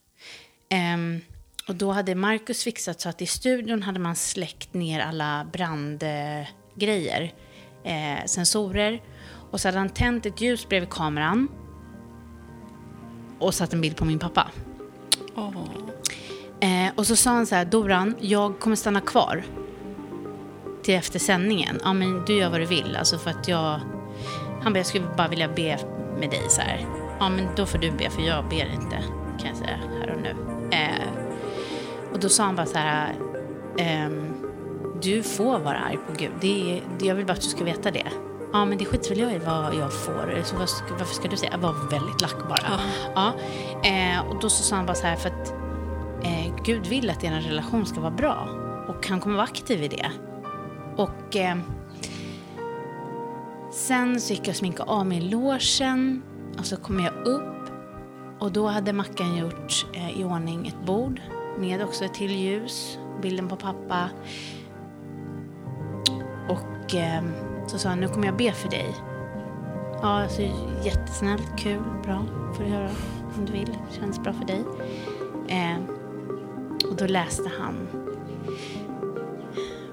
Um, 0.93 1.21
och 1.67 1.75
då 1.75 1.91
hade 1.91 2.15
Markus 2.15 2.63
fixat 2.63 3.01
så 3.01 3.09
att 3.09 3.21
i 3.21 3.25
studion 3.25 3.83
hade 3.83 3.99
man 3.99 4.15
släckt 4.15 4.73
ner 4.73 4.99
alla 4.99 5.47
brandgrejer, 5.53 7.33
eh, 7.85 8.25
sensorer. 8.25 9.01
Och 9.53 9.61
så 9.61 9.67
hade 9.67 9.77
han 9.77 9.89
tänt 9.89 10.25
ett 10.25 10.41
ljus 10.41 10.69
bredvid 10.69 10.89
kameran 10.89 11.47
och 13.39 13.53
satt 13.53 13.73
en 13.73 13.81
bild 13.81 13.97
på 13.97 14.05
min 14.05 14.19
pappa. 14.19 14.47
Oh. 15.35 15.55
Eh, 16.59 16.91
och 16.95 17.07
så 17.07 17.15
sa 17.15 17.29
han 17.29 17.45
så 17.45 17.55
här, 17.55 17.65
Doran, 17.65 18.15
jag 18.19 18.59
kommer 18.59 18.75
stanna 18.75 19.01
kvar 19.01 19.43
till 20.83 20.95
efter 20.95 21.19
sändningen. 21.19 21.79
Ja, 21.83 21.93
men 21.93 22.25
du 22.25 22.37
gör 22.37 22.49
vad 22.49 22.59
du 22.59 22.65
vill. 22.65 22.95
Alltså 22.95 23.17
för 23.17 23.29
att 23.29 23.47
jag... 23.47 23.79
Han 24.61 24.73
bara, 24.73 24.79
jag 24.79 24.85
skulle 24.85 25.05
bara 25.17 25.27
vilja 25.27 25.47
be 25.47 25.79
med 26.19 26.29
dig 26.29 26.49
så 26.49 26.61
här. 26.61 26.85
Ja, 27.19 27.29
men 27.29 27.47
då 27.55 27.65
får 27.65 27.77
du 27.77 27.91
be, 27.91 28.09
för 28.09 28.21
jag 28.21 28.49
ber 28.49 28.73
inte, 28.73 29.03
kan 29.39 29.47
jag 29.47 29.57
säga 29.57 29.79
här 29.99 30.15
och 30.15 30.21
nu. 30.21 30.35
Eh, 30.71 31.07
och 32.13 32.19
då 32.19 32.29
sa 32.29 32.43
han 32.43 32.55
bara 32.55 32.65
så 32.65 32.77
här, 32.77 33.15
eh, 33.77 34.09
du 35.01 35.23
får 35.23 35.59
vara 35.59 35.77
arg 35.77 35.97
på 36.07 36.13
Gud. 36.17 36.31
Det 36.41 36.77
är, 36.77 36.81
jag 37.07 37.15
vill 37.15 37.25
bara 37.25 37.33
att 37.33 37.41
du 37.41 37.47
ska 37.47 37.63
veta 37.63 37.91
det. 37.91 38.07
Ja, 38.53 38.65
men 38.65 38.77
det 38.77 38.85
skiter 38.85 39.09
väl 39.09 39.19
jag 39.19 39.33
i 39.33 39.37
vad 39.37 39.75
jag 39.75 39.93
får. 39.93 40.43
Så 40.43 40.55
varför 40.55 41.15
ska 41.15 41.27
du 41.27 41.37
säga? 41.37 41.51
Jag 41.51 41.59
var 41.59 41.73
väldigt 41.91 42.21
lack 42.21 42.49
bara. 42.49 42.79
Ja. 43.15 43.33
ja. 43.83 43.89
Eh, 43.89 44.29
och 44.29 44.41
då 44.41 44.49
så 44.49 44.63
sa 44.63 44.75
han 44.75 44.85
bara 44.85 44.95
så 44.95 45.07
här, 45.07 45.15
för 45.15 45.29
att 45.29 45.53
eh, 46.23 46.55
Gud 46.63 46.85
vill 46.87 47.09
att 47.09 47.23
er 47.23 47.31
relation 47.31 47.85
ska 47.85 47.99
vara 47.99 48.11
bra. 48.11 48.47
Och 48.87 49.07
han 49.07 49.19
kommer 49.19 49.35
vara 49.35 49.47
aktiv 49.47 49.83
i 49.83 49.87
det. 49.87 50.11
Och 50.95 51.35
eh, 51.35 51.57
sen 53.71 54.21
så 54.21 54.33
gick 54.33 54.41
jag 54.41 54.49
och 54.49 54.55
sminkade 54.55 54.91
av 54.91 55.05
mig 55.05 55.21
logen 55.21 56.23
och 56.59 56.65
så 56.65 56.77
kom 56.77 56.99
jag 56.99 57.27
upp 57.27 57.69
och 58.39 58.51
då 58.51 58.67
hade 58.67 58.93
Mackan 58.93 59.37
gjort 59.37 59.85
eh, 59.93 60.19
i 60.19 60.23
ordning 60.23 60.67
ett 60.67 60.85
bord 60.85 61.21
med 61.59 61.83
också 61.83 62.05
ett 62.05 62.13
till 62.13 62.31
ljus, 62.31 62.99
bilden 63.21 63.47
på 63.47 63.55
pappa. 63.55 64.09
Och 66.49 66.95
eh, 66.95 67.23
så 67.67 67.77
sa 67.77 67.89
han, 67.89 67.99
nu 67.99 68.07
kommer 68.07 68.25
jag 68.25 68.37
be 68.37 68.51
för 68.51 68.69
dig. 68.69 68.95
Ja, 70.01 70.23
alltså, 70.23 70.41
jättesnällt, 70.83 71.57
kul, 71.57 71.81
bra, 72.03 72.25
får 72.53 72.63
du 72.63 72.69
göra 72.69 72.89
om 73.37 73.45
du 73.45 73.51
vill, 73.51 73.77
känns 73.99 74.23
bra 74.23 74.33
för 74.33 74.45
dig. 74.45 74.63
Eh, 75.47 75.77
och 76.89 76.95
då 76.95 77.05
läste 77.05 77.51
han 77.59 77.87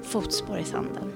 Fotspår 0.03 0.57
i 0.57 0.63
sanden. 0.63 1.11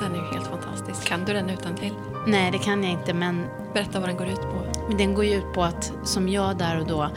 Den 0.00 0.12
är 0.12 0.16
ju 0.16 0.34
helt 0.34 0.46
fantastisk. 0.46 1.08
Kan 1.08 1.24
du 1.24 1.32
den 1.32 1.50
utan 1.50 1.74
till? 1.74 1.92
Nej, 2.26 2.50
det 2.50 2.58
kan 2.58 2.84
jag 2.84 2.92
inte, 2.92 3.14
men... 3.14 3.46
Berätta 3.74 4.00
vad 4.00 4.08
den 4.08 4.16
går 4.16 4.26
ut 4.26 4.40
på. 4.40 4.62
Men 4.88 4.96
den 4.96 5.14
går 5.14 5.24
ju 5.24 5.34
ut 5.34 5.52
på 5.54 5.62
att, 5.62 5.92
som 6.04 6.28
jag 6.28 6.56
där 6.56 6.80
och 6.80 6.86
då, 6.86 7.08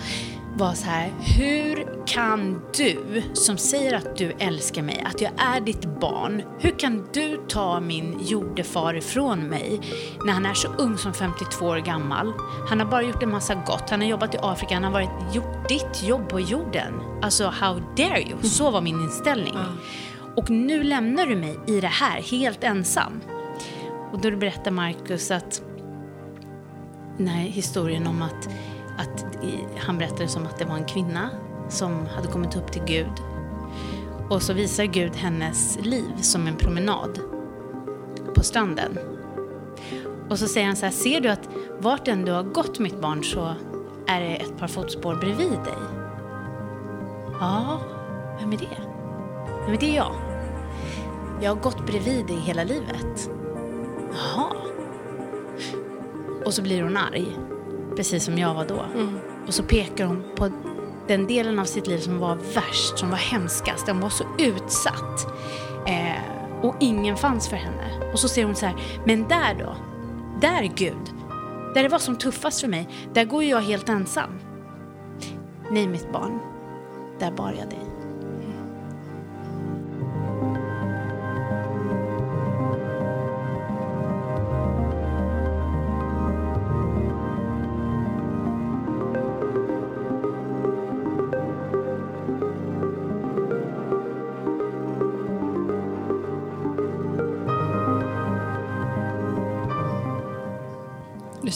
var 0.56 0.74
så 0.74 0.86
här, 0.86 1.12
hur 1.38 1.85
kan 2.08 2.62
du 2.78 3.24
som 3.34 3.58
säger 3.58 3.94
att 3.94 4.18
du 4.18 4.32
älskar 4.40 4.82
mig, 4.82 5.06
att 5.06 5.22
jag 5.22 5.32
är 5.38 5.62
ditt 5.62 6.00
barn, 6.00 6.44
hur 6.60 6.80
kan 6.80 7.08
du 7.14 7.42
ta 7.48 7.80
min 7.80 8.20
jordefar 8.22 8.94
ifrån 8.94 9.40
mig 9.40 9.82
när 10.26 10.34
han 10.34 10.46
är 10.46 10.54
så 10.54 10.68
ung 10.68 10.98
som 10.98 11.14
52 11.14 11.66
år 11.66 11.78
gammal? 11.78 12.34
Han 12.70 12.80
har 12.80 12.88
bara 12.88 13.02
gjort 13.02 13.24
en 13.24 13.32
massa 13.32 13.56
gott, 13.56 13.90
han 13.90 14.02
har 14.02 14.08
jobbat 14.08 14.36
i 14.36 14.38
Afrika, 14.42 14.74
han 14.74 14.84
har 14.84 14.92
varit, 14.92 15.36
gjort 15.36 15.70
ditt 15.70 16.04
jobb 16.04 16.30
på 16.30 16.40
jorden. 16.40 16.94
Alltså, 17.22 17.48
how 17.48 17.82
dare 17.98 18.22
you? 18.22 18.44
Så 18.44 18.72
var 18.72 18.82
min 18.82 19.02
inställning. 19.02 19.58
Och 20.36 20.50
nu 20.50 20.84
lämnar 20.84 21.26
du 21.26 21.36
mig 21.36 21.60
i 21.68 21.82
det 21.82 21.88
här, 21.88 22.22
helt 22.22 22.64
ensam. 22.64 23.22
Och 24.12 24.22
då 24.22 24.32
berättar 24.32 24.72
Markus 24.72 25.32
att 25.32 25.62
den 27.18 27.28
här 27.28 27.44
historien 27.44 28.08
om 28.08 28.22
att 28.22 28.50
att 28.98 29.26
han 29.78 29.98
berättade 29.98 30.28
som 30.28 30.46
att 30.46 30.60
det 30.60 30.66
var 30.66 30.76
en 30.76 30.86
kvinna 30.86 31.30
som 31.70 32.06
hade 32.16 32.28
kommit 32.28 32.56
upp 32.56 32.72
till 32.72 32.84
Gud. 32.86 33.12
Och 34.30 34.42
så 34.42 34.54
visar 34.54 34.84
Gud 34.84 35.16
hennes 35.16 35.78
liv 35.82 36.12
som 36.22 36.48
en 36.48 36.56
promenad 36.56 37.20
på 38.36 38.44
stranden. 38.44 39.00
Och 40.30 40.40
så 40.40 40.48
säger 40.48 40.68
han 40.68 40.76
så 40.76 40.86
här, 40.86 40.94
ser 40.94 41.22
du 41.22 41.30
att 41.30 41.50
vart 41.80 42.08
än 42.08 42.26
du 42.26 42.32
har 42.32 42.44
gått 42.44 42.80
mitt 42.80 43.02
barn 43.02 43.24
så 43.24 43.56
är 44.08 44.22
det 44.22 44.36
ett 44.36 44.58
par 44.58 44.68
fotspår 44.68 45.16
bredvid 45.16 45.52
dig? 45.52 45.78
Ja, 47.40 47.80
vem 48.40 48.54
är 48.54 48.58
det? 48.58 48.78
Nej, 49.60 49.70
men 49.70 49.78
det 49.80 49.90
är 49.90 49.96
jag. 49.96 50.16
Jag 51.42 51.56
har 51.56 51.62
gått 51.62 51.86
bredvid 51.86 52.26
dig 52.26 52.38
hela 52.38 52.64
livet. 52.64 53.30
Jaha. 54.12 54.52
Och 56.46 56.54
så 56.54 56.62
blir 56.62 56.84
hon 56.84 56.98
arg 56.98 57.28
precis 57.96 58.24
som 58.24 58.38
jag 58.38 58.54
var 58.54 58.66
då. 58.66 58.86
Mm. 58.96 59.20
Och 59.48 59.54
så 59.54 59.64
pekar 59.64 60.06
hon 60.06 60.24
på 60.36 60.50
den 61.08 61.28
delen 61.28 61.60
av 61.60 61.66
sitt 61.66 61.88
liv 61.88 61.98
som 61.98 62.20
var 62.20 62.36
värst, 62.36 62.98
som 62.98 63.10
var 63.10 63.18
hemskast. 63.18 63.86
Den 63.86 64.00
var 64.00 64.10
så 64.10 64.24
utsatt. 64.38 65.28
Eh, 65.88 66.36
och 66.62 66.76
ingen 66.80 67.18
fanns 67.18 67.48
för 67.48 67.58
henne. 67.58 68.12
Och 68.14 68.20
så 68.20 68.28
säger 68.28 68.46
hon 68.46 68.56
så 68.56 68.66
här, 68.66 68.76
men 69.06 69.28
där 69.28 69.56
då? 69.60 69.76
Där 70.42 70.72
Gud, 70.76 71.14
där 71.74 71.84
det 71.84 71.90
var 71.90 72.00
som 72.00 72.18
tuffast 72.18 72.62
för 72.62 72.68
mig, 72.68 72.90
där 73.14 73.26
går 73.26 73.44
jag 73.44 73.62
helt 73.62 73.90
ensam. 73.90 74.40
Nej 75.72 75.88
mitt 75.88 76.12
barn, 76.12 76.40
där 77.20 77.32
bar 77.32 77.56
jag 77.60 77.70
dig. 77.70 77.95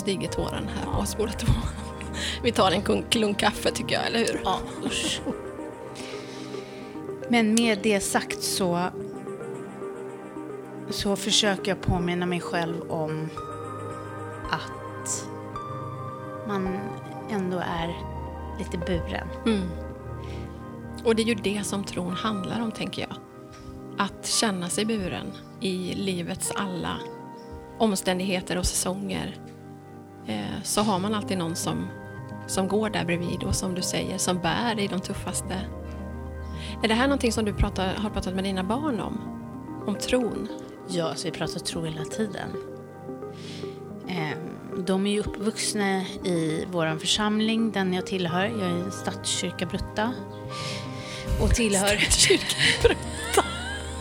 Stiger 0.09 0.27
tåren 0.27 0.67
här 0.67 0.93
på 0.93 0.99
oss 0.99 1.17
båda 1.17 1.31
två. 1.31 1.53
Vi 2.43 2.51
tar 2.51 2.71
en 2.71 3.03
klunk 3.09 3.39
kaffe 3.39 3.71
tycker 3.71 3.95
jag, 3.95 4.05
eller 4.05 4.19
hur? 4.19 4.41
Ja, 4.43 4.59
usch. 4.85 5.21
Men 7.29 7.53
med 7.53 7.79
det 7.83 7.99
sagt 7.99 8.43
så, 8.43 8.89
så 10.89 11.15
försöker 11.15 11.71
jag 11.71 11.81
påminna 11.81 12.25
mig 12.25 12.39
själv 12.41 12.81
om 12.91 13.29
att 14.51 15.27
man 16.47 16.79
ändå 17.31 17.57
är 17.57 17.95
lite 18.59 18.77
buren. 18.77 19.27
Mm. 19.45 19.69
Och 21.03 21.15
det 21.15 21.21
är 21.21 21.25
ju 21.25 21.35
det 21.35 21.65
som 21.65 21.83
tron 21.83 22.13
handlar 22.13 22.61
om, 22.61 22.71
tänker 22.71 23.01
jag. 23.01 23.15
Att 23.97 24.27
känna 24.27 24.69
sig 24.69 24.85
buren 24.85 25.31
i 25.59 25.93
livets 25.95 26.51
alla 26.55 26.97
omständigheter 27.77 28.57
och 28.57 28.65
säsonger. 28.65 29.48
Eh, 30.27 30.61
så 30.63 30.81
har 30.81 30.99
man 30.99 31.13
alltid 31.13 31.37
någon 31.37 31.55
som, 31.55 31.87
som 32.47 32.67
går 32.67 32.89
där 32.89 33.05
bredvid 33.05 33.43
och 33.43 33.55
som 33.55 33.75
du 33.75 33.81
säger, 33.81 34.17
som 34.17 34.39
bär 34.39 34.79
i 34.79 34.87
de 34.87 34.99
tuffaste. 34.99 35.61
Är 36.83 36.87
det 36.87 36.93
här 36.93 37.07
någonting 37.07 37.31
som 37.31 37.45
du 37.45 37.53
pratar, 37.53 37.93
har 37.95 38.09
pratat 38.09 38.35
med 38.35 38.43
dina 38.43 38.63
barn 38.63 38.99
om? 38.99 39.21
Om 39.87 39.95
tron? 39.95 40.47
Ja, 40.87 41.15
så 41.15 41.27
vi 41.27 41.31
pratar 41.31 41.59
tro 41.59 41.83
hela 41.83 42.03
tiden. 42.03 42.49
Ehm, 44.07 44.85
de 44.85 45.07
är 45.07 45.11
ju 45.11 45.19
uppvuxna 45.19 46.01
i 46.23 46.65
vår 46.71 46.99
församling, 46.99 47.71
den 47.71 47.93
jag 47.93 48.05
tillhör. 48.05 48.45
Jag 48.45 48.71
är 48.71 48.89
Stadskyrka 48.89 49.65
Brutta. 49.65 50.13
Och 51.41 51.55
tillhör... 51.55 51.97
Stadskyrka 51.97 52.55
Brutta? 52.81 53.18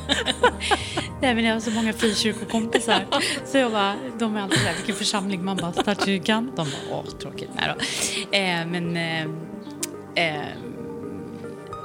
Nej, 1.20 1.34
men 1.34 1.44
jag 1.44 1.54
har 1.54 1.61
så 1.61 1.70
många 1.70 1.92
frikyrkokompisar. 1.92 3.06
Så 3.44 3.59
jag 3.59 3.72
bara, 3.72 3.94
de 4.18 4.36
är 4.36 4.40
alltid 4.40 4.59
där, 4.59 4.74
vilken 4.74 4.94
församling? 4.94 5.44
Man 5.44 5.56
bara, 5.56 5.72
Stadskyrkan. 5.72 6.52
De 6.56 6.66
bara, 6.70 6.96
åh, 6.98 7.04
tråkigt. 7.04 7.50
Nej 7.54 7.74
då. 7.74 8.36
Eh, 8.36 8.66
men... 8.66 8.96
Eh, 8.96 9.22
eh, 10.24 10.46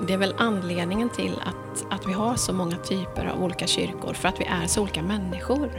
det 0.08 0.14
är 0.14 0.18
väl 0.18 0.36
anledningen 0.38 1.10
till 1.10 1.34
att, 1.46 1.94
att 1.94 2.08
vi 2.08 2.14
har 2.14 2.36
så 2.36 2.54
många 2.54 2.78
typer 2.78 3.26
av 3.26 3.44
olika 3.44 3.68
kyrkor, 3.68 4.14
för 4.14 4.30
att 4.30 4.40
vi 4.40 4.46
är 4.46 4.68
så 4.68 4.82
olika 4.82 5.02
människor. 5.02 5.70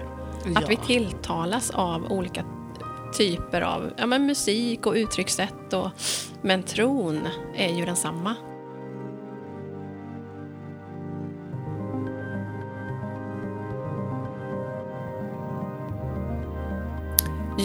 Ja. 0.45 0.59
Att 0.59 0.71
vi 0.71 0.77
tilltalas 0.77 1.71
av 1.71 2.13
olika 2.13 2.45
typer 3.17 3.61
av 3.61 3.93
ja, 3.97 4.07
men 4.07 4.27
musik 4.27 4.87
och 4.87 4.95
uttryckssätt. 4.95 5.73
Och, 5.73 5.91
men 6.43 6.63
tron 6.63 7.29
är 7.55 7.75
ju 7.75 7.85
densamma. 7.85 8.35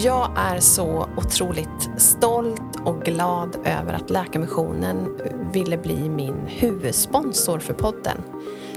Jag 0.03 0.31
är 0.35 0.59
så 0.59 1.09
otroligt 1.17 1.89
stolt 1.97 2.75
och 2.85 3.01
glad 3.01 3.55
över 3.65 3.93
att 3.93 4.09
Läkarmissionen 4.09 5.17
ville 5.53 5.77
bli 5.77 6.09
min 6.09 6.35
huvudsponsor 6.47 7.59
för 7.59 7.73
podden. 7.73 8.17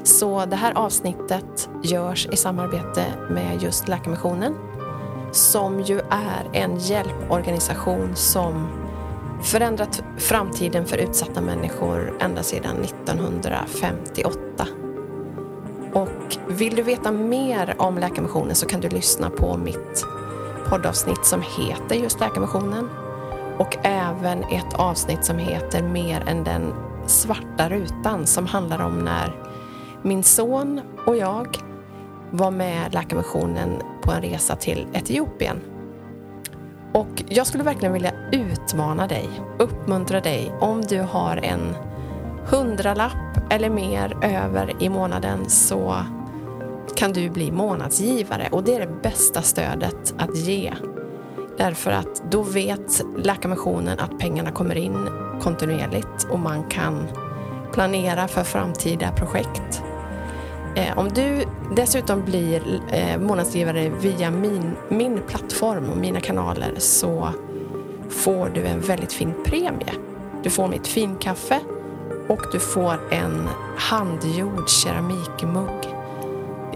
Så 0.03 0.45
det 0.45 0.57
här 0.57 0.73
avsnittet 0.75 1.71
görs 1.83 2.27
i 2.27 2.37
samarbete 2.37 3.05
med 3.31 3.63
just 3.63 3.89
Läkarmissionen 3.89 4.55
som 5.33 5.81
ju 5.81 5.99
är 6.11 6.51
en 6.53 6.79
hjälporganisation 6.79 8.17
som 8.17 8.69
förändrat 9.43 10.05
framtiden 10.17 10.87
för 10.87 10.99
utsatta 10.99 11.41
människor 11.41 12.17
ända 12.21 12.43
sedan 12.43 12.77
1958. 12.83 14.41
Och 15.93 16.39
vill 16.49 16.77
du 16.77 16.83
veta 16.83 17.13
mer 17.13 17.75
om 17.79 17.99
Läkarmissionen 17.99 18.55
så 18.55 18.67
kan 18.67 18.81
du 18.81 18.89
lyssna 18.89 19.31
på 19.31 19.57
mitt 19.57 20.07
poddavsnitt 20.73 21.25
som 21.25 21.43
heter 21.43 21.97
just 21.97 22.21
Läkarmissionen 22.21 22.89
och 23.59 23.77
även 23.83 24.45
ett 24.45 24.75
avsnitt 24.75 25.25
som 25.25 25.39
heter 25.39 25.83
Mer 25.83 26.23
än 26.29 26.45
den 26.45 26.75
svarta 27.07 27.69
rutan 27.69 28.27
som 28.27 28.47
handlar 28.47 28.79
om 28.79 28.99
när 28.99 29.33
min 30.03 30.23
son 30.23 30.81
och 31.07 31.17
jag 31.17 31.57
var 32.31 32.51
med 32.51 32.95
Läkarmissionen 32.95 33.83
på 34.03 34.13
en 34.13 34.23
resa 34.23 34.57
till 34.57 34.87
Etiopien. 34.93 35.61
Och 36.93 37.23
jag 37.29 37.47
skulle 37.47 37.65
verkligen 37.65 37.93
vilja 37.93 38.13
utmana 38.33 39.07
dig, 39.07 39.29
uppmuntra 39.59 40.21
dig 40.21 40.53
om 40.61 40.83
du 40.83 41.01
har 41.01 41.37
en 41.37 41.77
hundralapp 42.47 43.51
eller 43.51 43.71
mer 43.71 44.17
över 44.23 44.83
i 44.83 44.89
månaden 44.89 45.51
så 45.51 45.97
kan 46.97 47.13
du 47.13 47.31
bli 47.31 47.53
månadsgivare 47.53 48.49
och 48.53 48.65
det 48.65 48.75
är 48.75 48.81
det 48.81 49.03
bästa 49.03 49.43
stödet 49.43 50.15
att 50.19 50.37
ge. 50.37 50.73
Därför 51.59 51.91
att 51.91 52.23
då 52.31 52.43
vet 52.43 53.03
Läkarmissionen 53.17 53.99
att 53.99 54.19
pengarna 54.19 54.53
kommer 54.53 54.77
in 54.77 55.09
kontinuerligt 55.41 56.27
och 56.31 56.39
man 56.39 56.65
kan 56.65 57.07
planera 57.73 58.29
för 58.29 58.45
framtida 58.45 59.13
projekt. 59.13 59.83
Eh, 60.77 60.99
om 60.99 61.09
du 61.09 61.45
dessutom 61.77 62.25
blir 62.25 62.81
eh, 62.93 63.19
månadsgivare 63.19 63.89
via 63.89 64.31
min, 64.31 64.77
min 64.89 65.21
plattform 65.29 65.91
och 65.91 65.97
mina 65.97 66.21
kanaler 66.21 66.75
så 66.79 67.29
får 68.09 68.51
du 68.55 68.63
en 68.63 68.81
väldigt 68.81 69.13
fin 69.13 69.35
premie. 69.45 69.93
Du 70.43 70.51
får 70.51 70.69
mitt 70.69 70.87
finkaffe 70.87 71.61
och 72.29 72.41
du 72.53 72.59
får 72.59 73.01
en 73.11 73.49
handgjord 73.77 74.69
keramikmugg 74.69 76.02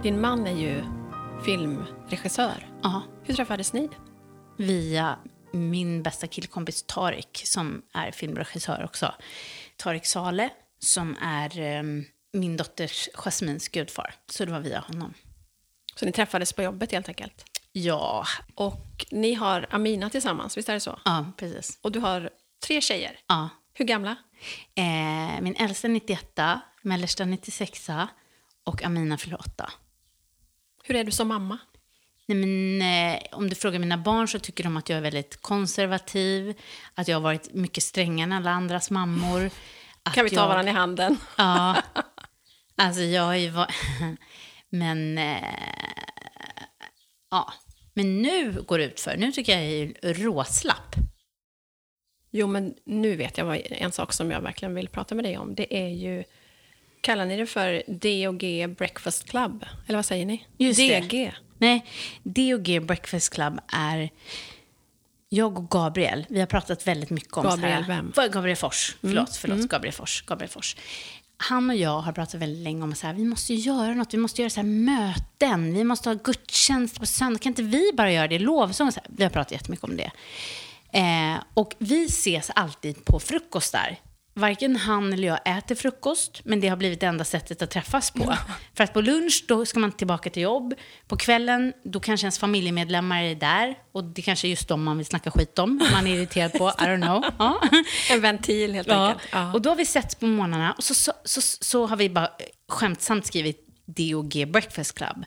Din 0.05 0.21
man 0.21 0.47
är 0.47 0.51
ju 0.51 0.94
filmregissör. 1.43 2.69
Ja. 2.83 3.01
Hur 3.23 3.33
träffades 3.33 3.73
ni? 3.73 3.89
Via 4.57 5.19
min 5.51 6.03
bästa 6.03 6.27
killkompis 6.27 6.83
Tarik, 6.87 7.41
som 7.45 7.81
är 7.93 8.11
filmregissör 8.11 8.83
också. 8.85 9.13
Tarik 9.77 10.05
Sale, 10.05 10.49
som 10.79 11.15
är 11.21 11.79
um, 11.79 12.05
min 12.33 12.57
dotters 12.57 13.09
Jasmins 13.13 13.67
gudfar. 13.67 14.15
Så 14.31 14.45
det 14.45 14.51
var 14.51 14.59
via 14.59 14.79
honom. 14.79 15.13
Så 15.95 16.05
ni 16.05 16.11
träffades 16.11 16.53
på 16.53 16.63
jobbet 16.63 16.91
helt 16.91 17.07
enkelt? 17.07 17.45
Ja. 17.71 18.25
Och 18.55 19.05
ni 19.11 19.33
har 19.33 19.67
Amina 19.69 20.09
tillsammans, 20.09 20.57
visst 20.57 20.69
är 20.69 20.73
det 20.73 20.79
så? 20.79 20.99
Ja, 21.05 21.31
precis. 21.37 21.79
Och 21.81 21.91
du 21.91 21.99
har 21.99 22.29
tre 22.67 22.81
tjejer? 22.81 23.19
Ja. 23.27 23.49
Hur 23.73 23.85
gamla? 23.85 24.15
Eh, 24.75 25.41
min 25.41 25.55
äldsta 25.55 25.87
91, 25.87 26.39
mellersta 26.81 27.25
96 27.25 27.89
och 28.63 28.83
Amina 28.83 29.17
fyller 29.17 29.39
8. 29.39 29.71
Hur 30.87 30.95
är 30.95 31.03
du 31.03 31.11
som 31.11 31.27
mamma? 31.27 31.57
Nej, 32.25 32.37
men, 32.37 32.81
eh, 32.81 33.21
om 33.31 33.49
du 33.49 33.55
frågar 33.55 33.79
mina 33.79 33.97
barn 33.97 34.27
så 34.27 34.39
tycker 34.39 34.63
de 34.63 34.77
att 34.77 34.89
jag 34.89 34.97
är 34.97 35.01
väldigt 35.01 35.41
konservativ, 35.41 36.59
att 36.93 37.07
jag 37.07 37.15
har 37.15 37.21
varit 37.21 37.53
mycket 37.53 37.83
strängare 37.83 38.23
än 38.23 38.31
alla 38.31 38.51
andras 38.51 38.91
mammor. 38.91 39.49
kan 40.13 40.23
vi 40.23 40.29
ta 40.29 40.35
jag, 40.35 40.47
varandra 40.47 40.71
i 40.71 40.75
handen? 40.75 41.17
Ja. 41.37 41.75
Alltså 42.75 43.01
jag 43.01 43.33
är 43.33 43.39
ju... 43.39 43.51
Men... 44.69 45.17
Eh, 45.17 45.43
ja. 47.31 47.53
Men 47.93 48.21
nu 48.21 48.61
går 48.61 48.77
det 48.77 48.85
ut 48.85 48.99
för. 48.99 49.17
Nu 49.17 49.31
tycker 49.31 49.59
jag 49.59 49.63
är 49.63 50.13
råslapp. 50.13 50.95
Jo, 52.31 52.47
men 52.47 52.75
nu 52.85 53.15
vet 53.15 53.37
jag 53.37 53.45
vad, 53.45 53.61
en 53.69 53.91
sak 53.91 54.13
som 54.13 54.31
jag 54.31 54.41
verkligen 54.41 54.75
vill 54.75 54.87
prata 54.87 55.15
med 55.15 55.25
dig 55.25 55.37
om. 55.37 55.55
Det 55.55 55.77
är 55.77 55.87
ju 55.87 56.23
Kallar 57.05 57.25
ni 57.25 57.37
det 57.37 57.45
för 57.45 57.83
D&G 57.87 58.67
Breakfast 58.67 59.29
Club? 59.29 59.65
Eller 59.87 59.97
vad 59.97 60.05
säger 60.05 60.25
ni? 60.25 60.45
Just 60.57 60.79
DG? 60.79 61.09
Det. 61.09 61.33
Nej, 61.57 61.85
D&G 62.23 62.79
Breakfast 62.79 63.33
Club 63.33 63.59
är 63.67 64.09
jag 65.29 65.59
och 65.59 65.69
Gabriel. 65.69 66.25
Vi 66.29 66.39
har 66.39 66.47
pratat 66.47 66.87
väldigt 66.87 67.09
mycket 67.09 67.37
om... 67.37 67.43
Gabriel 67.43 67.83
vem? 67.83 68.13
Gabriel 68.15 68.57
Fors. 68.57 68.95
Förlåt, 69.01 69.15
mm. 69.15 69.27
förlåt. 69.41 69.55
Mm. 69.55 69.67
Gabriel 69.67 69.93
Fors. 69.93 70.23
Gabriel 70.27 70.49
Fors. 70.49 70.75
han 71.37 71.69
och 71.69 71.75
jag 71.75 71.99
har 71.99 72.11
pratat 72.11 72.41
väldigt 72.41 72.63
länge 72.63 72.83
om 72.83 72.91
att 72.91 73.15
vi 73.15 73.25
måste 73.25 73.53
göra 73.53 73.93
något, 73.93 74.13
vi 74.13 74.17
måste 74.17 74.41
göra 74.41 74.49
så 74.49 74.59
här 74.59 74.67
möten, 74.67 75.73
vi 75.73 75.83
måste 75.83 76.09
ha 76.09 76.13
gudstjänst 76.23 76.99
på 76.99 77.05
söndag, 77.05 77.39
kan 77.39 77.49
inte 77.49 77.63
vi 77.63 77.91
bara 77.93 78.11
göra 78.11 78.27
det, 78.27 78.39
lovsång? 78.39 78.91
Så 78.91 78.99
här. 78.99 79.09
Vi 79.17 79.23
har 79.23 79.31
pratat 79.31 79.51
jättemycket 79.51 79.83
om 79.83 79.97
det. 79.97 80.11
Eh, 80.99 81.43
och 81.53 81.75
vi 81.77 82.05
ses 82.05 82.51
alltid 82.55 83.05
på 83.05 83.19
frukostar 83.19 83.97
varken 84.35 84.75
han 84.75 85.13
eller 85.13 85.27
jag 85.27 85.57
äter 85.57 85.75
frukost, 85.75 86.41
men 86.43 86.59
det 86.59 86.67
har 86.67 86.77
blivit 86.77 86.99
det 86.99 87.05
enda 87.05 87.23
sättet 87.23 87.61
att 87.61 87.69
träffas 87.69 88.11
på. 88.11 88.35
För 88.73 88.83
att 88.83 88.93
på 88.93 89.01
lunch, 89.01 89.45
då 89.47 89.65
ska 89.65 89.79
man 89.79 89.91
tillbaka 89.91 90.29
till 90.29 90.43
jobb. 90.43 90.73
På 91.07 91.17
kvällen, 91.17 91.73
då 91.83 91.99
kanske 91.99 92.25
ens 92.25 92.39
familjemedlemmar 92.39 93.23
är 93.23 93.35
där. 93.35 93.75
Och 93.91 94.03
det 94.03 94.21
kanske 94.21 94.47
är 94.47 94.49
just 94.49 94.67
dem 94.67 94.83
man 94.83 94.97
vill 94.97 95.05
snacka 95.05 95.31
skit 95.31 95.59
om, 95.59 95.81
man 95.91 96.07
är 96.07 96.15
irriterad 96.15 96.53
på. 96.53 96.69
I 96.69 96.83
don't 96.83 97.01
know. 97.01 97.25
Ja. 97.39 97.61
En 98.11 98.21
ventil 98.21 98.73
helt 98.73 98.87
ja. 98.87 99.07
enkelt. 99.07 99.29
Ja. 99.31 99.53
Och 99.53 99.61
då 99.61 99.69
har 99.69 99.75
vi 99.75 99.85
sett 99.85 100.19
på 100.19 100.25
morgnarna 100.25 100.73
och 100.77 100.83
så, 100.83 100.93
så, 100.93 101.13
så, 101.23 101.41
så, 101.41 101.85
har 101.85 101.97
vi 101.97 102.09
bara 102.09 102.29
skämtsamt 102.69 103.25
skrivit 103.25 103.67
DOG 103.85 104.47
Breakfast 104.47 104.95
Club. 104.95 105.25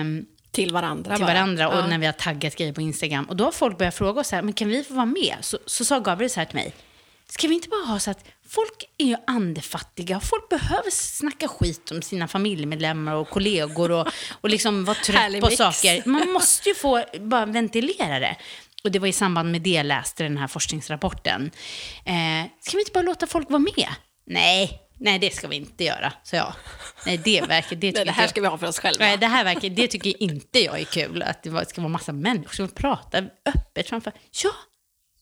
Um, 0.00 0.26
till 0.50 0.72
varandra 0.72 1.16
Till 1.16 1.24
bara. 1.24 1.34
varandra 1.34 1.68
och 1.68 1.78
Ja. 1.78 1.86
när 1.86 1.98
vi 1.98 2.06
har 2.06 2.12
taggat 2.12 2.56
grejer 2.56 2.72
på 2.72 2.80
Instagram. 2.80 3.24
Och 3.24 3.36
då 3.36 3.44
har 3.44 3.52
folk 3.52 3.78
börjat 3.78 3.94
fråga 3.94 4.20
oss 4.20 4.28
så 4.28 4.36
här, 4.36 4.42
men 4.42 4.52
kan 4.52 4.68
vi 4.68 4.84
få 4.84 4.94
vara 4.94 5.06
med? 5.06 5.36
Så, 5.40 5.58
så 5.66 5.84
sa 5.84 6.00
Gabriel 6.00 6.30
så 6.30 6.40
här 6.40 6.44
till 6.44 6.56
mig, 6.56 6.74
ska 7.30 7.48
vi 7.48 7.54
inte 7.54 7.68
bara 7.68 7.84
ha 7.84 7.98
så 7.98 8.10
att 8.10 8.24
folk 8.48 8.84
är 8.98 9.04
ju 9.06 9.16
andefattiga, 9.26 10.20
folk 10.20 10.48
behöver 10.48 10.90
snacka 10.90 11.48
skit 11.48 11.90
om 11.90 12.02
sina 12.02 12.28
familjemedlemmar 12.28 13.14
och 13.14 13.28
kollegor 13.30 13.90
och, 13.90 14.08
och 14.40 14.48
liksom 14.50 14.84
vara 14.84 14.96
trött 15.04 15.16
Härlig 15.20 15.40
på 15.42 15.46
mix. 15.48 15.58
saker. 15.58 16.02
Man 16.08 16.28
måste 16.32 16.68
ju 16.68 16.74
få 16.74 17.04
bara 17.20 17.46
ventilera 17.46 18.18
det. 18.18 18.36
Och 18.84 18.90
det 18.92 18.98
var 18.98 19.08
i 19.08 19.12
samband 19.12 19.52
med 19.52 19.62
det 19.62 19.70
jag 19.70 19.86
läste 19.86 20.22
den 20.22 20.38
här 20.38 20.46
forskningsrapporten. 20.48 21.50
Eh, 22.04 22.50
ska 22.60 22.76
vi 22.76 22.80
inte 22.80 22.92
bara 22.92 23.02
låta 23.02 23.26
folk 23.26 23.50
vara 23.50 23.58
med? 23.58 23.88
Nej, 24.26 24.80
nej 25.00 25.18
det 25.18 25.34
ska 25.34 25.48
vi 25.48 25.56
inte 25.56 25.84
göra, 25.84 26.12
så 26.22 26.36
jag. 26.36 26.52
Nej, 27.06 27.18
det 27.24 27.40
verkar... 27.48 27.76
Det, 27.76 27.92
Nej, 27.94 28.04
det 28.04 28.10
här 28.12 28.22
jag- 28.22 28.30
ska 28.30 28.40
vi 28.40 28.46
ha 28.46 28.58
för 28.58 28.66
oss 28.66 28.78
själva. 28.78 29.04
Nej, 29.04 29.16
det 29.16 29.26
här 29.26 29.44
verkar, 29.44 29.68
det 29.68 29.88
tycker 29.88 30.22
inte 30.22 30.58
jag 30.60 30.80
är 30.80 30.84
kul. 30.84 31.22
Att 31.22 31.42
det 31.42 31.68
ska 31.68 31.80
vara 31.80 31.88
massa 31.92 32.12
människor 32.12 32.54
som 32.54 32.68
pratar 32.68 33.30
öppet 33.46 33.88
framför. 33.88 34.12
Ja, 34.44 34.50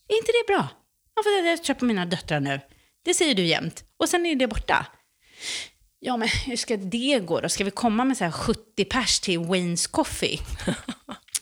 är 0.08 0.16
inte 0.16 0.32
det 0.32 0.52
bra? 0.54 0.68
Ja, 1.16 1.22
för 1.22 1.68
jag 1.68 1.78
på 1.78 1.84
mina 1.84 2.06
döttrar 2.06 2.40
nu. 2.40 2.60
Det 3.04 3.14
säger 3.14 3.34
du 3.34 3.46
jämt. 3.46 3.84
Och 3.96 4.08
sen 4.08 4.26
är 4.26 4.36
det 4.36 4.46
borta. 4.46 4.86
Ja, 5.98 6.16
men 6.16 6.28
hur 6.28 6.56
ska 6.56 6.76
det 6.76 7.20
gå 7.26 7.40
då? 7.40 7.48
Ska 7.48 7.64
vi 7.64 7.70
komma 7.70 8.04
med 8.04 8.16
så 8.16 8.24
här 8.24 8.30
70 8.30 8.84
pers 8.84 9.20
till 9.20 9.38
Wayne's 9.38 9.90
Coffee? 9.90 10.40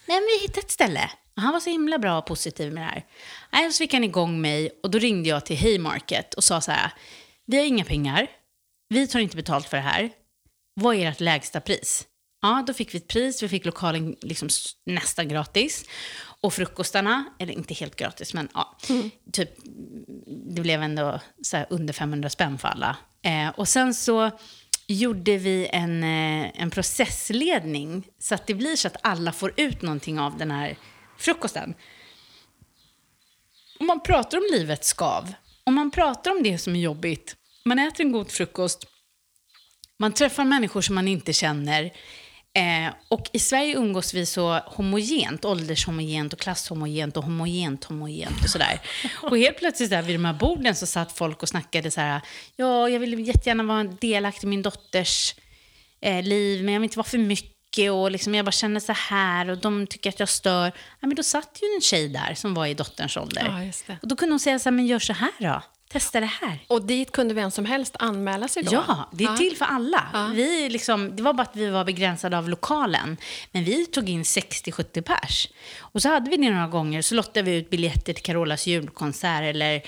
Nej, 0.07 0.20
men 0.20 0.27
vi 0.27 0.43
hittade 0.43 0.61
ett 0.61 0.70
ställe. 0.70 1.11
Han 1.37 1.53
var 1.53 1.61
så 1.61 1.70
himla 1.70 1.99
bra 1.99 2.18
och 2.18 2.27
positiv 2.27 2.72
med 2.72 2.83
det 2.83 2.87
här. 2.87 3.05
Nej, 3.53 3.72
så 3.72 3.79
fick 3.79 3.93
han 3.93 4.05
igång 4.05 4.41
mig 4.41 4.70
och 4.83 4.91
då 4.91 4.99
ringde 4.99 5.29
jag 5.29 5.47
till 5.47 5.59
Haymarket 5.59 6.35
och 6.35 6.45
sa 6.45 6.61
så 6.61 6.72
här. 6.72 6.93
Vi 7.47 7.57
har 7.57 7.64
inga 7.64 7.85
pengar. 7.85 8.27
Vi 8.89 9.07
tar 9.07 9.20
inte 9.20 9.37
betalt 9.37 9.68
för 9.68 9.77
det 9.77 9.83
här. 9.83 10.11
Vad 10.81 10.97
är 10.97 11.11
ert 11.11 11.20
lägsta 11.20 11.61
pris? 11.61 12.07
Ja, 12.45 12.65
då 12.67 12.75
fick 12.75 12.95
vi 12.95 12.99
ett 12.99 13.09
pris. 13.09 13.43
Vi 13.43 13.49
fick 13.49 13.65
lokalen 13.65 14.17
liksom 14.21 14.49
nästan 14.87 15.29
gratis. 15.29 15.85
Och 16.41 16.55
frukostarna, 16.55 17.25
eller 17.39 17.53
inte 17.53 17.75
helt 17.75 17.97
gratis, 17.97 18.35
men 18.35 18.49
ja, 18.55 18.77
typ, 19.33 19.51
det 20.27 20.63
blev 20.63 20.83
ändå 20.83 21.21
så 21.43 21.57
här 21.57 21.67
under 21.71 21.95
500 21.95 22.31
spänn 22.31 22.59
för 22.59 22.69
alla. 22.69 22.97
Eh, 23.23 23.49
och 23.49 23.69
sen 23.69 23.95
så 23.95 24.31
gjorde 24.87 25.37
vi 25.37 25.69
en, 25.73 26.03
eh, 26.03 26.51
en 26.63 26.71
processledning 26.71 28.07
så 28.19 28.35
att 28.35 28.47
det 28.47 28.55
blir 28.55 28.77
så 28.77 28.89
att 28.89 28.97
alla 29.03 29.33
får 29.33 29.53
ut 29.57 29.83
någonting 29.83 30.21
av 30.21 30.39
den 30.39 30.51
här 30.51 30.77
frukosten. 31.19 31.75
Om 33.79 33.87
man 33.87 34.01
pratar 34.01 34.39
om 34.39 34.45
livets 34.53 34.89
skav, 34.89 35.33
om 35.65 35.75
man 35.75 35.91
pratar 35.91 36.31
om 36.31 36.43
det 36.43 36.59
som 36.59 36.77
är 36.77 36.81
jobbigt, 36.81 37.37
man 37.65 37.79
äter 37.79 38.07
en 38.07 38.13
god 38.13 38.31
frukost, 38.31 38.87
man 39.99 40.13
träffar 40.13 40.45
människor 40.45 40.81
som 40.81 40.95
man 40.95 41.09
inte 41.09 41.33
känner. 41.33 41.93
Eh, 42.57 42.95
och 43.09 43.31
i 43.33 43.39
Sverige 43.39 43.77
umgås 43.77 44.15
vi 44.15 44.27
så 44.27 44.59
homogent, 44.67 45.45
åldershomogent 45.45 46.33
och 46.33 46.39
klasshomogent 46.39 47.17
och 47.17 47.25
homogent 47.25 47.85
homogent 47.85 48.45
och 48.45 48.51
sådär. 48.51 48.81
Och 49.23 49.39
helt 49.39 49.59
plötsligt 49.59 49.91
där 49.91 50.03
vid 50.03 50.15
de 50.15 50.25
här 50.25 50.33
borden 50.33 50.75
så 50.75 50.87
satt 50.87 51.13
folk 51.13 51.43
och 51.43 51.49
snackade 51.49 51.91
så 51.91 52.01
här, 52.01 52.21
ja, 52.57 52.89
jag 52.89 53.01
vill 53.01 53.27
jättegärna 53.27 53.63
vara 53.63 53.85
delaktig 53.85 54.47
i 54.47 54.51
min 54.51 54.63
dotters 54.63 55.35
eh, 56.01 56.23
liv, 56.23 56.65
men 56.65 56.75
jag 56.75 56.81
vill 56.81 56.85
inte 56.85 56.99
vara 56.99 57.09
för 57.09 57.19
mycket 57.19 57.93
och 57.93 58.11
liksom 58.11 58.35
jag 58.35 58.45
bara 58.45 58.53
känner 58.53 58.81
så 58.81 58.93
här 58.93 59.51
och 59.51 59.59
de 59.59 59.87
tycker 59.87 60.11
att 60.11 60.21
jag 60.21 60.29
stör. 60.29 60.73
Ja, 61.01 61.07
men 61.07 61.15
då 61.15 61.23
satt 61.23 61.59
ju 61.63 61.75
en 61.75 61.81
tjej 61.81 62.09
där 62.09 62.35
som 62.35 62.55
var 62.55 62.67
i 62.67 62.75
dotterns 62.75 63.17
ålder. 63.17 63.73
Ja. 63.87 63.95
Och 64.03 64.09
då 64.09 64.17
kunde 64.17 64.33
hon 64.33 64.41
säga 64.41 64.59
så 64.59 64.69
här, 64.69 64.77
men 64.77 64.87
gör 64.87 64.99
så 64.99 65.13
här 65.13 65.33
då, 65.39 65.63
testa 65.95 66.21
det 66.21 66.27
här. 66.27 66.59
Och 66.69 66.87
dit 66.87 67.13
kunde 67.13 67.35
vem 67.35 67.51
som 67.51 67.65
helst 67.65 67.97
anmäla 67.99 68.49
sig 68.49 68.63
då? 68.63 68.73
Ja, 68.73 69.09
det 69.13 69.25
är 69.25 69.29
Ja. 69.29 69.37
till 69.37 69.57
för 69.57 69.65
alla. 69.65 70.07
Ja. 70.13 70.31
Vi 70.35 70.69
liksom, 70.69 71.17
det 71.17 71.23
var 71.23 71.33
bara 71.33 71.43
att 71.43 71.57
vi 71.57 71.71
var 71.71 71.85
begränsade 71.85 72.39
av 72.39 72.49
lokalen. 72.49 73.17
Men 73.53 73.65
vi 73.65 73.87
tog 73.87 74.09
in 74.09 74.23
60-70 74.23 75.03
pers. 75.03 75.49
Och 75.79 76.03
så 76.03 76.09
hade 76.09 76.31
vi 76.31 76.37
det 76.37 76.51
några 76.51 76.69
gånger. 76.69 77.03
Så 77.03 77.15
lottade 77.15 77.43
vi 77.43 77.57
ut 77.57 77.71
biljetter 77.71 78.13
till 78.13 78.23
Carolas 78.23 78.67
julkonsert 78.67 79.43
eller 79.43 79.83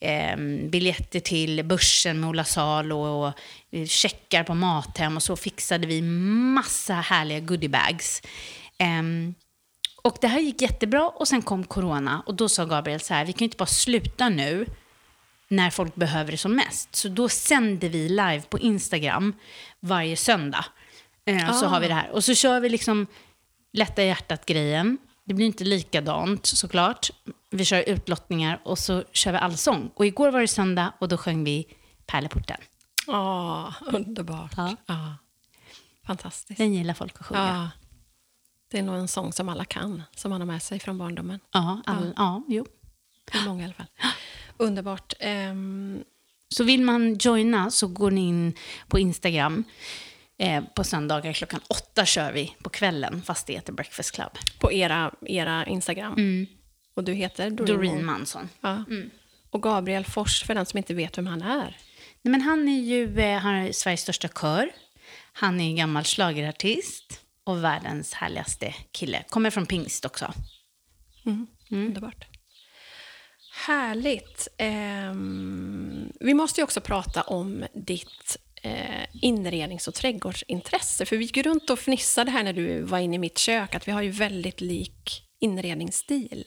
ehm, 0.00 0.70
biljetter 0.70 1.20
till 1.20 1.64
Börsen 1.64 2.20
med 2.20 2.28
Ola 2.30 2.44
Salo 2.44 2.98
och 2.98 3.32
eh, 3.70 3.86
checkar 3.86 4.44
på 4.44 4.54
Mathem. 4.54 5.16
Och 5.16 5.22
så 5.22 5.36
fixade 5.36 5.86
vi 5.86 6.02
massa 6.02 6.94
härliga 6.94 7.40
goodiebags. 7.40 8.22
Ehm, 8.78 9.34
och 10.02 10.16
det 10.20 10.26
här 10.28 10.40
gick 10.40 10.62
jättebra 10.62 11.08
och 11.08 11.28
sen 11.28 11.42
kom 11.42 11.64
corona. 11.64 12.22
Och 12.26 12.34
då 12.34 12.48
sa 12.48 12.64
Gabriel 12.64 13.00
så 13.00 13.14
här, 13.14 13.24
vi 13.24 13.32
kan 13.32 13.38
ju 13.38 13.44
inte 13.44 13.56
bara 13.56 13.66
sluta 13.66 14.28
nu 14.28 14.66
när 15.48 15.70
folk 15.70 15.94
behöver 15.94 16.30
det 16.30 16.38
som 16.38 16.56
mest. 16.56 16.96
Så 16.96 17.08
då 17.08 17.28
sänder 17.28 17.88
vi 17.88 18.08
live 18.08 18.40
på 18.42 18.58
Instagram 18.58 19.32
varje 19.80 20.16
söndag. 20.16 20.64
Eh, 21.24 21.52
Så 21.52 21.66
Ah. 21.66 21.68
har 21.68 21.80
vi 21.80 21.88
det 21.88 21.94
här. 21.94 22.10
Och 22.10 22.24
så 22.24 22.34
kör 22.34 22.60
vi 22.60 22.68
liksom 22.68 23.06
lätta 23.72 24.02
hjärtat-grejen. 24.02 24.98
Det 25.24 25.34
blir 25.34 25.46
inte 25.46 25.64
likadant 25.64 26.46
såklart. 26.46 27.10
Vi 27.50 27.64
kör 27.64 27.88
utlottningar 27.88 28.60
och 28.64 28.78
så 28.78 29.04
kör 29.12 29.32
vi 29.32 29.38
allsång. 29.38 29.90
Och 29.94 30.06
igår 30.06 30.30
var 30.30 30.40
det 30.40 30.48
söndag 30.48 30.92
och 30.98 31.08
då 31.08 31.16
sjöng 31.16 31.44
vi 31.44 31.66
Pärleporten. 32.06 32.56
Ja, 33.06 33.74
underbart. 33.80 34.52
Ja. 34.56 34.76
Ja. 34.86 35.16
Fantastiskt. 36.06 36.58
Den 36.58 36.74
gillar 36.74 36.94
folk 36.94 37.20
att 37.20 37.26
sjunga. 37.26 37.40
Ja. 37.48 37.70
Det 38.70 38.78
är 38.78 38.82
nog 38.82 38.96
en 38.96 39.08
sång 39.08 39.32
som 39.32 39.48
alla 39.48 39.64
kan, 39.64 40.02
som 40.16 40.30
man 40.30 40.40
har 40.40 40.46
med 40.46 40.62
sig 40.62 40.78
från 40.80 40.98
barndomen. 40.98 41.40
Ja, 41.52 41.82
all, 41.86 42.12
ja. 42.16 42.42
jo. 42.48 42.66
För 43.32 43.38
många 43.48 43.62
i 43.62 43.64
alla 43.64 43.74
fall. 43.74 43.86
Underbart. 44.56 45.14
Ehm, 45.20 46.04
Så 46.48 46.64
vill 46.64 46.82
man 46.82 47.14
joina 47.20 47.70
så 47.70 47.86
går 47.86 48.10
ni 48.10 48.28
in 48.28 48.54
på 48.88 48.98
Instagram. 48.98 49.64
Eh, 50.38 50.64
på 50.64 50.84
söndagar 50.84 51.32
klockan 51.32 51.60
åtta 51.68 52.04
kör 52.04 52.32
vi 52.32 52.54
på 52.62 52.70
kvällen, 52.70 53.22
fast 53.22 53.46
det 53.46 53.52
heter 53.52 53.72
Breakfast 53.72 54.12
Club. 54.14 54.30
på 54.58 54.72
era, 54.72 55.14
era 55.26 55.66
Instagram. 55.66 56.46
Och 56.94 57.04
du 57.04 57.12
heter 57.12 57.50
Doreen, 57.50 57.74
Mm. 57.74 57.86
Doreen. 57.86 58.04
Mansson. 58.04 58.48
Ja. 58.60 58.84
Och 59.50 59.62
Gabriel 59.62 60.04
Fors, 60.04 60.42
för 60.44 60.54
den 60.54 60.66
som 60.66 60.78
inte 60.78 60.94
vet 60.94 61.18
vem 61.18 61.26
han 61.26 61.42
är. 61.42 61.76
Nej, 62.22 62.30
men 62.30 62.40
han 62.40 62.68
är 62.68 62.80
ju 62.82 63.18
eh, 63.20 63.38
han 63.38 63.54
är 63.54 63.72
Sveriges 63.72 64.00
största 64.00 64.28
kör. 64.28 64.70
Han 65.32 65.60
är 65.60 65.76
gammal 65.76 66.04
schlagerartist 66.04 67.20
och 67.44 67.64
världens 67.64 68.12
härligaste 68.14 68.74
kille. 68.92 69.22
Kommer 69.28 69.50
från 69.50 69.66
pingst 69.66 70.04
också. 70.04 70.32
Mm. 71.26 71.46
Underbart. 71.70 72.24
Härligt. 73.54 74.48
Ehm, 74.58 76.12
vi 76.20 76.34
måste 76.34 76.60
ju 76.60 76.64
också 76.64 76.80
prata 76.80 77.22
om 77.22 77.64
ditt 77.74 78.36
eh, 78.62 79.06
inrednings 79.22 79.88
och 79.88 79.94
trädgårdsintresse. 79.94 81.06
För 81.06 81.16
vi 81.16 81.24
gick 81.24 81.36
runt 81.36 81.70
och 81.70 81.78
fnissade 81.78 82.30
här 82.30 82.44
när 82.44 82.52
du 82.52 82.82
var 82.82 82.98
inne 82.98 83.16
i 83.16 83.18
mitt 83.18 83.38
kök, 83.38 83.74
att 83.74 83.88
vi 83.88 83.92
har 83.92 84.02
ju 84.02 84.10
väldigt 84.10 84.60
lik 84.60 85.22
inredningsstil. 85.40 86.44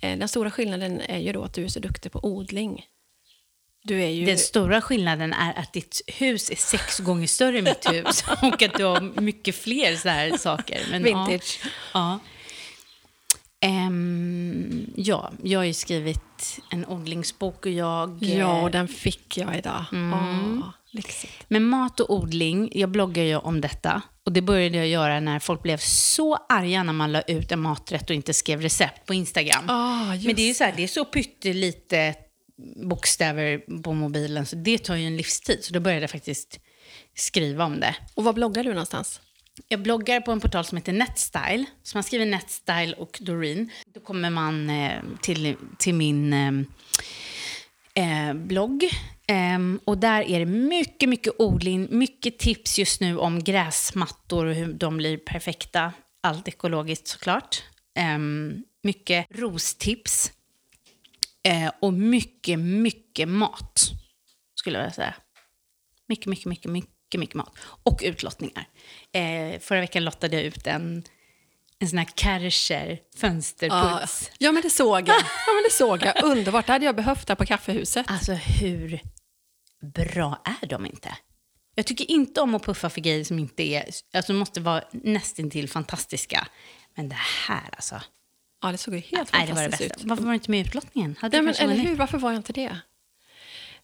Eh, 0.00 0.18
den 0.18 0.28
stora 0.28 0.50
skillnaden 0.50 1.00
är 1.00 1.18
ju 1.18 1.32
då 1.32 1.44
att 1.44 1.54
du 1.54 1.64
är 1.64 1.68
så 1.68 1.80
duktig 1.80 2.12
på 2.12 2.20
odling. 2.22 2.84
Du 3.82 4.02
är 4.02 4.08
ju... 4.08 4.26
Den 4.26 4.38
stora 4.38 4.80
skillnaden 4.80 5.32
är 5.32 5.58
att 5.58 5.72
ditt 5.72 6.00
hus 6.06 6.50
är 6.50 6.56
sex 6.56 6.98
gånger 6.98 7.26
större 7.26 7.58
än 7.58 7.64
mitt 7.64 7.92
hus 7.92 8.24
och 8.42 8.62
att 8.62 8.74
du 8.74 8.84
har 8.84 9.20
mycket 9.20 9.54
fler 9.54 9.96
så 9.96 10.08
här 10.08 10.36
saker. 10.36 10.80
Men, 10.90 11.02
Vintage. 11.02 11.60
Ja, 11.64 11.70
ja. 11.92 12.20
Ehm, 13.64 14.92
ja, 14.96 15.32
jag 15.42 15.58
har 15.58 15.64
ju 15.64 15.74
skrivit 15.74 16.58
en 16.70 16.86
odlingsbok 16.86 17.66
och 17.66 17.72
jag... 17.72 18.22
Ja, 18.22 18.58
eh, 18.58 18.64
och 18.64 18.70
den 18.70 18.88
fick 18.88 19.38
jag 19.38 19.58
idag. 19.58 19.84
Mm. 19.92 20.62
lyxigt. 20.90 21.32
Med 21.48 21.62
mat 21.62 22.00
och 22.00 22.10
odling, 22.14 22.70
jag 22.74 22.90
bloggar 22.90 23.22
ju 23.22 23.36
om 23.36 23.60
detta. 23.60 24.02
Och 24.24 24.32
det 24.32 24.42
började 24.42 24.76
jag 24.76 24.86
göra 24.86 25.20
när 25.20 25.38
folk 25.38 25.62
blev 25.62 25.76
så 25.78 26.34
arga 26.34 26.82
när 26.82 26.92
man 26.92 27.12
la 27.12 27.22
ut 27.22 27.52
en 27.52 27.60
maträtt 27.60 28.10
och 28.10 28.16
inte 28.16 28.34
skrev 28.34 28.60
recept 28.60 29.06
på 29.06 29.14
Instagram. 29.14 29.64
Just 30.14 30.26
Men 30.26 30.36
det 30.36 30.42
är 30.42 30.48
ju 30.48 30.54
så 30.54 30.64
här, 30.64 30.74
det 30.76 30.82
är 30.82 30.88
så 30.88 31.04
pyttelite 31.04 32.14
bokstäver 32.76 33.80
på 33.82 33.92
mobilen 33.92 34.46
så 34.46 34.56
det 34.56 34.78
tar 34.78 34.96
ju 34.96 35.06
en 35.06 35.16
livstid. 35.16 35.58
Så 35.64 35.74
då 35.74 35.80
började 35.80 36.02
jag 36.02 36.10
faktiskt 36.10 36.60
skriva 37.14 37.64
om 37.64 37.80
det. 37.80 37.96
Och 38.14 38.24
var 38.24 38.32
bloggar 38.32 38.64
du 38.64 38.70
någonstans? 38.70 39.20
Jag 39.68 39.82
bloggar 39.82 40.20
på 40.20 40.32
en 40.32 40.40
portal 40.40 40.64
som 40.64 40.76
heter 40.76 40.92
Netstyle. 40.92 41.64
Så 41.82 41.96
man 41.96 42.02
skriver 42.02 42.26
Netstyle 42.26 42.94
och 42.94 43.18
Doreen. 43.20 43.70
Då 43.94 44.00
kommer 44.00 44.30
man 44.30 44.70
eh, 44.70 45.02
till, 45.20 45.56
till 45.78 45.94
min 45.94 46.32
eh, 46.32 48.28
eh, 48.28 48.34
blogg. 48.34 48.90
Ehm, 49.26 49.80
och 49.84 49.98
där 49.98 50.22
är 50.22 50.38
det 50.38 50.46
mycket, 50.46 51.08
mycket 51.08 51.32
odling, 51.38 51.88
mycket 51.90 52.38
tips 52.38 52.78
just 52.78 53.00
nu 53.00 53.18
om 53.18 53.44
gräsmattor 53.44 54.46
och 54.46 54.54
hur 54.54 54.72
de 54.72 54.96
blir 54.96 55.16
perfekta. 55.16 55.92
Allt 56.20 56.48
ekologiskt 56.48 57.08
såklart. 57.08 57.62
Ehm, 57.94 58.64
mycket 58.82 59.26
rostips. 59.30 60.32
Eh, 61.42 61.72
och 61.80 61.92
mycket, 61.92 62.58
mycket 62.58 63.28
mat, 63.28 63.90
skulle 64.54 64.78
jag 64.78 64.82
vilja 64.82 64.94
säga. 64.94 65.14
Mycket, 66.08 66.26
mycket, 66.26 66.46
mycket, 66.46 66.70
mycket, 66.70 66.93
mycket 67.18 67.34
mat. 67.34 67.58
Och 67.82 68.00
utlottningar. 68.04 68.68
Eh, 69.12 69.60
förra 69.60 69.80
veckan 69.80 70.04
lottade 70.04 70.36
jag 70.36 70.44
ut 70.44 70.66
en, 70.66 71.04
en 71.78 71.88
sån 71.88 71.98
här 71.98 72.08
Kärcher 72.16 72.98
fönsterputs. 73.16 74.30
Ja, 74.38 74.52
men 74.52 74.62
det 74.62 74.70
såg 74.70 75.08
jag. 75.08 75.16
Ja, 75.46 75.52
men 75.54 75.64
det 75.64 75.72
såg 75.72 76.02
jag. 76.02 76.24
Underbart. 76.24 76.66
Det 76.66 76.72
hade 76.72 76.84
jag 76.84 76.96
behövt 76.96 77.26
där 77.26 77.34
på 77.34 77.46
kaffehuset. 77.46 78.10
Alltså 78.10 78.32
hur 78.32 79.00
bra 79.80 80.42
är 80.62 80.66
de 80.66 80.86
inte? 80.86 81.16
Jag 81.74 81.86
tycker 81.86 82.10
inte 82.10 82.40
om 82.40 82.54
att 82.54 82.64
puffa 82.64 82.90
för 82.90 83.00
grejer 83.00 83.24
som 83.24 83.38
inte 83.38 83.62
är, 83.62 83.84
alltså 84.14 84.32
måste 84.32 84.60
vara 84.60 84.84
nästintill 84.92 85.68
fantastiska. 85.68 86.48
Men 86.94 87.08
det 87.08 87.18
här 87.48 87.68
alltså. 87.72 88.00
Ja, 88.62 88.72
det 88.72 88.78
såg 88.78 88.94
ju 88.94 89.00
helt 89.00 89.32
Nej, 89.32 89.46
det 89.46 89.52
var 89.52 89.62
det 89.62 89.70
fantastiskt 89.70 90.00
ut. 90.00 90.04
Varför 90.04 90.22
var 90.22 90.30
du 90.30 90.34
inte 90.34 90.50
med 90.50 90.60
i 90.60 90.62
utlottningen? 90.68 91.16
Hade 91.20 91.36
Nej, 91.36 91.54
men, 91.58 91.70
eller 91.70 91.84
hur? 91.84 91.96
Varför 91.96 92.18
var 92.18 92.30
jag 92.30 92.38
inte 92.38 92.52
det? 92.52 92.78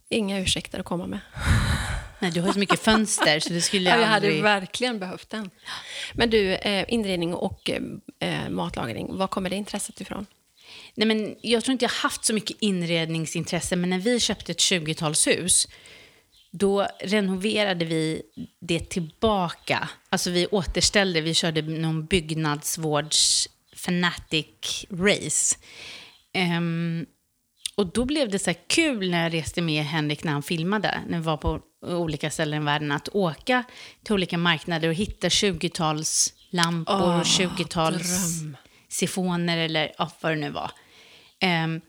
Inga 0.09 0.41
ursäkter 0.41 0.81
att 0.81 0.87
komma 0.87 1.07
med. 1.07 1.21
Nej, 2.21 2.31
du 2.31 2.41
har 2.41 2.47
ju 2.49 2.53
så 2.53 2.59
mycket 2.59 2.81
fönster 2.81 3.41
så 3.41 3.49
du 3.49 3.61
skulle 3.61 3.91
Ja, 3.91 3.97
jag 3.97 4.09
aldrig... 4.09 4.33
hade 4.33 4.61
verkligen 4.61 4.99
behövt 4.99 5.31
den. 5.31 5.51
Men 6.15 6.31
du, 6.31 6.55
eh, 6.55 6.85
inredning 6.89 7.35
och 7.35 7.71
eh, 8.19 8.51
matlagring, 8.51 9.17
var 9.17 9.27
kommer 9.27 9.51
det 9.51 9.57
intresset 9.57 10.01
ifrån? 10.01 10.27
Nej, 10.95 11.07
men 11.09 11.37
jag 11.43 11.65
tror 11.65 11.73
inte 11.73 11.85
jag 11.85 11.91
haft 11.91 12.25
så 12.25 12.35
mycket 12.35 12.57
inredningsintresse, 12.61 13.77
men 13.77 13.91
när 13.91 13.99
vi 13.99 14.21
köpte 14.21 14.53
ett 14.53 14.59
20-talshus 14.59 15.69
då 16.51 16.87
renoverade 17.01 17.85
vi 17.85 18.23
det 18.61 18.91
tillbaka. 18.91 19.89
Alltså 20.09 20.31
vi 20.31 20.47
återställde, 20.47 21.21
vi 21.21 21.35
körde 21.35 21.63
någon 21.63 22.07
byggnadsvårds 22.07 23.49
fanatic 23.77 24.87
race. 24.91 25.57
Ehm, 26.33 27.07
och 27.75 27.87
då 27.87 28.05
blev 28.05 28.29
det 28.29 28.39
så 28.39 28.51
här 28.51 28.59
kul 28.67 29.11
när 29.11 29.23
jag 29.23 29.35
reste 29.35 29.63
med 29.63 29.85
Henrik 29.85 30.25
när 30.25 30.33
han 30.33 30.43
filmade, 30.43 31.01
när 31.09 31.19
vi 31.19 31.25
var 31.25 31.37
på 31.37 31.61
olika 31.83 32.31
ställen 32.31 32.63
i 32.63 32.65
världen, 32.65 32.93
att 32.93 33.09
åka 33.09 33.65
till 34.03 34.15
olika 34.15 34.39
marknader 34.39 34.89
och 34.89 34.95
hitta 34.95 35.29
20-talslampor 35.29 37.03
Åh, 37.03 37.19
och 37.19 37.25
20-tals 37.25 38.41
dröm. 38.41 38.57
sifoner 38.89 39.59
eller 39.59 39.93
ja, 39.99 40.11
vad 40.21 40.33
det 40.33 40.37
nu 40.37 40.51
var. 40.51 40.71
Ehm, 41.41 41.81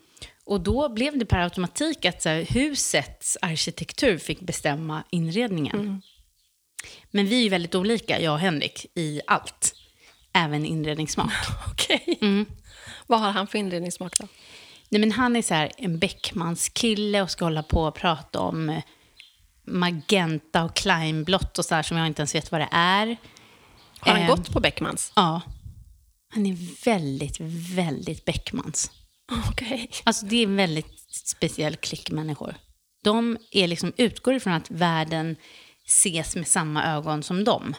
och 0.45 0.61
då 0.61 0.89
blev 0.89 1.17
det 1.17 1.25
per 1.25 1.39
automatik 1.39 2.05
att 2.05 2.21
så 2.21 2.29
här, 2.29 2.45
husets 2.45 3.37
arkitektur 3.41 4.17
fick 4.17 4.39
bestämma 4.39 5.03
inredningen. 5.09 6.01
Men 7.11 7.25
vi 7.25 7.39
är 7.39 7.43
ju 7.43 7.49
väldigt 7.49 7.75
olika, 7.75 8.21
jag 8.21 8.33
och 8.33 8.39
Henrik, 8.39 8.85
i 8.95 9.21
allt. 9.27 9.75
Även 10.33 10.65
inredningssmak. 10.65 11.31
Okej. 11.71 12.17
Mm. 12.21 12.45
Vad 13.07 13.19
har 13.19 13.31
han 13.31 13.47
för 13.47 13.57
inredningssmak 13.57 14.17
då? 14.19 14.27
Nej, 14.89 14.99
men 14.99 15.11
han 15.11 15.35
är 15.35 15.41
så 15.41 15.53
här 15.53 15.71
en 15.77 15.99
Beckmans 15.99 16.69
kille 16.69 17.21
och 17.21 17.31
ska 17.31 17.45
hålla 17.45 17.63
på 17.63 17.83
och 17.83 17.95
prata 17.95 18.39
om 18.39 18.69
eh, 18.69 18.83
magenta 19.67 20.63
och 20.63 20.75
kleinblått 20.75 21.57
och 21.57 21.65
så 21.65 21.75
här 21.75 21.83
som 21.83 21.97
jag 21.97 22.07
inte 22.07 22.21
ens 22.21 22.35
vet 22.35 22.51
vad 22.51 22.61
det 22.61 22.69
är. 22.71 23.17
Har 23.99 24.11
han 24.11 24.21
Ehm. 24.21 24.27
gått 24.27 24.51
på 24.53 24.59
Beckmans? 24.59 25.11
Ja. 25.15 25.41
Han 26.33 26.45
är 26.45 26.83
väldigt, 26.85 27.39
väldigt 27.75 28.25
Beckmans. 28.25 28.91
Okej. 29.49 29.89
Alltså 30.03 30.25
det 30.25 30.35
är 30.35 30.43
en 30.43 30.55
väldigt 30.55 30.99
speciell 31.15 31.75
klick 31.75 32.11
människor. 32.11 32.55
De 33.03 33.37
är 33.51 33.67
liksom, 33.67 33.93
utgår 33.97 34.33
ifrån 34.33 34.53
att 34.53 34.71
världen 34.71 35.35
ses 35.87 36.35
med 36.35 36.47
samma 36.47 36.83
ögon 36.85 37.23
som 37.23 37.43
dem. 37.43 37.75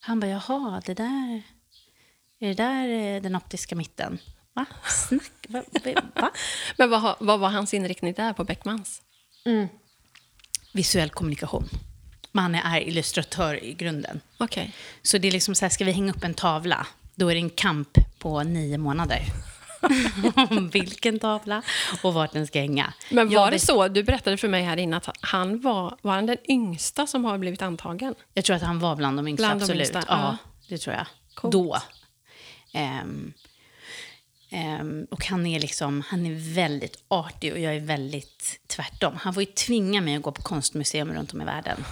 Han 0.00 0.20
bara, 0.20 0.30
jaha, 0.30 0.82
det 0.86 0.94
där, 0.94 1.42
är 2.40 2.48
det 2.48 2.54
där 2.54 2.88
eh, 2.88 3.22
den 3.22 3.36
optiska 3.36 3.74
mitten? 3.76 4.18
Va? 4.54 4.66
Snack? 5.08 5.46
Va? 5.48 5.62
Va? 6.14 6.30
Men 6.78 6.90
vad, 6.90 7.16
vad 7.20 7.40
var 7.40 7.48
hans 7.48 7.74
inriktning 7.74 8.12
där 8.14 8.32
på 8.32 8.44
Beckmans? 8.44 9.02
Visuell 10.74 11.10
kommunikation. 11.10 11.68
Man 12.32 12.54
är 12.54 12.80
illustratör 12.80 13.64
i 13.64 13.72
grunden. 13.74 14.20
Okej. 14.38 14.72
Så 15.02 15.18
det 15.18 15.28
är 15.28 15.32
liksom 15.32 15.54
så 15.54 15.64
här, 15.64 15.70
ska 15.70 15.84
vi 15.84 15.92
hänga 15.92 16.12
upp 16.12 16.24
en 16.24 16.34
tavla, 16.34 16.86
då 17.14 17.28
är 17.28 17.34
det 17.34 17.40
en 17.40 17.50
kamp 17.50 17.98
på 18.18 18.42
nio 18.42 18.78
månader. 18.78 19.22
Om 20.50 20.68
vilken 20.68 21.18
tavla 21.18 21.62
och 22.02 22.14
vart 22.14 22.32
den 22.32 22.46
ska 22.46 22.60
hänga. 22.60 22.92
Men 23.10 23.30
Jag 23.30 23.40
var 23.40 23.50
det 23.50 23.58
så, 23.58 23.88
du 23.88 24.02
berättade 24.02 24.36
för 24.36 24.48
mig 24.48 24.62
här 24.62 24.76
innan 24.76 24.96
att 24.96 25.16
han 25.20 25.60
var, 25.60 25.96
var 26.02 26.14
han 26.14 26.26
den 26.26 26.36
yngsta 26.50 27.06
som 27.06 27.24
har 27.24 27.38
blivit 27.38 27.62
antagen? 27.62 28.14
Jag 28.34 28.44
tror 28.44 28.56
att 28.56 28.62
han 28.62 28.78
var 28.78 28.96
bland 28.96 29.18
de 29.18 29.28
yngsta, 29.28 29.46
Bland 29.46 29.60
de 29.60 29.64
absolut. 29.64 29.80
yngsta, 29.80 30.04
ja, 30.08 30.36
det 30.68 30.78
tror 30.78 30.96
jag. 30.96 31.06
Coolt. 31.34 31.52
Då. 31.52 31.78
Ehm, 32.72 33.32
ehm, 34.54 35.06
och 35.10 35.24
han 35.24 35.46
är 35.46 35.60
liksom, 35.60 36.00
han 36.06 36.26
är 36.26 36.54
väldigt 36.54 37.04
artig 37.08 37.52
och 37.52 37.58
jag 37.58 37.76
är 37.76 37.80
väldigt 37.80 38.60
tvärtom. 38.66 39.16
Han 39.16 39.34
får 39.34 39.42
ju 39.42 39.52
tvinga 39.52 40.00
mig 40.00 40.16
att 40.16 40.22
gå 40.22 40.32
på 40.32 40.42
konstmuseum 40.42 41.12
runt 41.12 41.32
om 41.32 41.42
i 41.42 41.44
världen. 41.44 41.84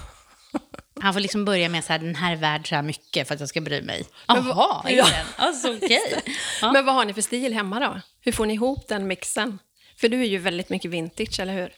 Han 1.01 1.13
får 1.13 1.21
liksom 1.21 1.45
börja 1.45 1.69
med 1.69 1.85
så 1.85 1.93
här, 1.93 1.99
den 1.99 2.15
här 2.15 2.33
är 2.33 2.37
värd 2.37 2.69
så 2.69 2.75
här 2.75 2.83
mycket 2.83 3.29
för 3.29 3.35
att 3.35 3.41
jag 3.41 3.49
ska 3.49 3.61
bry 3.61 3.83
mig. 3.83 4.05
Jaha, 4.27 4.91
Ja. 4.91 5.07
Alltså 5.37 5.77
okej. 5.77 6.23
Ja. 6.61 6.73
Men 6.73 6.85
vad 6.85 6.95
har 6.95 7.05
ni 7.05 7.15
för 7.15 7.21
stil 7.21 7.55
hemma 7.55 7.81
då? 7.81 8.01
Hur 8.21 8.33
får 8.33 8.47
ni 8.47 8.55
ihop 8.55 8.89
den 8.89 9.07
mixen? 9.07 9.59
För 9.97 10.09
du 10.09 10.21
är 10.21 10.27
ju 10.27 10.39
väldigt 10.39 10.69
mycket 10.69 10.91
vintage, 10.91 11.41
eller 11.41 11.55
hur? 11.55 11.73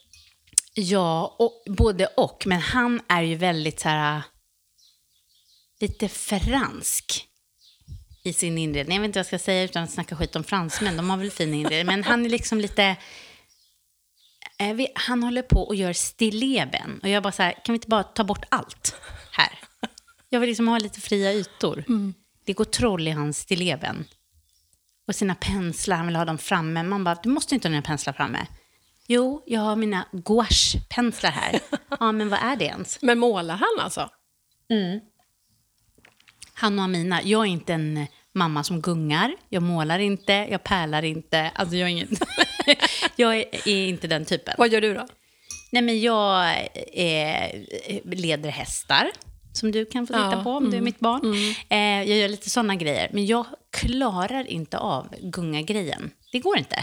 Ja, 0.74 1.36
och, 1.38 1.62
både 1.66 2.06
och. 2.06 2.42
Men 2.46 2.60
han 2.60 3.00
är 3.08 3.22
ju 3.22 3.34
väldigt 3.34 3.80
så 3.80 3.88
här, 3.88 4.22
lite 5.80 6.08
fransk 6.08 7.28
i 8.24 8.32
sin 8.32 8.58
inredning. 8.58 8.94
Jag 8.96 9.02
vet 9.02 9.08
inte 9.08 9.18
vad 9.18 9.20
jag 9.20 9.26
ska 9.26 9.38
säga 9.38 9.62
utan 9.62 9.82
att 9.84 9.90
snacka 9.90 10.16
skit 10.16 10.36
om 10.36 10.44
fransmän. 10.44 10.96
De 10.96 11.10
har 11.10 11.16
väl 11.16 11.30
fin 11.30 11.54
inredning. 11.54 11.86
Men 11.86 12.04
han 12.04 12.24
är 12.24 12.28
liksom 12.30 12.60
lite... 12.60 12.96
eh, 14.58 14.74
vi- 14.74 14.92
Han 14.94 15.22
håller 15.22 15.42
på 15.42 15.62
och 15.62 15.74
gör 15.74 15.92
stilleben. 15.92 17.00
Och 17.02 17.08
jag 17.08 17.22
bara 17.22 17.32
så 17.32 17.42
här, 17.42 17.52
kan 17.52 17.72
vi 17.72 17.74
inte 17.76 17.88
bara 17.88 18.02
ta 18.02 18.24
bort 18.24 18.44
allt 18.48 18.94
här? 19.32 19.58
Jag 20.28 20.40
vill 20.40 20.48
liksom 20.48 20.68
ha 20.68 20.78
lite 20.78 21.00
fria 21.00 21.32
ytor. 21.32 21.84
Det 22.44 22.52
går 22.52 22.64
troll 22.64 23.08
i 23.08 23.10
hans 23.10 23.38
stilleben. 23.38 24.04
Och 25.08 25.14
sina 25.14 25.34
penslar, 25.34 25.96
han 25.96 26.06
vill 26.06 26.16
ha 26.16 26.24
dem 26.24 26.38
framme. 26.38 26.82
Man 26.82 27.04
bara, 27.04 27.14
du 27.22 27.28
måste 27.28 27.54
inte 27.54 27.68
ha 27.68 27.70
dina 27.70 27.82
penslar 27.82 28.12
framme. 28.12 28.46
Jo, 29.06 29.42
jag 29.46 29.60
har 29.60 29.76
mina 29.76 30.06
gouache-penslar 30.12 31.30
här. 31.30 31.60
Ja, 32.00 32.12
men 32.12 32.28
vad 32.28 32.40
är 32.40 32.56
det 32.56 32.64
ens? 32.64 33.02
Men 33.02 33.18
målar 33.18 33.54
han 33.56 33.84
alltså? 33.84 34.10
Han 36.64 36.78
och 36.78 36.84
Amina, 36.84 37.22
jag 37.22 37.40
är 37.40 37.50
inte 37.50 37.72
en 37.72 38.06
mamma 38.34 38.64
som 38.64 38.80
gungar. 38.80 39.36
Jag 39.48 39.62
målar 39.62 39.98
inte, 39.98 40.32
jag 40.32 40.64
pärlar 40.64 41.04
inte. 41.04 41.50
Alltså 41.54 41.76
jag 41.76 41.88
är, 41.88 41.90
ingen... 41.90 42.08
jag 43.16 43.36
är, 43.36 43.68
är 43.68 43.88
inte 43.88 44.06
den 44.06 44.24
typen. 44.24 44.54
Vad 44.58 44.72
gör 44.72 44.80
du 44.80 44.94
då? 44.94 45.06
Nej, 45.72 45.82
men 45.82 46.00
jag 46.00 46.48
eh, 46.92 47.50
leder 48.04 48.50
hästar, 48.50 49.10
som 49.52 49.72
du 49.72 49.84
kan 49.84 50.06
få 50.06 50.12
titta 50.12 50.32
Ja, 50.32 50.42
på 50.42 50.50
om 50.50 50.70
du 50.70 50.76
är 50.76 50.80
mitt 50.80 51.00
barn. 51.00 51.34
Eh, 51.68 51.78
jag 51.78 52.18
gör 52.18 52.28
lite 52.28 52.50
sådana 52.50 52.74
grejer. 52.74 53.10
Men 53.12 53.26
jag 53.26 53.46
klarar 53.70 54.50
inte 54.50 54.78
av 54.78 55.14
gunga-grejen. 55.20 56.10
Det 56.32 56.38
går 56.38 56.58
inte. 56.58 56.76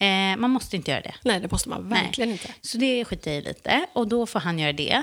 Eh, 0.00 0.36
man 0.38 0.50
måste 0.50 0.76
inte 0.76 0.90
göra 0.90 1.00
det. 1.00 1.14
Nej, 1.24 1.40
det 1.40 1.52
måste 1.52 1.68
man 1.68 1.88
verkligen 1.88 2.30
inte. 2.30 2.54
Så 2.60 2.78
det 2.78 3.04
skiter 3.04 3.30
jag 3.30 3.38
i 3.40 3.42
lite. 3.42 3.86
Och 3.92 4.08
då 4.08 4.26
får 4.26 4.40
han 4.40 4.58
göra 4.58 4.72
det. 4.72 5.02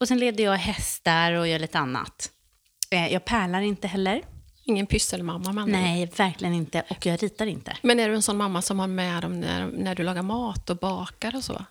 Och 0.00 0.08
sen 0.08 0.18
leder 0.18 0.44
jag 0.44 0.56
hästar 0.56 1.32
och 1.32 1.48
gör 1.48 1.58
lite 1.58 1.78
annat. 1.78 2.30
Jag 2.96 3.24
pärlar 3.24 3.60
inte 3.60 3.88
heller. 3.88 4.22
Ingen 4.64 4.86
pysselmamma 4.86 5.52
med 5.52 5.62
andra. 5.62 5.80
Nej, 5.80 6.10
verkligen 6.16 6.54
inte. 6.54 6.84
Och 6.88 7.06
jag 7.06 7.22
ritar 7.22 7.46
inte. 7.46 7.76
Men 7.82 8.00
är 8.00 8.08
du 8.08 8.14
en 8.14 8.22
sån 8.22 8.36
mamma 8.36 8.62
som 8.62 8.78
har 8.78 8.86
med 8.86 9.22
dem 9.22 9.40
när, 9.40 9.66
när 9.66 9.94
du 9.94 10.02
lagar 10.02 10.22
mat 10.22 10.70
och 10.70 10.76
bakar 10.76 11.36
och 11.36 11.44
så? 11.44 11.64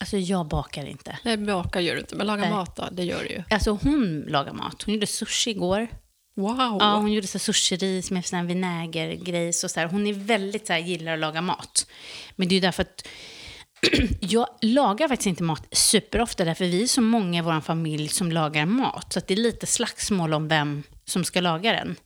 Alltså 0.00 0.16
jag 0.16 0.46
bakar 0.46 0.86
inte. 0.86 1.18
Nej, 1.24 1.36
bakar 1.36 1.80
gör 1.80 1.94
du 1.94 2.00
inte, 2.00 2.16
men 2.16 2.26
laga 2.26 2.42
Nej. 2.42 2.50
mat 2.50 2.76
då, 2.76 2.88
det 2.92 3.04
gör 3.04 3.22
du 3.22 3.28
ju. 3.28 3.42
Alltså 3.50 3.78
hon 3.82 4.24
lagar 4.28 4.52
mat. 4.52 4.82
Hon 4.82 4.94
gjorde 4.94 5.06
sushi 5.06 5.50
igår. 5.50 5.88
Wow! 6.36 6.76
Ja, 6.80 6.96
hon 6.96 7.12
gjorde 7.12 7.26
så 7.26 7.38
sushi-ris 7.38 8.10
med 8.10 8.26
sån 8.26 8.38
här 8.38 8.46
vinägergrejs 8.46 9.64
och 9.64 9.70
så 9.70 9.80
här. 9.80 9.86
Hon 9.86 10.06
är 10.06 10.12
väldigt 10.12 10.66
så 10.66 10.72
här, 10.72 10.80
gillar 10.80 11.12
att 11.12 11.18
laga 11.18 11.40
mat. 11.40 11.86
Men 12.36 12.48
det 12.48 12.52
är 12.52 12.56
ju 12.56 12.60
därför 12.60 12.82
att 12.82 13.08
jag 14.20 14.46
lagar 14.62 15.08
faktiskt 15.08 15.26
inte 15.26 15.42
mat 15.42 15.66
superofta 15.72 16.44
därför 16.44 16.64
vi 16.64 16.82
är 16.82 16.86
så 16.86 17.00
många 17.00 17.38
i 17.38 17.42
vår 17.42 17.60
familj 17.60 18.08
som 18.08 18.32
lagar 18.32 18.66
mat. 18.66 19.12
Så 19.12 19.18
att 19.18 19.26
det 19.26 19.34
är 19.34 19.38
lite 19.38 19.66
slagsmål 19.66 20.34
om 20.34 20.48
vem 20.48 20.82
som 21.04 21.24
ska 21.24 21.40
laga 21.40 21.72
den. 21.72 21.96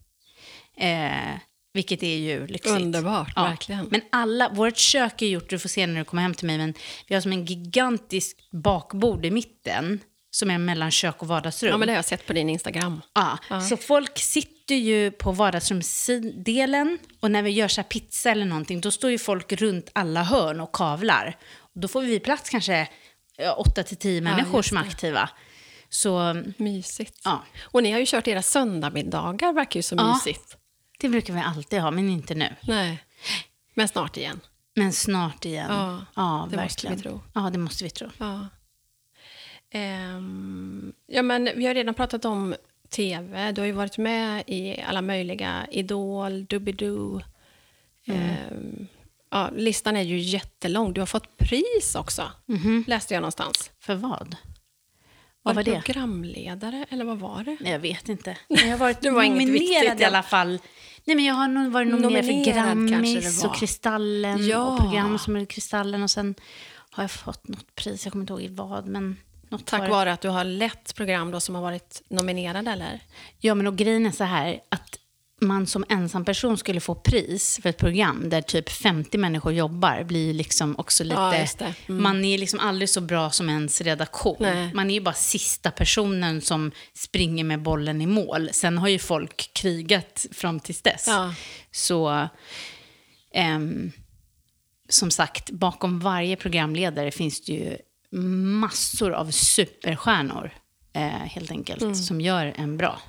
Eh, 0.76 1.38
vilket 1.74 2.02
är 2.02 2.16
ju 2.16 2.46
lyxigt. 2.46 2.74
Underbart, 2.74 3.36
verkligen. 3.36 3.86
Men 3.90 4.00
alla, 4.12 4.48
vårt 4.48 4.76
kök 4.76 5.22
är 5.22 5.26
gjort, 5.26 5.50
du 5.50 5.58
får 5.58 5.68
se 5.68 5.86
när 5.86 5.98
du 5.98 6.04
kommer 6.04 6.22
hem 6.22 6.34
till 6.34 6.46
mig, 6.46 6.58
men 6.58 6.74
vi 7.08 7.14
har 7.14 7.22
som 7.22 7.32
en 7.32 7.44
gigantisk 7.44 8.36
bakbord 8.50 9.24
i 9.24 9.30
mitten 9.30 10.00
som 10.30 10.50
är 10.50 10.58
mellan 10.58 10.90
kök 10.90 11.22
och 11.22 11.28
vardagsrum. 11.28 11.70
Ja, 11.70 11.76
men 11.76 11.86
det 11.86 11.92
har 11.92 11.98
jag 11.98 12.04
sett 12.04 12.26
på 12.26 12.32
din 12.32 12.48
Instagram. 12.48 13.00
Ja, 13.14 13.38
så 13.60 13.76
folk 13.76 14.18
sitter 14.18 14.74
ju 14.74 15.10
på 15.10 15.32
vardagsrumsdelen 15.32 16.98
och 17.20 17.30
när 17.30 17.42
vi 17.42 17.50
gör 17.50 17.68
så 17.68 17.82
pizza 17.82 18.30
eller 18.30 18.44
någonting, 18.44 18.80
då 18.80 18.90
står 18.90 19.10
ju 19.10 19.18
folk 19.18 19.52
runt 19.52 19.90
alla 19.92 20.22
hörn 20.22 20.60
och 20.60 20.72
kavlar. 20.72 21.36
Då 21.74 21.88
får 21.88 22.02
vi 22.02 22.20
plats 22.20 22.50
kanske 22.50 22.88
8 23.56 23.82
till 23.82 23.96
10 23.96 24.20
människor 24.20 24.56
just 24.58 24.68
som 24.68 24.78
är 24.78 24.82
aktiva. 24.82 25.30
Så 25.88 26.42
Mysigt. 26.56 27.20
ja, 27.24 27.42
Och 27.62 27.82
ni 27.82 27.90
har 27.92 27.98
ju 27.98 28.06
kört 28.06 28.28
era 28.28 28.42
söndagsmiddagar, 28.42 29.52
verkar 29.52 29.78
ju 29.78 29.82
så 29.82 29.94
Ja. 29.94 30.12
mysigt. 30.14 30.56
det 30.98 31.08
brukar 31.08 31.34
vi 31.34 31.40
alltid 31.40 31.80
ha, 31.80 31.90
men 31.90 32.08
inte 32.08 32.34
nu. 32.34 32.56
Nej. 32.62 33.04
Men 33.74 33.88
snart 33.88 34.16
igen. 34.16 34.40
Men 34.74 34.92
snart 34.92 35.44
igen. 35.44 35.66
Ja, 35.70 36.04
ja 36.16 36.48
det 36.50 36.56
måste 36.56 36.86
verkligen. 36.86 36.96
vi 36.96 37.02
tro. 37.02 37.20
Ja, 37.34 37.50
det 37.52 37.58
måste 37.58 37.84
vi 37.84 37.90
tro. 37.90 38.08
Ja. 38.18 38.48
Ehm, 39.70 40.92
ja, 41.06 41.22
men 41.22 41.44
vi 41.56 41.66
har 41.66 41.74
redan 41.74 41.94
pratat 41.94 42.24
om 42.24 42.54
tv. 42.90 43.52
Du 43.52 43.60
har 43.60 43.66
ju 43.66 43.72
varit 43.72 43.98
med 43.98 44.44
i 44.46 44.80
alla 44.88 45.02
möjliga 45.02 45.66
Idol, 45.70 46.44
Doobidoo. 46.44 47.20
Ehm, 48.06 48.86
ja, 49.32 49.50
listan 49.56 49.96
är 49.96 50.02
ju 50.02 50.18
jättelång. 50.18 50.92
Du 50.92 51.00
har 51.00 51.06
fått 51.06 51.36
pris 51.36 51.94
också, 51.94 52.30
läste 52.86 53.14
jag 53.14 53.20
någonstans. 53.20 53.70
För 53.80 53.94
vad? 53.94 54.10
Var 55.44 55.54
Vad 55.54 55.54
var 55.56 55.62
du 55.62 55.70
det? 55.72 55.82
programledare, 55.82 56.86
eller 56.90 57.04
vad 57.04 57.18
var 57.18 57.44
det? 57.44 57.70
Jag 57.70 57.78
vet 57.78 58.08
inte. 58.08 58.36
Jag 58.48 58.68
har 58.68 58.76
varit 58.78 59.04
var 59.04 59.24
nominerad 59.24 60.00
i 60.00 60.04
alla 60.04 60.22
fall. 60.22 60.58
Nej, 61.04 61.16
men 61.16 61.24
jag 61.24 61.34
har 61.34 61.48
nog 61.48 61.72
varit 61.72 61.88
nominerad, 61.88 62.24
Nominerad 62.24 62.64
för 62.78 62.88
Grammis 62.88 63.42
var. 63.42 63.50
och 63.50 63.56
Kristallen 63.56 64.46
Ja. 64.46 64.58
och 64.62 64.78
program 64.80 65.18
som 65.18 65.36
är 65.36 65.44
Kristallen 65.44 66.02
och 66.02 66.10
sen 66.10 66.34
har 66.90 67.02
jag 67.02 67.10
fått 67.10 67.48
något 67.48 67.74
pris, 67.74 68.04
jag 68.06 68.12
kommer 68.12 68.22
inte 68.22 68.32
ihåg 68.32 68.42
i 68.42 68.48
vad, 68.48 68.86
men 68.86 69.16
något 69.48 69.66
Tack 69.66 69.80
var- 69.80 69.88
vare 69.88 70.12
att 70.12 70.20
du 70.20 70.28
har 70.28 70.44
lett 70.44 70.94
program 70.94 71.30
då 71.30 71.40
som 71.40 71.54
har 71.54 71.62
varit 71.62 72.02
nominerade, 72.08 72.70
eller? 72.70 73.00
Ja, 73.40 73.54
men 73.54 73.66
och 73.66 73.76
grejen 73.76 74.06
är 74.06 74.10
så 74.10 74.24
här 74.24 74.60
att 74.68 74.98
man 75.42 75.66
som 75.66 75.84
ensam 75.88 76.24
person 76.24 76.58
skulle 76.58 76.80
få 76.80 76.94
pris 76.94 77.58
för 77.62 77.68
ett 77.68 77.78
program 77.78 78.28
där 78.28 78.40
typ 78.42 78.68
50 78.70 79.18
människor 79.18 79.52
jobbar 79.52 80.02
blir 80.04 80.34
liksom 80.34 80.74
också 80.78 81.04
lite... 81.04 81.48
Ja. 81.58 81.66
Mm. 81.88 82.02
Man 82.02 82.24
är 82.24 82.38
liksom 82.38 82.60
aldrig 82.60 82.88
så 82.88 83.00
bra 83.00 83.30
som 83.30 83.48
ens 83.48 83.80
redaktion. 83.80 84.36
Nej. 84.40 84.74
Man 84.74 84.90
är 84.90 84.94
ju 84.94 85.00
bara 85.00 85.14
sista 85.14 85.70
personen 85.70 86.40
som 86.40 86.72
springer 86.94 87.44
med 87.44 87.62
bollen 87.62 88.00
i 88.02 88.06
mål. 88.06 88.48
Sen 88.52 88.78
har 88.78 88.88
ju 88.88 88.98
folk 88.98 89.50
krigat 89.54 90.26
fram 90.32 90.60
tills 90.60 90.82
dess. 90.82 91.04
Ja. 91.06 91.34
Så 91.70 92.28
ehm, 93.34 93.92
som 94.88 95.10
sagt, 95.10 95.50
bakom 95.50 96.00
varje 96.00 96.36
programledare 96.36 97.10
finns 97.10 97.44
det 97.44 97.52
ju 97.52 97.76
massor 98.20 99.12
av 99.12 99.30
superstjärnor 99.30 100.50
eh, 100.94 101.02
helt 101.08 101.50
enkelt, 101.50 101.82
Mm. 101.82 101.94
som 101.94 102.20
gör 102.20 102.52
en 102.56 102.76
bra. 102.76 103.00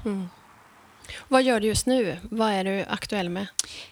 Vad 1.27 1.43
gör 1.43 1.59
du 1.59 1.67
just 1.67 1.85
nu? 1.85 2.17
Vad 2.21 2.51
är 2.51 2.63
du 2.63 2.85
aktuell 2.89 3.29
med? 3.29 3.47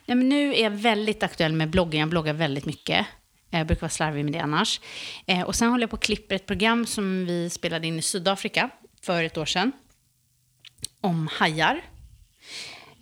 Men 0.05 0.29
nu 0.29 0.55
är 0.55 0.63
jag 0.63 0.71
väldigt 0.71 1.23
aktuell 1.23 1.53
med 1.53 1.69
bloggen. 1.69 1.99
Jag 1.99 2.09
bloggar 2.09 2.33
väldigt 2.33 2.65
mycket. 2.65 3.05
Jag 3.49 3.67
brukar 3.67 3.81
vara 3.81 3.89
slarvig 3.89 4.25
med 4.25 4.33
det 4.33 4.39
annars. 4.39 4.79
Eh, 5.25 5.41
och 5.41 5.55
sen 5.55 5.69
håller 5.69 5.83
jag 5.83 5.89
på 5.89 5.95
och 5.95 6.01
klipper 6.03 6.35
ett 6.35 6.45
program 6.45 6.85
som 6.85 7.25
vi 7.25 7.49
spelade 7.49 7.87
in 7.87 7.99
i 7.99 8.01
Sydafrika 8.01 8.69
för 9.01 9.23
ett 9.23 9.37
år 9.37 9.45
sedan. 9.45 9.71
Om 11.01 11.27
hajar. 11.31 11.81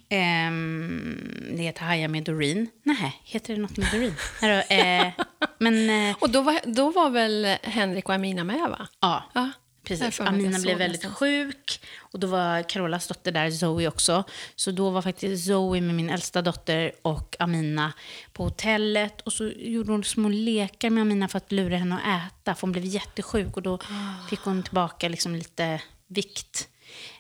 Ehm, 0.10 1.22
det 1.52 1.64
heter 1.64 1.82
Hajar 1.86 2.08
med 2.08 2.24
Doreen. 2.24 2.68
Nej, 2.84 3.22
heter 3.24 3.56
det 3.56 3.62
något 3.62 3.78
med 3.78 3.88
Doreen? 3.92 4.16
Eh, 4.70 5.14
men 5.58 5.90
eh, 6.10 6.16
Och 6.20 6.30
då 6.30 6.42
var, 6.42 6.60
då 6.66 6.92
var 6.92 7.10
väl 7.10 7.46
Henrik 7.64 8.10
och 8.10 8.16
Amina 8.16 8.44
med, 8.44 8.70
va? 8.70 8.88
ja, 9.02 9.24
Ja. 9.34 9.52
Precis. 9.98 10.20
Amina 10.20 10.60
blev 10.60 10.78
väldigt 10.78 11.04
någonstans. 11.04 11.18
sjuk 11.20 11.82
och 12.00 12.20
då 12.20 12.28
var 12.28 12.70
Carolas 12.70 13.08
dotter 13.08 13.32
där, 13.32 13.52
Zoe 13.52 13.88
också. 13.88 14.24
Så 14.56 14.72
då 14.72 14.90
var 14.90 15.02
faktiskt 15.02 15.46
Zoe 15.46 15.82
med 15.82 15.96
min 15.96 16.10
äldsta 16.10 16.42
dotter 16.42 16.92
och 17.02 17.36
Amina 17.40 17.94
på 18.34 18.44
hotellet. 18.44 19.22
Och 19.22 19.34
så 19.34 19.48
gjorde 19.48 19.92
hon 19.92 20.04
små 20.04 20.30
lekar 20.30 20.90
med 20.90 21.02
Amina 21.02 21.28
för 21.28 21.38
att 21.38 21.52
lura 21.52 21.78
henne 21.78 21.96
att 21.96 22.32
äta, 22.32 22.56
för 22.56 22.62
hon 22.62 22.72
blev 22.72 22.86
jättesjuk 22.86 23.58
och 23.58 23.64
då 23.64 23.74
Ah. 23.74 24.28
fick 24.30 24.40
hon 24.40 24.64
tillbaka 24.64 25.10
liksom 25.10 25.36
lite 25.36 25.82
vikt. 26.08 26.68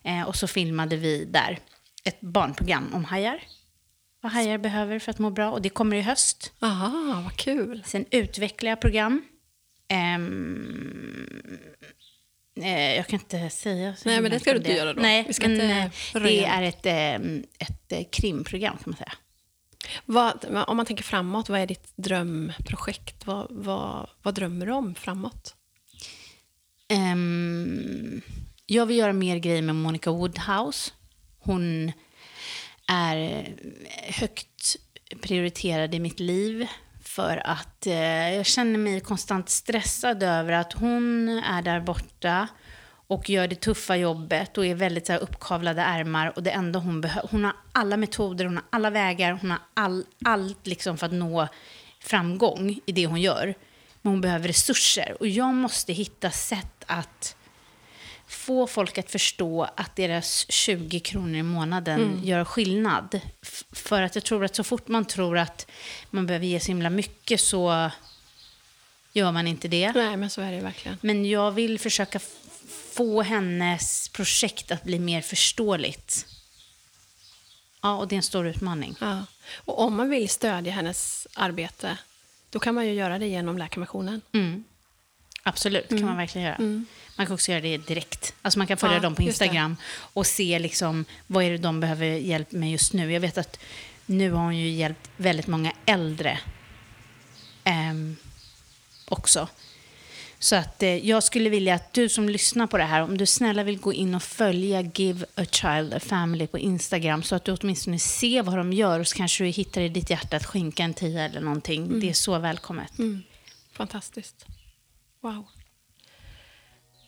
Eh, 0.03 0.23
och 0.23 0.35
så 0.35 0.47
filmade 0.47 0.95
vi 0.97 1.25
där 1.25 1.59
ett 2.03 2.21
barnprogram 2.21 2.93
om 2.93 3.05
hajar. 3.05 3.43
Vad 4.21 4.31
hajar 4.31 4.57
behöver 4.57 4.99
för 4.99 5.11
att 5.11 5.19
må 5.19 5.29
bra 5.29 5.51
och 5.51 5.61
det 5.61 5.69
kommer 5.69 5.97
i 5.97 6.01
höst. 6.01 6.51
Aha, 6.61 7.21
vad 7.23 7.35
kul. 7.35 7.83
Sen 7.85 8.05
utvecklar 8.11 8.69
jag 8.69 8.81
program. 8.81 9.21
Eh, 9.87 10.19
jag 12.67 13.07
kan 13.07 13.19
inte 13.19 13.49
säga 13.49 13.95
så 13.95 14.09
Nej, 14.09 14.21
men 14.21 14.31
det 14.31 14.39
ska 14.39 14.51
du 14.51 14.57
inte 14.57 14.73
göra 14.73 14.93
då. 14.93 15.01
Nej, 15.01 15.23
Vi 15.27 15.33
ska 15.33 15.47
men 15.47 15.61
inte 15.61 15.91
eh, 16.13 16.23
det 16.23 16.45
är 16.45 16.63
ett, 16.63 16.85
eh, 16.85 17.31
ett 17.67 17.91
eh, 17.91 18.03
krimprogram 18.11 18.77
kan 18.77 18.83
man 18.85 18.97
säga. 18.97 19.13
Vad, 20.05 20.45
om 20.67 20.77
man 20.77 20.85
tänker 20.85 21.03
framåt, 21.03 21.49
vad 21.49 21.59
är 21.59 21.67
ditt 21.67 21.91
drömprojekt? 21.95 23.25
Vad, 23.25 23.47
vad, 23.49 24.09
vad 24.21 24.35
drömmer 24.35 24.65
du 24.65 24.71
om 24.71 24.95
framåt? 24.95 25.55
Ehm, 26.87 28.21
jag 28.65 28.85
vill 28.85 28.97
göra 28.97 29.13
mer 29.13 29.37
grejer 29.37 29.61
med 29.61 29.75
Monica 29.75 30.11
Woodhouse. 30.11 30.91
Hon 31.39 31.91
är 32.87 33.53
högt 34.19 34.75
prioriterad 35.21 35.95
i 35.95 35.99
mitt 35.99 36.19
liv 36.19 36.67
för 37.09 37.41
att 37.47 37.87
eh, 37.87 38.35
jag 38.35 38.45
känner 38.45 38.79
mig 38.79 38.99
konstant 38.99 39.49
stressad 39.49 40.23
över 40.23 40.53
att 40.53 40.73
hon 40.73 41.29
är 41.29 41.61
där 41.61 41.79
borta 41.79 42.47
och 43.07 43.29
gör 43.29 43.47
det 43.47 43.55
tuffa 43.55 43.95
jobbet 43.95 44.57
och 44.57 44.65
är 44.65 44.75
väldigt 44.75 45.07
så 45.07 45.13
här, 45.13 45.19
uppkavlade 45.19 45.81
ärmar 45.81 46.33
och 46.35 46.43
det 46.43 46.51
enda 46.51 46.79
hon 46.79 47.01
behöver, 47.01 47.29
hon 47.31 47.43
har 47.43 47.53
alla 47.71 47.97
metoder, 47.97 48.45
hon 48.45 48.55
har 48.55 48.65
alla 48.69 48.89
vägar, 48.89 49.31
hon 49.41 49.51
har 49.51 49.59
all, 49.73 50.05
allt 50.25 50.67
liksom 50.67 50.97
för 50.97 51.05
att 51.05 51.11
nå 51.11 51.47
framgång 51.99 52.79
i 52.85 52.91
det 52.91 53.05
hon 53.05 53.21
gör. 53.21 53.55
Men 54.01 54.11
hon 54.11 54.21
behöver 54.21 54.47
resurser 54.47 55.17
och 55.19 55.27
jag 55.27 55.53
måste 55.53 55.93
hitta 55.93 56.31
sätt 56.31 56.83
att 56.85 57.35
få 58.29 58.67
folk 58.67 58.97
att 58.97 59.11
förstå 59.11 59.67
att 59.77 59.95
deras 59.95 60.51
20 60.51 60.99
kronor 60.99 61.35
i 61.35 61.43
månaden 61.43 62.21
gör 62.23 62.45
skillnad. 62.45 63.19
F- 63.41 63.63
för 63.71 64.01
att 64.01 64.15
jag 64.15 64.23
tror 64.23 64.45
att 64.45 64.55
så 64.55 64.63
fort 64.63 64.87
man 64.87 65.05
tror 65.05 65.37
att 65.37 65.67
man 66.09 66.25
behöver 66.27 66.45
ge 66.45 66.59
så 66.59 66.67
himla 66.67 66.89
mycket 66.89 67.41
så 67.41 67.91
gör 69.13 69.31
man 69.31 69.47
inte 69.47 69.67
det. 69.67 69.91
Nej, 69.93 70.17
men 70.17 70.29
så 70.29 70.41
är 70.41 70.51
det 70.51 70.59
verkligen. 70.61 70.97
Men 71.01 71.25
jag 71.25 71.51
vill 71.51 71.79
försöka 71.79 72.19
få 72.93 73.21
hennes 73.21 74.09
projekt 74.09 74.71
att 74.71 74.83
bli 74.83 74.99
mer 74.99 75.21
förståeligt. 75.21 76.25
Ja, 77.81 77.97
och 77.97 78.07
det 78.07 78.15
är 78.15 78.17
en 78.17 78.23
stor 78.23 78.47
utmaning. 78.47 78.95
Ja. 79.01 79.25
Och 79.55 79.79
om 79.81 79.95
man 79.97 80.09
vill 80.09 80.29
stödja 80.29 80.71
hennes 80.71 81.27
arbete, 81.33 81.97
då 82.49 82.59
kan 82.59 82.75
man 82.75 82.85
ju 82.87 82.93
göra 82.93 83.19
det 83.19 83.27
genom 83.27 83.57
Läkarmissionen. 83.57 84.21
Mm. 84.31 84.63
Absolut, 85.49 85.89
kan 85.89 86.05
man 86.05 86.17
verkligen 86.17 86.47
göra. 86.47 86.83
Man 87.17 87.25
kan 87.25 87.33
också 87.33 87.51
göra 87.51 87.61
det 87.61 87.77
direkt. 87.77 88.33
Alltså 88.41 88.59
man 88.59 88.67
kan 88.67 88.77
följa 88.77 88.95
Ja, 88.95 89.01
dem 89.01 89.15
på. 89.15 89.21
Instagram 89.21 89.77
och 90.13 90.27
se 90.27 90.59
liksom, 90.59 91.05
vad 91.27 91.43
är 91.43 91.51
det 91.51 91.57
de 91.57 91.79
behöver 91.79 92.05
hjälp 92.05 92.51
med 92.51 92.71
just 92.71 92.93
nu. 92.93 93.13
Jag 93.13 93.19
vet 93.19 93.37
att 93.37 93.59
nu 94.05 94.31
har 94.31 94.43
hon 94.43 94.57
ju 94.57 94.69
hjälpt 94.69 95.09
väldigt 95.17 95.47
många 95.47 95.71
äldre 95.85 96.39
ehm, 97.63 98.15
också. 99.05 99.47
Så 100.39 100.55
att 100.55 100.83
eh, 100.83 101.07
jag 101.07 101.23
skulle 101.23 101.49
vilja 101.49 101.75
att 101.75 101.93
du 101.93 102.09
som 102.09 102.29
lyssnar 102.29 102.67
på 102.67 102.77
det 102.77 102.83
här, 102.83 103.01
om 103.01 103.17
du 103.17 103.25
snälla 103.25 103.63
vill 103.63 103.79
gå 103.79 103.93
in 103.93 104.15
och 104.15 104.23
följa 104.23 104.81
Give 104.81 105.25
a 105.35 105.45
Child 105.51 105.93
a 105.93 105.99
Family 105.99 106.47
på 106.47 106.57
Instagram 106.59 107.23
så 107.23 107.35
att 107.35 107.45
du 107.45 107.51
åtminstone 107.51 107.99
ser 107.99 108.43
vad 108.43 108.57
de 108.57 108.73
gör 108.73 108.99
och 108.99 109.07
så 109.07 109.17
kanske 109.17 109.43
du 109.43 109.49
hittar 109.49 109.81
i 109.81 109.89
ditt 109.89 110.09
hjärta 110.09 110.37
att 110.37 110.45
skänka 110.45 110.83
en 110.83 110.93
tia 110.93 111.23
eller 111.25 111.41
någonting. 111.41 111.99
Det 111.99 112.09
är 112.09 112.13
så 112.13 112.37
välkommet. 112.37 112.99
Mm. 112.99 113.23
Fantastiskt. 113.73 114.45
Wow. 115.21 115.45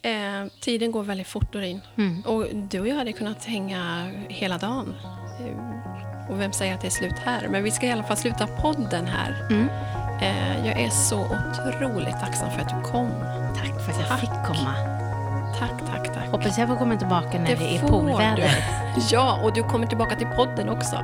Eh, 0.04 0.52
tiden 0.62 0.92
går 0.92 1.04
väldigt 1.04 1.28
fort, 1.28 1.54
Doreen. 1.54 1.82
Mm. 1.98 2.22
Och 2.22 2.46
du 2.56 2.80
och 2.80 2.88
jag 2.88 2.96
hade 2.96 3.14
kunnat 3.14 3.46
hänga 3.46 4.12
hela 4.30 4.58
dagen. 4.58 4.96
Eh, 5.40 6.32
och 6.32 6.40
vem 6.42 6.54
säger 6.54 6.74
att 6.76 6.82
det 6.82 6.88
är 6.88 6.92
slut 6.92 7.20
här? 7.26 7.48
Men 7.48 7.64
vi 7.64 7.72
ska 7.72 7.86
i 7.88 7.92
alla 7.92 8.04
fall 8.04 8.18
sluta 8.18 8.48
podden 8.48 9.06
här. 9.06 9.48
Mm. 9.50 9.68
Eh, 10.22 10.68
jag 10.68 10.82
är 10.82 10.90
så 10.90 11.20
otroligt 11.20 12.20
tacksam 12.20 12.52
för 12.52 12.62
att 12.62 12.70
du 12.70 12.92
kom. 12.92 13.10
Tack 13.56 13.86
för 13.86 13.92
att 13.92 14.00
jag 14.00 14.08
Tack. 14.08 14.20
fick 14.20 14.30
komma. 14.30 14.76
Tack, 15.60 15.80
tack, 15.88 16.14
tack. 16.14 16.30
Hoppas 16.30 16.58
jag 16.58 16.68
får 16.68 16.76
komma 16.76 16.98
tillbaka 16.98 17.40
när 17.40 17.46
det, 17.46 17.76
är 17.76 17.80
får 17.80 17.88
poolväder. 17.88 18.52
Ja, 19.12 19.42
och 19.44 19.54
du 19.54 19.64
kommer 19.64 19.88
tillbaka 19.88 20.16
till 20.16 20.28
podden 20.28 20.70
också. 20.70 20.96